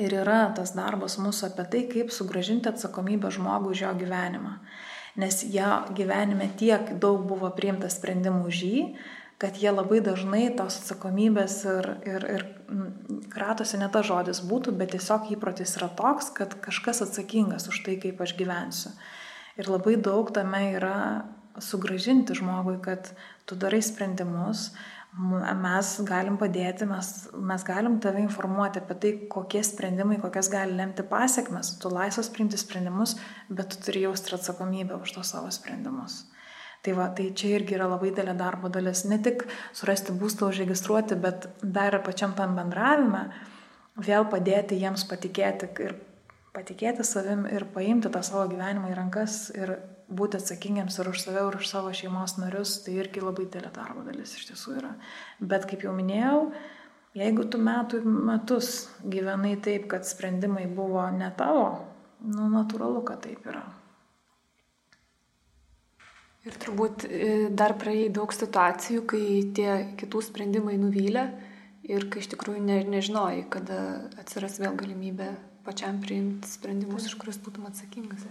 ir 0.02 0.18
yra 0.26 0.42
tas 0.58 0.74
darbas 0.76 1.16
mūsų 1.24 1.54
apie 1.54 1.68
tai, 1.72 1.86
kaip 1.94 2.12
sugražinti 2.12 2.68
atsakomybę 2.74 3.32
žmogui 3.32 3.78
už 3.78 3.86
jo 3.86 3.94
gyvenimą. 4.04 4.58
Nes 5.24 5.40
jo 5.48 5.72
gyvenime 5.96 6.50
tiek 6.60 6.92
daug 7.00 7.24
buvo 7.32 7.48
priimta 7.56 7.88
sprendimų 7.92 8.44
už 8.52 8.62
jį, 8.68 8.86
kad 9.42 9.58
jie 9.58 9.72
labai 9.74 10.04
dažnai 10.06 10.44
tos 10.54 10.78
atsakomybės 10.84 11.56
ir, 11.66 11.88
ir, 12.06 12.26
ir 12.36 12.44
kratosi 13.34 13.80
ne 13.82 13.90
ta 13.90 14.04
žodis 14.06 14.44
būtų, 14.46 14.76
bet 14.78 14.94
tiesiog 14.94 15.32
įprotis 15.34 15.74
yra 15.80 15.90
toks, 15.98 16.30
kad 16.38 16.54
kažkas 16.62 17.02
atsakingas 17.08 17.66
už 17.72 17.82
tai, 17.88 17.98
kaip 18.04 18.22
aš 18.22 18.36
gyvensiu. 18.38 18.94
Ir 19.58 19.72
labai 19.72 19.98
daug 19.98 20.30
tame 20.36 20.62
yra 20.76 20.98
sugražinti 21.60 22.38
žmogui, 22.38 22.78
kad 22.86 23.10
tu 23.50 23.58
darai 23.60 23.82
sprendimus, 23.84 24.70
mes 25.12 25.90
galim 26.08 26.38
padėti, 26.40 26.86
mes, 26.88 27.10
mes 27.36 27.66
galim 27.68 27.98
tave 28.00 28.22
informuoti 28.24 28.80
apie 28.80 28.96
tai, 28.96 29.12
kokie 29.34 29.64
sprendimai, 29.66 30.22
kokias 30.22 30.48
gali 30.54 30.78
lemti 30.78 31.04
pasiekmes. 31.04 31.74
Tu 31.82 31.92
laisvas 31.92 32.30
priimti 32.32 32.62
sprendimus, 32.62 33.18
bet 33.50 33.74
tu 33.74 33.82
turi 33.88 34.06
jausti 34.06 34.38
atsakomybę 34.38 35.02
už 35.02 35.18
tos 35.18 35.34
savo 35.34 35.52
sprendimus. 35.52 36.22
Tai 36.82 36.94
va, 36.98 37.08
tai 37.14 37.28
čia 37.38 37.56
irgi 37.60 37.76
yra 37.78 37.86
labai 37.92 38.10
didelė 38.10 38.34
darbo 38.40 38.70
dalis. 38.74 39.04
Ne 39.06 39.20
tik 39.22 39.44
surasti 39.78 40.16
būstą 40.18 40.50
užregistruoti, 40.50 41.18
bet 41.22 41.46
dar 41.62 41.94
ir 41.94 42.02
pačiam 42.06 42.34
tam 42.38 42.56
bendravime 42.58 43.28
vėl 44.02 44.26
padėti 44.32 44.80
jiems 44.82 45.04
patikėti 45.10 45.70
ir 45.86 45.96
patikėti 46.56 47.06
savim 47.08 47.46
ir 47.46 47.68
paimti 47.76 48.10
tą 48.12 48.24
savo 48.26 48.48
gyvenimą 48.52 48.92
į 48.92 48.98
rankas 48.98 49.44
ir 49.56 49.76
būti 50.12 50.40
atsakingiams 50.40 50.98
ir 51.00 51.10
už 51.12 51.22
save, 51.24 51.44
ir 51.48 51.58
už 51.60 51.68
savo 51.70 51.92
šeimos 51.96 52.36
narius, 52.40 52.76
tai 52.84 52.98
irgi 53.00 53.24
labai 53.24 53.46
didelė 53.46 53.72
darbo 53.76 54.04
dalis 54.08 54.34
iš 54.36 54.50
tiesų 54.50 54.78
yra. 54.82 54.92
Bet 55.40 55.68
kaip 55.70 55.86
jau 55.86 55.94
minėjau, 55.96 56.50
jeigu 57.18 57.46
tu 57.48 57.62
metų 57.62 58.02
metus 58.06 58.90
gyvenai 59.06 59.56
taip, 59.64 59.88
kad 59.92 60.08
sprendimai 60.08 60.66
buvo 60.68 61.06
ne 61.16 61.32
tavo, 61.38 61.70
nu 62.26 62.50
natūralu, 62.52 63.06
kad 63.08 63.24
taip 63.24 63.48
yra. 63.48 63.64
Ir 66.42 66.56
turbūt 66.58 67.04
e, 67.06 67.32
dar 67.54 67.76
praėjai 67.78 68.10
daug 68.18 68.32
situacijų, 68.34 69.04
kai 69.10 69.26
tie 69.54 69.72
kitų 70.00 70.24
sprendimai 70.26 70.74
nuvylė 70.82 71.28
ir 71.86 72.08
kai 72.10 72.24
iš 72.24 72.32
tikrųjų 72.34 72.64
ne, 72.66 72.80
nežinojai, 72.90 73.44
kada 73.54 73.82
atsiras 74.22 74.58
vėl 74.62 74.74
galimybė 74.80 75.28
pačiam 75.66 76.00
priimti 76.02 76.50
sprendimus, 76.50 77.06
už 77.12 77.20
kuriuos 77.22 77.38
būtum 77.46 77.68
atsakingas. 77.70 78.26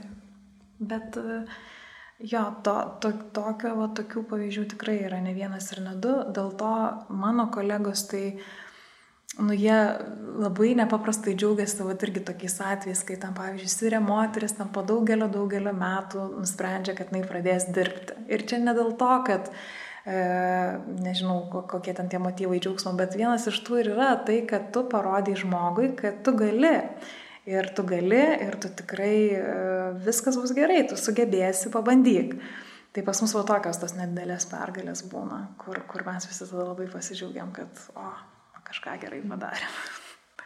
Bet 0.81 1.21
e, 1.23 1.39
jo, 2.33 2.43
to, 2.67 2.75
to, 3.05 3.13
tokio, 3.37 3.77
va, 3.79 3.87
tokių 3.95 4.25
pavyzdžių 4.33 4.67
tikrai 4.75 4.97
yra 5.05 5.23
ne 5.23 5.37
vienas 5.37 5.71
ir 5.77 5.85
ne 5.87 5.95
du. 6.03 6.17
Dėl 6.35 6.51
to 6.59 6.75
mano 7.15 7.47
kolegos 7.55 8.09
tai 8.11 8.25
nu, 9.41 9.55
jie 9.57 9.77
labai 10.41 10.73
nepaprastai 10.79 11.35
džiaugiasi, 11.39 11.83
va, 11.85 11.95
irgi 12.07 12.23
tokiais 12.25 12.57
atvejais, 12.65 13.03
kai 13.07 13.17
tam, 13.21 13.35
pavyzdžiui, 13.37 13.73
sirė 13.73 14.01
moteris 14.05 14.55
tam 14.57 14.71
po 14.75 14.85
daugelio, 14.87 15.29
daugelio 15.33 15.73
metų 15.77 16.27
nusprendžia, 16.39 16.95
kad 16.99 17.13
jinai 17.13 17.27
pradės 17.29 17.69
dirbti. 17.75 18.17
Ir 18.33 18.45
čia 18.49 18.61
ne 18.63 18.75
dėl 18.77 18.95
to, 19.01 19.11
kad, 19.27 19.51
e, 20.05 20.21
nežinau, 21.03 21.43
kokie 21.71 21.95
ten 21.97 22.11
tie 22.13 22.21
motyvai 22.23 22.61
džiaugsmo, 22.63 22.95
bet 22.99 23.19
vienas 23.19 23.49
iš 23.51 23.61
tų 23.67 23.83
ir 23.83 23.93
yra 23.97 24.15
tai, 24.27 24.41
kad 24.51 24.71
tu 24.75 24.85
parodai 24.91 25.37
žmogui, 25.41 25.93
kad 25.99 26.23
tu 26.27 26.37
gali. 26.39 26.77
Ir 27.51 27.71
tu 27.75 27.83
gali, 27.89 28.21
ir 28.45 28.59
tu 28.61 28.69
tikrai 28.79 29.15
e, 29.35 29.45
viskas 30.05 30.37
bus 30.39 30.53
gerai, 30.55 30.85
tu 30.87 30.99
sugebėsi, 31.01 31.73
pabandyk. 31.73 32.37
Tai 32.95 33.03
pas 33.07 33.21
mus 33.23 33.33
va 33.35 33.43
tokios 33.49 33.79
tos 33.81 33.95
nedidelės 33.97 34.45
pergalės 34.51 35.05
būna, 35.09 35.41
kur, 35.59 35.79
kur 35.89 36.05
mes 36.07 36.27
visi 36.29 36.45
tada 36.45 36.69
labai 36.69 36.89
pasidžiaugiam, 36.93 37.49
kad, 37.55 37.81
o, 37.97 38.11
kažką 38.71 38.97
gerai 39.03 39.21
padarėm. 39.27 39.75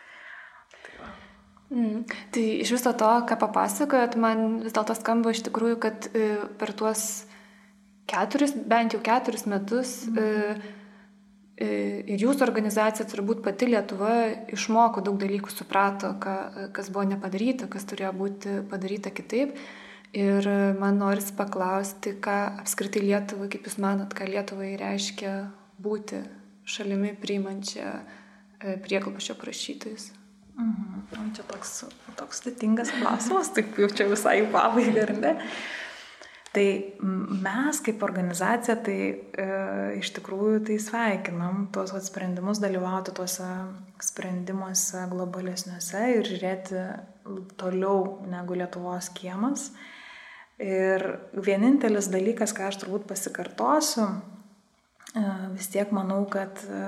tai, 0.84 0.96
va. 1.01 1.10
mm. 1.70 2.01
tai 2.34 2.44
iš 2.64 2.74
viso 2.76 2.94
to, 2.98 3.10
ką 3.28 3.38
papasakojot, 3.44 4.16
man 4.20 4.62
vis 4.64 4.76
dėlto 4.76 4.96
skamba 4.98 5.34
iš 5.34 5.44
tikrųjų, 5.48 5.80
kad 5.82 6.09
e, 6.12 6.30
per 6.60 6.74
tuos 6.76 7.24
keturis, 8.10 8.56
bent 8.68 8.96
jau 8.96 9.02
keturis 9.05 9.46
metus 9.48 9.94
mm. 10.10 10.64
ir 11.64 12.26
jūsų 12.26 12.44
organizacija, 12.46 13.06
turbūt 13.09 13.40
pati 13.44 13.70
Lietuva, 13.70 14.12
išmoko 14.52 15.05
daug 15.05 15.16
dalykų, 15.20 15.52
suprato, 15.55 16.12
ką, 16.20 16.36
kas 16.76 16.90
buvo 16.92 17.06
nepadaryta, 17.14 17.70
kas 17.72 17.88
turėjo 17.88 18.12
būti 18.18 18.60
padaryta 18.70 19.14
kitaip. 19.14 19.56
Ir 20.14 20.46
man 20.78 21.01
norisi 21.01 21.32
paklausti, 21.34 22.12
ką 22.22 22.36
apskritai 22.62 23.01
Lietuvai, 23.02 23.48
kaip 23.51 23.64
Jūs 23.66 23.80
manot, 23.82 24.14
ką 24.14 24.28
Lietuvai 24.30 24.76
reiškia 24.78 25.32
būti 25.82 26.20
šalimi 26.64 27.14
priimančia 27.20 27.88
e, 27.94 28.76
prieglobščio 28.84 29.36
prašytojus? 29.40 30.10
Mhm. 30.54 31.30
Čia 31.34 31.46
toks, 31.50 31.72
toks 32.18 32.42
sudėtingas 32.42 32.92
klausimas, 32.94 33.50
taip 33.54 33.74
jau 33.78 33.88
čia 33.90 34.06
visai 34.10 34.38
pabaigai, 34.52 35.02
ar 35.08 35.12
ne? 35.18 35.32
Tai 36.54 36.66
mes 37.02 37.80
kaip 37.82 38.02
organizacija, 38.06 38.76
tai 38.86 38.98
e, 39.10 39.46
iš 39.98 40.12
tikrųjų 40.14 40.60
tai 40.68 40.76
sveikinam 40.78 41.64
tuos 41.74 41.90
sprendimus 42.06 42.60
dalyvauti 42.62 43.14
tuose 43.16 43.48
sprendimuose 44.04 45.02
globalesniuose 45.10 46.04
ir 46.12 46.30
žiūrėti 46.30 46.84
toliau 47.58 48.22
negu 48.30 48.54
Lietuvos 48.60 49.10
kiemas. 49.16 49.72
Ir 50.62 51.02
vienintelis 51.34 52.06
dalykas, 52.12 52.54
ką 52.54 52.68
aš 52.70 52.78
turbūt 52.84 53.08
pasikartosiu, 53.10 54.06
vis 55.14 55.68
tiek 55.70 55.92
manau, 55.94 56.24
kad 56.30 56.58
e, 56.66 56.84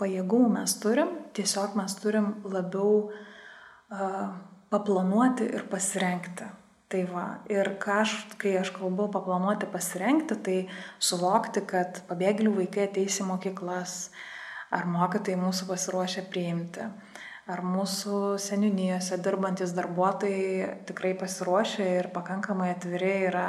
pajėgumų 0.00 0.52
mes 0.54 0.76
turim, 0.80 1.10
tiesiog 1.36 1.74
mes 1.76 1.94
turim 1.98 2.28
labiau 2.46 3.08
uh, 3.10 4.28
paplanuoti 4.70 5.48
ir 5.56 5.66
pasirenkti. 5.70 6.48
Tai 6.88 7.02
va, 7.10 7.24
ir 7.52 7.68
aš, 7.92 8.14
kai 8.40 8.54
aš 8.56 8.70
kalbu 8.72 9.10
paplanuoti, 9.12 9.68
pasirenkti, 9.68 10.38
tai 10.40 10.56
suvokti, 11.02 11.60
kad 11.68 12.00
pabėgėlių 12.08 12.54
vaikai 12.62 12.86
ateis 12.86 13.18
į 13.20 13.26
mokyklas, 13.28 13.96
ar 14.72 14.88
mokytojai 14.88 15.36
mūsų 15.42 15.68
pasiruošę 15.68 16.24
priimti, 16.32 16.86
ar 17.48 17.64
mūsų 17.64 18.38
seninijose 18.40 19.20
dirbantis 19.20 19.74
darbuotojai 19.76 20.86
tikrai 20.88 21.12
pasiruošę 21.20 21.90
ir 21.98 22.08
pakankamai 22.16 22.70
atviri 22.72 23.12
yra 23.28 23.48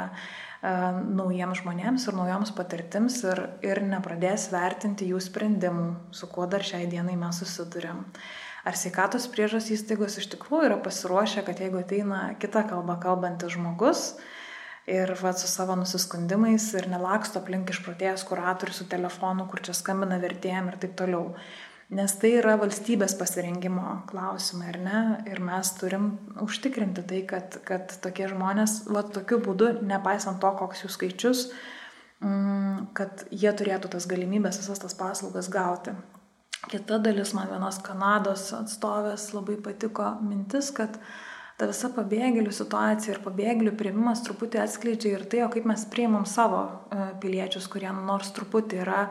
naujiems 0.62 1.62
žmonėms 1.62 2.04
ir 2.08 2.16
naujoms 2.18 2.52
patirtims 2.52 3.22
ir, 3.24 3.40
ir 3.64 3.80
nepradės 3.86 4.50
vertinti 4.52 5.08
jų 5.08 5.20
sprendimų, 5.24 5.86
su 6.12 6.28
kuo 6.28 6.44
dar 6.50 6.64
šiai 6.66 6.84
dienai 6.90 7.16
mes 7.16 7.40
susidurėm. 7.40 8.04
Ar 8.68 8.76
sveikatos 8.76 9.24
priežos 9.32 9.70
įstaigos 9.72 10.18
iš 10.20 10.28
tikrųjų 10.34 10.66
yra 10.68 10.76
pasiruošę, 10.84 11.46
kad 11.46 11.62
jeigu 11.64 11.80
ateina 11.80 12.34
kita 12.40 12.66
kalba 12.68 12.98
kalbantis 13.00 13.54
žmogus 13.54 14.02
ir 14.90 15.14
va, 15.22 15.32
su 15.32 15.48
savo 15.48 15.78
nusiskundimais 15.80 16.66
ir 16.76 16.90
nelaksto 16.92 17.40
aplink 17.40 17.72
išprotėjęs 17.72 18.26
kuratorius 18.28 18.82
su 18.82 18.88
telefonu, 18.90 19.48
kur 19.48 19.64
čia 19.64 19.72
skambina 19.76 20.20
vertėjim 20.20 20.68
ir 20.68 20.76
taip 20.82 20.92
toliau. 21.00 21.30
Nes 21.90 22.12
tai 22.22 22.36
yra 22.38 22.52
valstybės 22.54 23.16
pasirengimo 23.18 23.96
klausimai, 24.06 24.68
ar 24.70 24.76
ne? 24.78 24.98
Ir 25.26 25.40
mes 25.42 25.72
turim 25.74 26.12
užtikrinti 26.38 27.02
tai, 27.02 27.24
kad, 27.26 27.56
kad 27.66 27.96
tokie 28.04 28.28
žmonės, 28.30 28.84
va, 28.94 29.02
tokiu 29.02 29.40
būdu, 29.42 29.72
nepaisant 29.88 30.38
to, 30.42 30.52
koks 30.60 30.84
jų 30.84 30.90
skaičius, 30.94 31.40
mm, 32.22 32.92
kad 32.94 33.24
jie 33.34 33.50
turėtų 33.58 33.90
tas 33.96 34.06
galimybės 34.06 34.60
visas 34.62 34.78
tas 34.78 34.94
paslaugas 34.94 35.50
gauti. 35.50 35.96
Kita 36.70 37.00
dalis 37.02 37.34
man 37.34 37.50
vienos 37.50 37.80
Kanados 37.82 38.46
atstovės 38.54 39.32
labai 39.34 39.58
patiko 39.58 40.12
mintis, 40.22 40.70
kad 40.76 40.94
ta 41.58 41.66
visa 41.66 41.90
pabėgėlių 41.96 42.54
situacija 42.54 43.16
ir 43.16 43.22
pabėgėlių 43.24 43.74
prieimimas 43.80 44.22
truputį 44.28 44.62
atskleidžia 44.62 45.16
ir 45.16 45.26
tai, 45.26 45.42
o 45.42 45.50
kaip 45.50 45.66
mes 45.66 45.82
priimam 45.90 46.22
savo 46.28 46.62
e, 46.68 47.10
piliečius, 47.20 47.66
kurie 47.72 47.90
nors 47.96 48.30
truputį 48.36 48.84
yra 48.84 49.02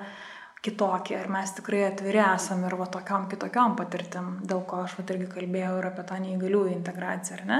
kitokie 0.65 1.15
ir 1.19 1.29
mes 1.31 1.53
tikrai 1.55 1.85
atviri 1.87 2.19
esam 2.23 2.65
ir 2.67 2.75
va 2.79 2.89
tokiam 2.91 3.29
kitokiam 3.31 3.77
patirtim, 3.79 4.37
dėl 4.43 4.65
ko 4.67 4.83
aš 4.83 4.97
va 4.99 5.05
irgi 5.13 5.29
kalbėjau 5.31 5.77
ir 5.79 5.87
apie 5.91 6.05
tą 6.09 6.19
neįgaliųjų 6.25 6.75
integraciją, 6.75 7.39
ar 7.39 7.45
ne? 7.47 7.59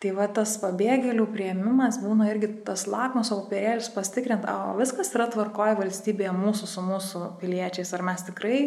Tai 0.00 0.14
va 0.16 0.26
tas 0.32 0.54
pabėgėlių 0.62 1.26
prieimimas 1.28 1.98
būna 2.00 2.30
irgi 2.30 2.48
tas 2.64 2.86
lakmuso 2.88 3.36
papirėlis 3.42 3.90
pasitikrint, 3.92 4.46
o 4.48 4.76
viskas 4.78 5.12
yra 5.12 5.26
tvarkoje 5.32 5.76
valstybėje 5.76 6.32
mūsų 6.36 6.68
su 6.72 6.84
mūsų 6.84 7.24
piliečiais, 7.40 7.92
ar 7.96 8.04
mes 8.08 8.24
tikrai, 8.28 8.60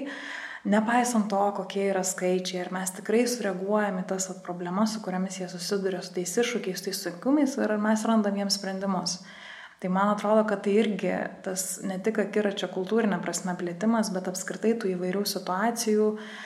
nepaisant 0.70 1.26
to, 1.34 1.42
kokie 1.58 1.88
yra 1.90 2.04
skaičiai, 2.06 2.62
ar 2.68 2.70
mes 2.76 2.94
tikrai 3.00 3.24
sureaguojame 3.26 4.06
tas 4.10 4.30
problemas, 4.46 4.94
su 4.94 5.02
kuriamis 5.06 5.42
jie 5.42 5.50
susiduria, 5.50 6.04
su 6.06 6.14
tais 6.20 6.38
iššūkiais, 6.44 6.86
tais 6.86 7.02
sunkumais, 7.08 7.58
ar 7.66 7.80
mes 7.82 8.06
randam 8.10 8.38
jiems 8.38 8.60
sprendimus. 8.62 9.18
Tai 9.84 9.92
man 9.92 10.14
atrodo, 10.14 10.46
kad 10.48 10.64
tai 10.64 10.78
irgi 10.80 11.12
tas 11.44 11.82
ne 11.84 11.98
tik 12.00 12.22
akiračio 12.24 12.70
kultūrinė 12.72 13.20
prasme 13.20 13.52
plėtimas, 13.60 14.14
bet 14.16 14.30
apskritai 14.32 14.78
tų 14.80 14.94
įvairių 14.94 15.26
situacijų, 15.28 16.06
uh, 16.16 16.44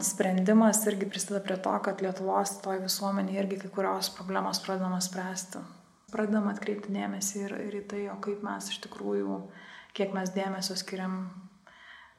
sprendimas 0.00 0.86
irgi 0.86 1.08
prisideda 1.08 1.40
prie 1.44 1.56
to, 1.60 1.72
kad 1.84 2.00
Lietuvos 2.00 2.58
toj 2.64 2.80
visuomenėje 2.86 3.42
irgi 3.42 3.58
kai 3.64 3.70
kurios 3.76 4.08
problemos 4.16 4.60
pradedamos 4.64 5.10
spręsti. 5.10 5.60
Pradedam 6.12 6.48
atkreipti 6.48 6.94
dėmesį 6.94 7.42
ir, 7.44 7.56
ir 7.66 7.76
į 7.80 7.82
tai, 7.90 8.02
o 8.08 8.16
kaip 8.24 8.44
mes 8.46 8.70
iš 8.72 8.80
tikrųjų, 8.86 9.38
kiek 9.96 10.14
mes 10.16 10.32
dėmesio 10.32 10.76
skiriam 10.80 11.18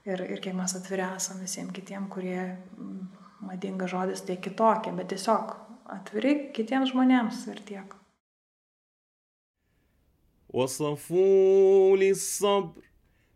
ir, 0.06 0.22
ir 0.22 0.42
kiek 0.44 0.54
mes 0.54 0.78
atviri 0.78 1.08
esam 1.16 1.42
visiems 1.42 1.74
kitiem, 1.74 2.10
kurie, 2.14 2.58
madinga 3.42 3.90
žodis, 3.90 4.22
tai 4.28 4.38
kitokie, 4.38 4.94
bet 4.94 5.10
tiesiog 5.16 5.56
atviri 5.98 6.52
kitiems 6.54 6.94
žmonėms 6.94 7.42
ir 7.50 7.64
tiek. 7.66 7.96
وصفوا 10.56 11.98
لي 11.98 12.12
الصبر 12.12 12.82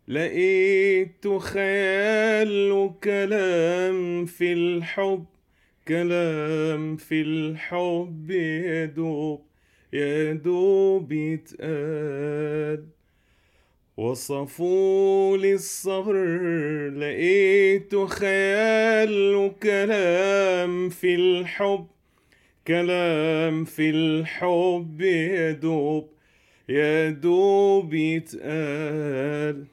لقيت 0.07 1.27
خيال 1.27 2.71
وكلام 2.71 4.25
في 4.25 4.53
الحب 4.53 5.25
كلام 5.87 6.97
في 6.97 7.21
الحب 7.21 8.31
يا 8.31 8.85
دوب 8.85 9.41
يا 9.93 10.33
دوب 10.33 11.11
يتقال. 11.11 12.85
وصفوا 13.97 15.37
لي 15.37 15.53
الصبر 15.53 16.15
لقيت 16.89 17.95
خيال 17.95 19.35
وكلام 19.35 20.89
في 20.89 21.15
الحب 21.15 21.87
كلام 22.67 23.65
في 23.65 23.89
الحب 23.89 25.01
يا 25.01 25.51
دوب. 25.51 26.18
يا 26.69 27.09
دوب 27.09 27.93
يتقال. 27.93 29.65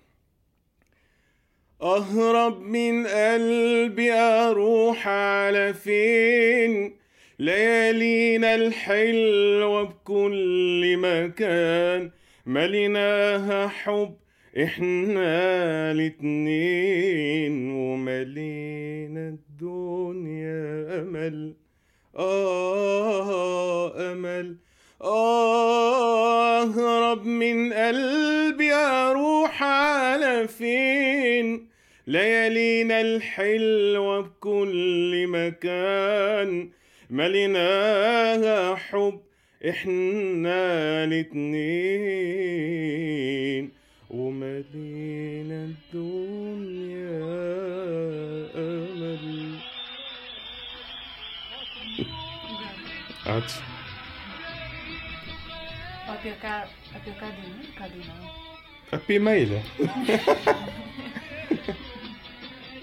أهرب 1.83 2.61
من 2.61 3.07
قلبي 3.07 4.13
أروح 4.13 5.09
على 5.09 5.75
فين؟ 5.75 6.97
ليالينا 7.39 8.55
الحلوة 8.55 9.83
بكل 9.83 10.97
مكان 10.97 12.11
مليناها 12.47 13.69
حب 13.69 14.17
إحنا 14.63 15.93
الاتنين. 15.93 17.71
وملينا 17.71 19.29
الدنيا 19.29 21.03
أمل. 21.03 21.55
آه 22.17 24.13
أمل. 24.13 24.66
أهرب 25.03 26.77
من 27.27 27.73
قلبي 27.73 28.73
أروح 28.75 29.63
على 29.63 30.49
فين 30.49 31.69
ليالينا 32.07 33.01
الحلوة 33.01 34.21
بكل 34.21 35.27
مكان. 35.29 36.71
مليناها 37.11 38.75
حب 38.75 39.21
إحنا 39.69 41.05
الاتنين. 41.05 42.27
وملينا 44.11 45.69
الدنيا 45.95 47.21
أمل. 48.57 49.55
Ačiū. 53.27 53.76
Apie 56.27 56.41
ką, 56.43 56.49
apie 56.97 57.13
ką 57.21 57.27
dainai? 57.31 57.67
Ką 57.79 57.85
dainavo? 57.91 58.27
Apie 58.91 59.21
meilę. 59.21 59.61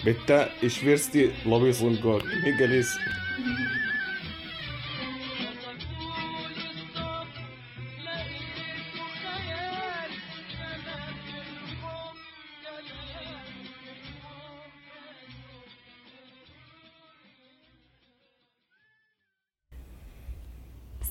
Bet 0.05 0.17
tą 0.27 0.37
išversti 0.63 1.25
labai 1.43 1.73
sunku, 1.75 2.21
negalėsi. 2.45 2.95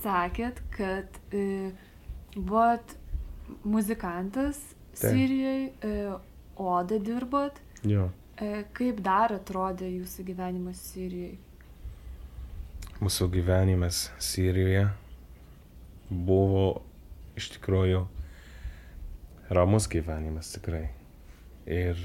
sakėt, 0.03 0.59
kad 0.75 1.21
e, 1.31 1.71
buvot 2.37 2.97
muzikantas 3.65 4.61
Sirijoje, 4.95 5.73
e, 5.83 6.13
Oda 6.57 6.99
dirbot. 6.99 7.61
Jo. 7.83 8.11
E, 8.37 8.65
kaip 8.77 9.01
dar 9.05 9.33
atrodė 9.33 9.89
jūsų 9.89 10.25
gyvenimas 10.29 10.81
Sirijoje? 10.93 11.39
Mūsų 13.03 13.29
gyvenimas 13.33 14.11
Sirijoje 14.23 14.87
buvo 16.13 16.83
iš 17.41 17.49
tikrųjų 17.57 18.05
ramus 19.53 19.89
gyvenimas 19.91 20.53
tikrai. 20.55 20.91
Ir 21.67 21.99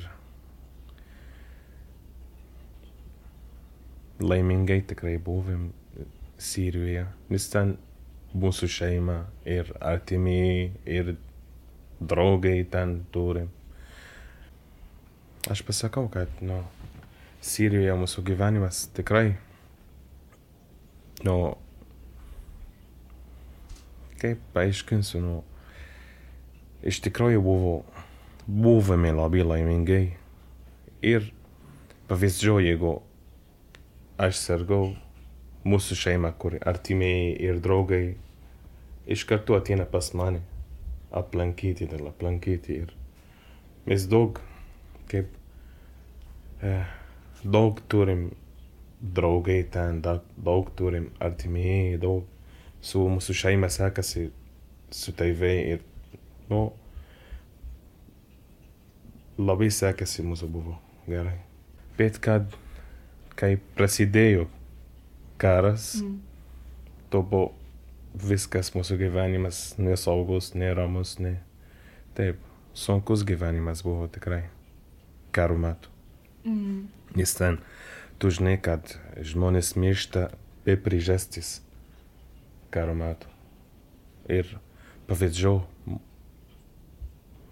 laimingai 4.23 4.79
tikrai 4.87 5.17
buvom 5.21 5.69
Sirijoje, 6.37 7.05
nes 7.29 7.49
ten 7.51 7.77
mūsų 8.35 8.67
šeima, 8.71 9.21
ir 9.47 9.71
artimieji, 9.79 10.71
ir 10.85 11.15
draugai 11.99 12.59
ten 12.71 12.99
turim. 13.11 13.49
Aš 15.47 15.63
pasakau, 15.63 16.07
kad, 16.11 16.31
nu, 16.43 16.63
Sirijoje 17.47 17.93
mūsų 17.95 18.23
gyvenimas 18.27 18.87
tikrai, 18.97 19.37
nu, 21.23 21.37
kaip 24.19 24.41
paaiškinsiu, 24.55 25.21
nu, 25.23 25.35
iš 26.83 26.99
tikrųjų 27.05 27.43
buvo, 27.45 27.73
buvome 28.47 29.13
labai 29.15 29.45
laimingai. 29.45 30.05
Ir 31.05 31.29
pavyzdžiui, 32.09 32.65
jeigu 32.67 32.97
aš 34.17 34.41
sergau, 34.41 34.95
mūsų 35.67 35.97
šeima, 35.99 36.31
kur 36.39 36.57
artimieji 36.67 37.35
ir 37.47 37.59
draugai 37.63 38.03
iš 39.07 39.23
karto 39.27 39.57
ateina 39.57 39.87
pas 39.89 40.11
mane 40.17 40.41
aplankyti, 41.15 41.87
dėl 41.87 42.09
aplankyti. 42.11 42.81
Ir 42.83 42.93
mes 43.87 44.07
daug, 44.11 44.41
kaip, 45.11 45.31
e, 46.61 46.73
daug 47.43 47.79
turim 47.91 48.29
draugai 49.01 49.61
ten, 49.71 50.01
daug, 50.03 50.25
daug 50.35 50.71
turim 50.75 51.11
artimieji, 51.23 51.99
daug 52.01 52.25
su 52.81 53.05
mūsų 53.11 53.35
šeima 53.43 53.69
sekasi 53.71 54.27
su 54.93 55.13
taivai 55.17 55.55
ir, 55.75 55.81
nu, 56.51 56.67
labai 59.37 59.69
sekasi 59.73 60.25
mūsų 60.25 60.49
buvo 60.51 60.77
gerai. 61.07 61.37
Bet 61.97 62.19
kad, 62.23 62.53
kai 63.37 63.55
prasidėjo 63.77 64.47
karas, 65.37 65.95
mm. 66.01 66.19
to 67.13 67.21
buvo 67.21 67.53
viskas 68.17 68.71
mūsų 68.73 68.97
gyvenimas 69.01 69.75
nesaugus, 69.77 70.53
neramus, 70.57 71.17
ne. 71.21 71.37
Taip, 72.17 72.41
sunkus 72.73 73.25
gyvenimas 73.27 73.83
buvo 73.85 74.07
tikrai 74.09 74.47
karo 75.35 75.57
metu. 75.57 75.93
Mm. 76.45 76.87
Nes 77.15 77.33
ten, 77.37 77.59
tu 78.17 78.31
žinai, 78.33 78.57
kad 78.61 78.95
žmonės 79.21 79.75
miršta 79.77 80.29
be 80.65 80.77
priežastis 80.81 81.59
karo 82.73 82.95
metu. 82.97 83.29
Ir 84.27 84.57
pavyzdžiui, 85.07 85.99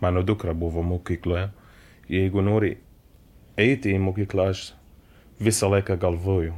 mano 0.01 0.25
dukra 0.25 0.53
buvo 0.53 0.83
mokykloje. 0.83 1.49
Jeigu 2.09 2.41
nori 2.43 2.75
eiti 3.57 3.95
į 3.95 4.01
mokyklą, 4.03 4.49
aš 4.51 4.67
visą 5.41 5.69
laiką 5.71 5.95
galvoju, 5.99 6.53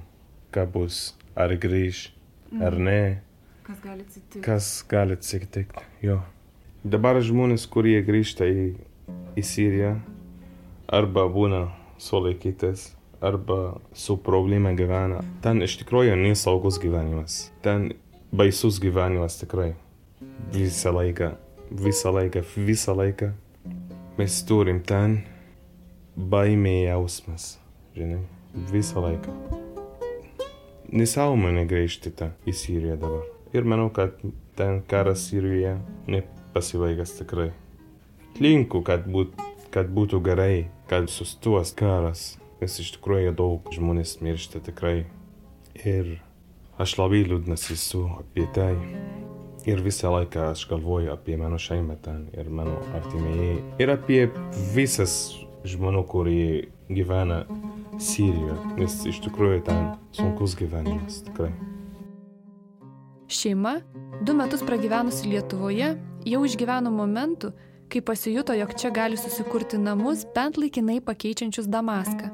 ką 0.52 0.66
bus, 0.74 1.17
ar 1.38 1.54
grįž, 1.62 2.08
mm. 2.52 2.66
ar 2.66 2.78
ne. 2.82 3.02
Kas 3.68 3.80
gali 3.84 4.06
atsitikti? 4.06 4.44
Kas 4.46 4.70
gali 4.90 5.18
atsitikti, 5.18 5.86
jo. 6.06 6.20
Dabar 6.88 7.20
žmonės, 7.22 7.68
kurie 7.70 7.98
grįžta 8.06 8.48
į, 8.48 8.68
į 9.38 9.44
Siriją, 9.46 9.98
arba 10.88 11.28
būna 11.32 11.68
sulaikytas, 12.02 12.94
arba 13.22 13.78
su 13.94 14.18
problema 14.24 14.72
gyvena. 14.78 15.24
Ten 15.44 15.62
iš 15.66 15.80
tikrųjų 15.82 16.16
nesaugus 16.22 16.80
gyvenimas. 16.82 17.48
Ten 17.66 17.92
baisus 18.32 18.80
gyvenimas 18.84 19.40
tikrai. 19.42 19.74
Visą 20.54 20.94
laiką, 20.96 21.34
visą 21.72 22.14
laiką, 22.16 22.46
visą 22.56 22.98
laiką. 22.98 23.34
Mes 24.18 24.42
turim 24.50 24.82
ten 24.82 25.22
baimė 26.18 26.80
jausmas, 26.88 27.56
žinai, 27.98 28.24
visą 28.74 29.04
laiką. 29.06 29.67
Nesaumanė 30.88 31.66
grįžti 31.68 32.14
tą 32.16 32.30
į 32.48 32.54
Siriją 32.56 32.96
dabar. 33.02 33.26
Ir 33.52 33.66
manau, 33.68 33.90
kad 33.92 34.16
ten 34.56 34.80
karas 34.88 35.26
Sirijoje 35.28 35.74
nepasibaigęs 36.08 37.12
tikrai. 37.18 37.50
Linku, 38.40 38.80
kad, 38.88 39.04
būt, 39.12 39.34
kad 39.74 39.90
būtų 39.92 40.22
gerai, 40.24 40.70
kad 40.88 41.10
sustos 41.12 41.74
karas, 41.76 42.38
nes 42.62 42.80
iš 42.80 42.94
tikrųjų 42.96 43.34
daug 43.36 43.68
žmonės 43.76 44.22
miršta 44.24 44.62
tikrai. 44.64 45.02
Ir 45.84 46.22
aš 46.80 46.96
labai 47.02 47.26
liūdnas 47.28 47.68
esu 47.76 48.06
apie 48.22 48.48
tai. 48.56 48.72
Ir 49.68 49.84
visą 49.84 50.14
laiką 50.14 50.54
aš 50.54 50.64
galvoju 50.70 51.12
apie 51.12 51.36
mano 51.36 51.60
šeimą 51.60 52.00
ten 52.06 52.30
ir 52.32 52.48
mano 52.48 52.78
artimieji. 52.96 53.60
Ir 53.84 53.92
apie 53.92 54.22
visas 54.72 55.36
žmonių, 55.68 56.08
kurie 56.08 56.70
gyvena 56.88 57.44
Sirijoje, 57.98 58.56
nes 58.78 58.96
iš 59.10 59.18
tikrųjų 59.26 59.62
ten 59.66 59.88
sunkus 60.14 60.54
gyvenimas 60.58 61.24
tikrai. 61.26 61.50
Šeima, 63.28 63.80
du 64.22 64.36
metus 64.38 64.62
pragyvenusi 64.64 65.32
Lietuvoje, 65.32 65.96
jau 66.30 66.42
išgyveno 66.46 66.92
momentų, 66.94 67.52
kai 67.90 68.04
pasijuto, 68.06 68.54
jog 68.54 68.76
čia 68.78 68.92
gali 68.94 69.18
susikurti 69.18 69.80
namus 69.82 70.28
bent 70.36 70.60
laikinai 70.62 71.00
pakeičiančius 71.02 71.68
Damaską. 71.72 72.30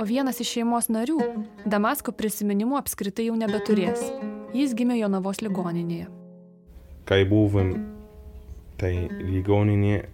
O 0.00 0.06
vienas 0.08 0.40
iš 0.42 0.50
šeimos 0.56 0.90
narių 0.90 1.20
Damasko 1.68 2.14
prisiminimų 2.16 2.80
apskritai 2.80 3.28
jau 3.28 3.38
nebeturės. 3.38 4.02
Jis 4.56 4.74
gimė 4.76 4.98
Jonavos 4.98 5.44
ligoninėje. 5.44 6.10
Kai 7.08 7.22
buvom 7.28 7.72
tai 8.82 9.06
ligoninėje, 9.14 10.04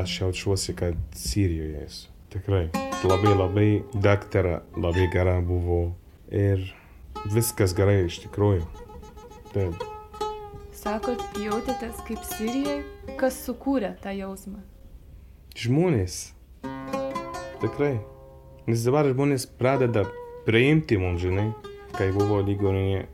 aš 0.00 0.20
jaučiuosi, 0.22 0.74
kad 0.78 0.98
Sirijoje 1.12 1.86
esu. 1.86 2.12
Tikrai. 2.32 2.85
Labai 3.04 3.34
labai 3.36 3.84
daktara, 3.92 4.62
labai 4.76 5.10
gera 5.12 5.40
buvo. 5.44 5.96
Ir 6.32 6.62
viskas 7.28 7.74
gerai 7.76 8.06
iš 8.06 8.22
tikrųjų. 8.24 8.64
Taip. 9.52 9.84
Sakot, 10.72 11.20
jautėtės 11.36 12.00
kaip 12.08 12.24
Sirijoje? 12.24 12.80
Kas 13.20 13.36
sukūrė 13.44 13.92
tą 14.00 14.14
jausmą? 14.16 14.62
Žmonės. 15.56 16.16
Tikrai. 17.60 17.98
Nes 18.66 18.82
dabar 18.88 19.10
žmonės 19.12 19.44
pradeda 19.60 20.06
priimti 20.48 20.96
mums, 21.00 21.20
žinai, 21.22 21.50
kai 21.96 22.08
buvo 22.16 22.40
ligoninė. 22.48 23.06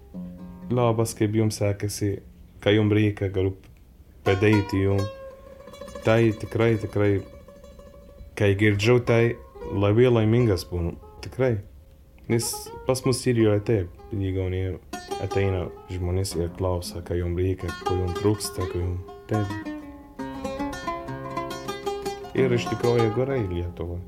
Labas, 0.72 1.12
kaip 1.18 1.34
jums 1.36 1.58
sekasi, 1.58 2.14
kai 2.62 2.78
jums 2.78 2.94
reikia, 2.96 3.28
galiu 3.34 3.56
padėti 4.24 4.86
jums. 4.86 5.10
Tai 6.06 6.20
tikrai, 6.38 6.76
tikrai, 6.82 7.12
kai 8.38 8.54
girdžiu 8.58 9.02
tai, 9.06 9.36
labai 9.72 10.08
laimingas 10.10 10.64
būnu. 10.68 10.94
Tikrai. 11.24 11.56
Nes 12.30 12.48
pas 12.86 13.00
mus 13.06 13.20
Sirijoje 13.22 13.60
taip, 13.66 14.00
ligoninė 14.14 14.78
ateina 15.24 15.66
žmonės 15.90 16.36
ir 16.38 16.50
klausia, 16.58 17.02
ką 17.04 17.18
jums 17.18 17.40
reikia, 17.40 17.70
ko 17.86 17.96
jums 17.98 18.18
trūksta, 18.20 18.66
ko 18.70 18.82
jums 18.82 19.00
taip. 19.30 19.48
Ir 22.38 22.54
iš 22.56 22.68
tikrųjų 22.70 23.10
gerai 23.16 23.42
Lietuva. 23.50 23.98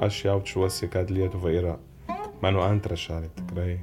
Aš 0.00 0.24
jaučiuosi, 0.24 0.88
kad 0.92 1.10
Lietuva 1.12 1.52
yra 1.52 1.76
mano 2.40 2.62
antra 2.64 2.96
šalė 2.96 3.28
tikrai. 3.36 3.80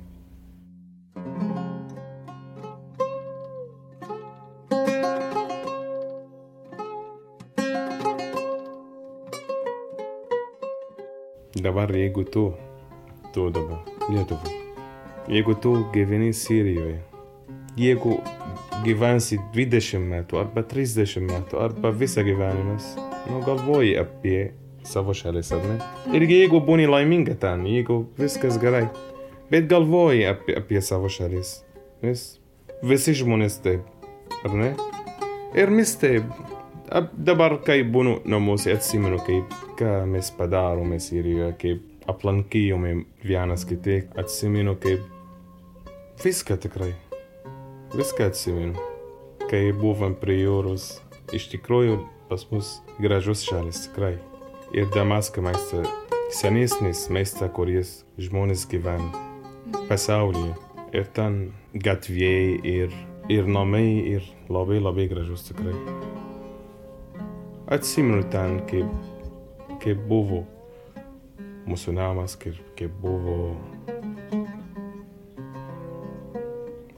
Dabar 11.63 11.89
jeigu 11.89 12.23
tu, 12.23 12.53
tu 13.33 13.49
dabar 13.49 13.79
Lietuva, 14.09 14.49
jeigu 15.27 15.55
tu 15.55 15.71
gyveni 15.93 16.33
Sirijoje, 16.33 16.99
jeigu 17.77 18.19
gyvensi 18.85 19.39
20 19.55 20.03
metų 20.11 20.37
arba 20.43 20.61
30 20.61 21.25
metų 21.25 21.57
arba 21.63 21.89
visą 21.89 22.21
gyvenimas, 22.27 22.91
nu 23.31 23.41
galvoji 23.45 23.95
apie 23.97 24.51
savo 24.85 25.15
šalis, 25.17 25.49
ar 25.55 25.65
ne? 25.65 25.79
Ir 26.13 26.27
jeigu 26.29 26.61
būni 26.61 26.85
laiminga 26.89 27.33
ten, 27.41 27.65
jeigu 27.65 28.03
viskas 28.19 28.59
gerai, 28.61 28.85
bet 29.49 29.65
galvoji 29.71 30.27
apie, 30.29 30.59
apie 30.61 30.83
savo 30.85 31.09
šalis, 31.09 31.63
nes 32.05 32.27
visi 32.85 33.17
žmonės 33.17 33.57
taip, 33.65 33.87
ar 34.43 34.53
ne? 34.53 34.75
Ir 35.57 35.73
mes 35.73 35.95
taip, 35.97 36.29
dabar 37.13 37.57
kai 37.65 37.81
būnu 37.83 38.21
namuose 38.29 38.73
atsimenu, 38.75 39.19
kaip 39.25 39.53
ką 39.79 40.05
mes 40.09 40.31
padarome 40.37 40.99
Sirijoje, 41.03 41.53
kaip 41.61 42.09
aplankėjome 42.11 42.93
vienas 43.27 43.65
kitą, 43.67 43.99
atsimenu, 44.19 44.77
kaip 44.79 45.03
viską 46.23 46.57
tikrai, 46.63 46.93
viską 47.95 48.31
atsimenu. 48.31 48.87
Kai 49.47 49.69
buvom 49.71 50.15
prie 50.19 50.41
jūros, 50.41 50.97
iš 51.35 51.47
tikrųjų 51.53 52.01
pas 52.27 52.43
mus 52.51 52.81
gražus 52.99 53.45
šalis 53.47 53.85
tikrai. 53.85 54.17
Ir 54.75 54.89
Damasko 54.91 55.39
mieste 55.45 55.85
senesnis 56.35 57.05
mieste, 57.13 57.47
kuris 57.55 58.01
žmonės 58.19 58.67
gyvena 58.67 59.07
pasaulyje. 59.87 60.55
Ir 60.95 61.07
ten 61.15 61.39
gatvėjai 61.75 62.59
ir, 62.67 62.95
ir 63.31 63.47
namai 63.47 63.87
ir 64.15 64.27
labai 64.51 64.81
labai 64.83 65.07
gražus 65.11 65.47
tikrai. 65.47 65.75
Atsimenu 67.67 68.23
ten, 68.31 68.61
kaip, 68.69 68.87
kaip 69.83 69.99
buvo 70.07 70.45
mūsų 71.67 71.97
namas, 71.97 72.37
kaip, 72.39 72.55
kaip 72.79 72.93
buvo 73.03 73.57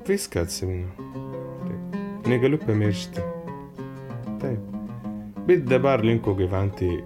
viską 0.06 0.44
atsimenu. 0.46 0.92
Taip. 1.66 2.00
Negaliu 2.30 2.62
pamiršti. 2.62 3.26
Taip. 4.44 4.80
Bet 5.50 5.66
dabar 5.66 6.06
linko 6.06 6.38
gyventi 6.38 7.00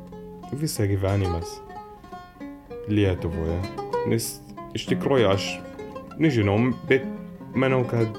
visą 0.60 0.84
gyvenimas 0.92 1.56
Lietuvoje. 2.92 3.62
Nes 4.12 4.34
iš 4.76 4.92
tikrųjų 4.92 5.30
aš 5.32 5.52
nežinau, 6.20 6.60
bet 6.90 7.08
manau, 7.56 7.86
kad, 7.88 8.12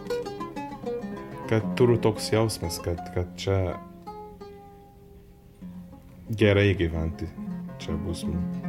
kad 1.50 1.74
turiu 1.76 2.00
toks 2.00 2.32
jausmas, 2.32 2.80
kad, 2.80 3.04
kad 3.12 3.36
čia 3.36 3.74
gerai 6.30 6.74
gyventi. 6.78 7.28
Čia 7.78 7.96
bus 8.00 8.24
mums. 8.24 8.62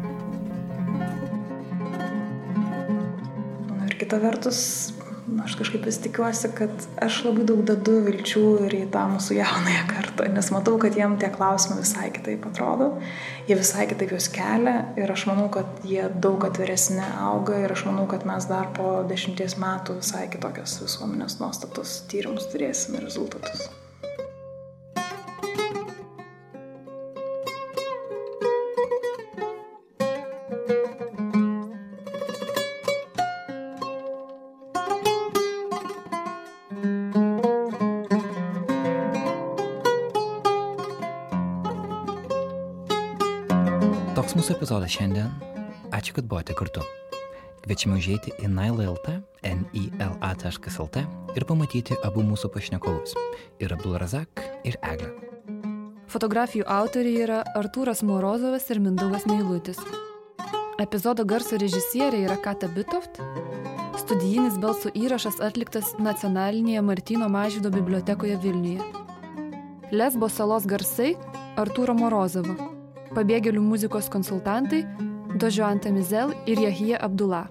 Ir 3.85 3.95
kita 3.99 4.17
vertus, 4.19 4.59
aš 5.43 5.55
kažkaip 5.59 5.85
vis 5.85 5.99
tikiuosi, 6.03 6.49
kad 6.57 6.87
aš 7.01 7.21
labai 7.27 7.45
daug 7.47 7.61
dedu 7.67 7.99
vilčių 8.07 8.43
ir 8.65 8.75
į 8.79 8.81
tą 8.93 9.05
mūsų 9.13 9.37
jaunąją 9.37 9.85
kartą, 9.91 10.27
nes 10.33 10.49
matau, 10.53 10.75
kad 10.81 10.97
jiem 10.97 11.15
tie 11.21 11.29
klausimai 11.33 11.79
visai 11.83 12.09
kitaip 12.15 12.49
atrodo, 12.49 12.91
jie 13.47 13.57
visai 13.59 13.87
kitaip 13.91 14.15
juos 14.15 14.27
kelia 14.33 14.75
ir 14.99 15.15
aš 15.15 15.27
manau, 15.29 15.47
kad 15.53 15.85
jie 15.87 16.09
daug 16.11 16.43
atviresni 16.49 17.05
auga 17.29 17.61
ir 17.61 17.77
aš 17.77 17.85
manau, 17.87 18.09
kad 18.11 18.27
mes 18.27 18.49
dar 18.51 18.73
po 18.75 18.99
dešimties 19.07 19.57
metų 19.61 20.01
visai 20.01 20.27
kitokias 20.33 20.79
visuomenės 20.83 21.39
nuostatus 21.39 22.01
tyrimus 22.11 22.49
turėsime 22.51 23.05
rezultatus. 23.05 23.69
Epizodas 44.85 45.01
šiandien. 45.01 45.29
Ačiū, 45.91 46.13
kad 46.13 46.25
buvote 46.29 46.53
kartu. 46.53 46.81
Kviečiame 47.65 47.97
užėti 47.97 48.33
į 48.37 48.49
naila.lt, 48.53 49.21
nila.lt 49.41 51.01
ir 51.35 51.45
pamatyti 51.49 51.97
abu 52.05 52.21
mūsų 52.21 52.51
pašnekovus- 52.53 53.15
ir 53.63 53.73
Abdulrazak, 53.73 54.29
ir 54.63 54.77
Eglę. 54.83 55.09
Fotografijų 56.07 56.65
autoriai 56.67 57.23
yra 57.23 57.43
Artūras 57.55 58.03
Morozovas 58.03 58.69
ir 58.69 58.79
Mindaugas 58.79 59.25
Meilutis. 59.25 59.79
Epizodo 60.77 61.25
garso 61.25 61.57
režisierė 61.57 62.21
yra 62.27 62.37
Kata 62.37 62.67
Bitoft. 62.67 63.17
Studijinis 63.97 64.59
balsų 64.61 64.93
įrašas 64.93 65.41
atliktas 65.41 65.95
nacionalinėje 65.97 66.81
Martino 66.83 67.27
Mažydo 67.27 67.71
bibliotekoje 67.71 68.37
Vilniuje. 68.37 68.83
Lesbo 69.91 70.29
salos 70.29 70.65
garsai 70.65 71.15
Artūro 71.57 71.97
Morozovo. 71.97 72.74
Pabėgėlių 73.15 73.61
muzikos 73.63 74.09
konsultantai 74.11 74.81
Dožuanta 75.39 75.87
Mizel 75.95 76.33
ir 76.51 76.59
Jahija 76.59 76.97
Abdullah. 76.99 77.47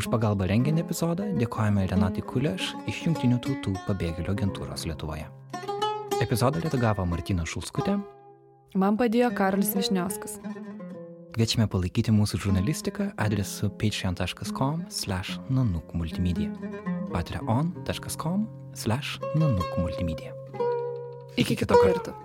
Už 0.00 0.08
pagalbą 0.08 0.46
rengiant 0.48 0.80
epizodą 0.80 1.26
dėkojame 1.36 1.84
Renatai 1.90 2.24
Kuleš 2.24 2.70
iš 2.88 3.02
Junktinių 3.04 3.42
tautų 3.44 3.74
pabėgėlių 3.84 4.32
agentūros 4.32 4.86
Lietuvoje. 4.88 5.26
Epizodą 6.24 6.64
redagavo 6.64 7.04
Martina 7.04 7.44
Šulskutė. 7.44 7.98
Man 8.72 8.96
padėjo 8.96 9.28
Karolis 9.36 9.74
Višniauskas. 9.76 10.38
Kviečiame 11.36 11.68
palaikyti 11.68 12.12
mūsų 12.16 12.40
žurnalistiką 12.46 13.12
adresu 13.20 13.68
patreon.com 13.76 14.86
slash 14.88 15.36
nanuk 15.52 15.92
multimedia. 15.92 16.48
patreon.com 17.12 18.48
slash 18.72 19.20
nanuk 19.36 19.76
multimedia. 19.76 20.32
Iki 21.36 21.60
kito 21.60 21.76
karto. 21.76 22.16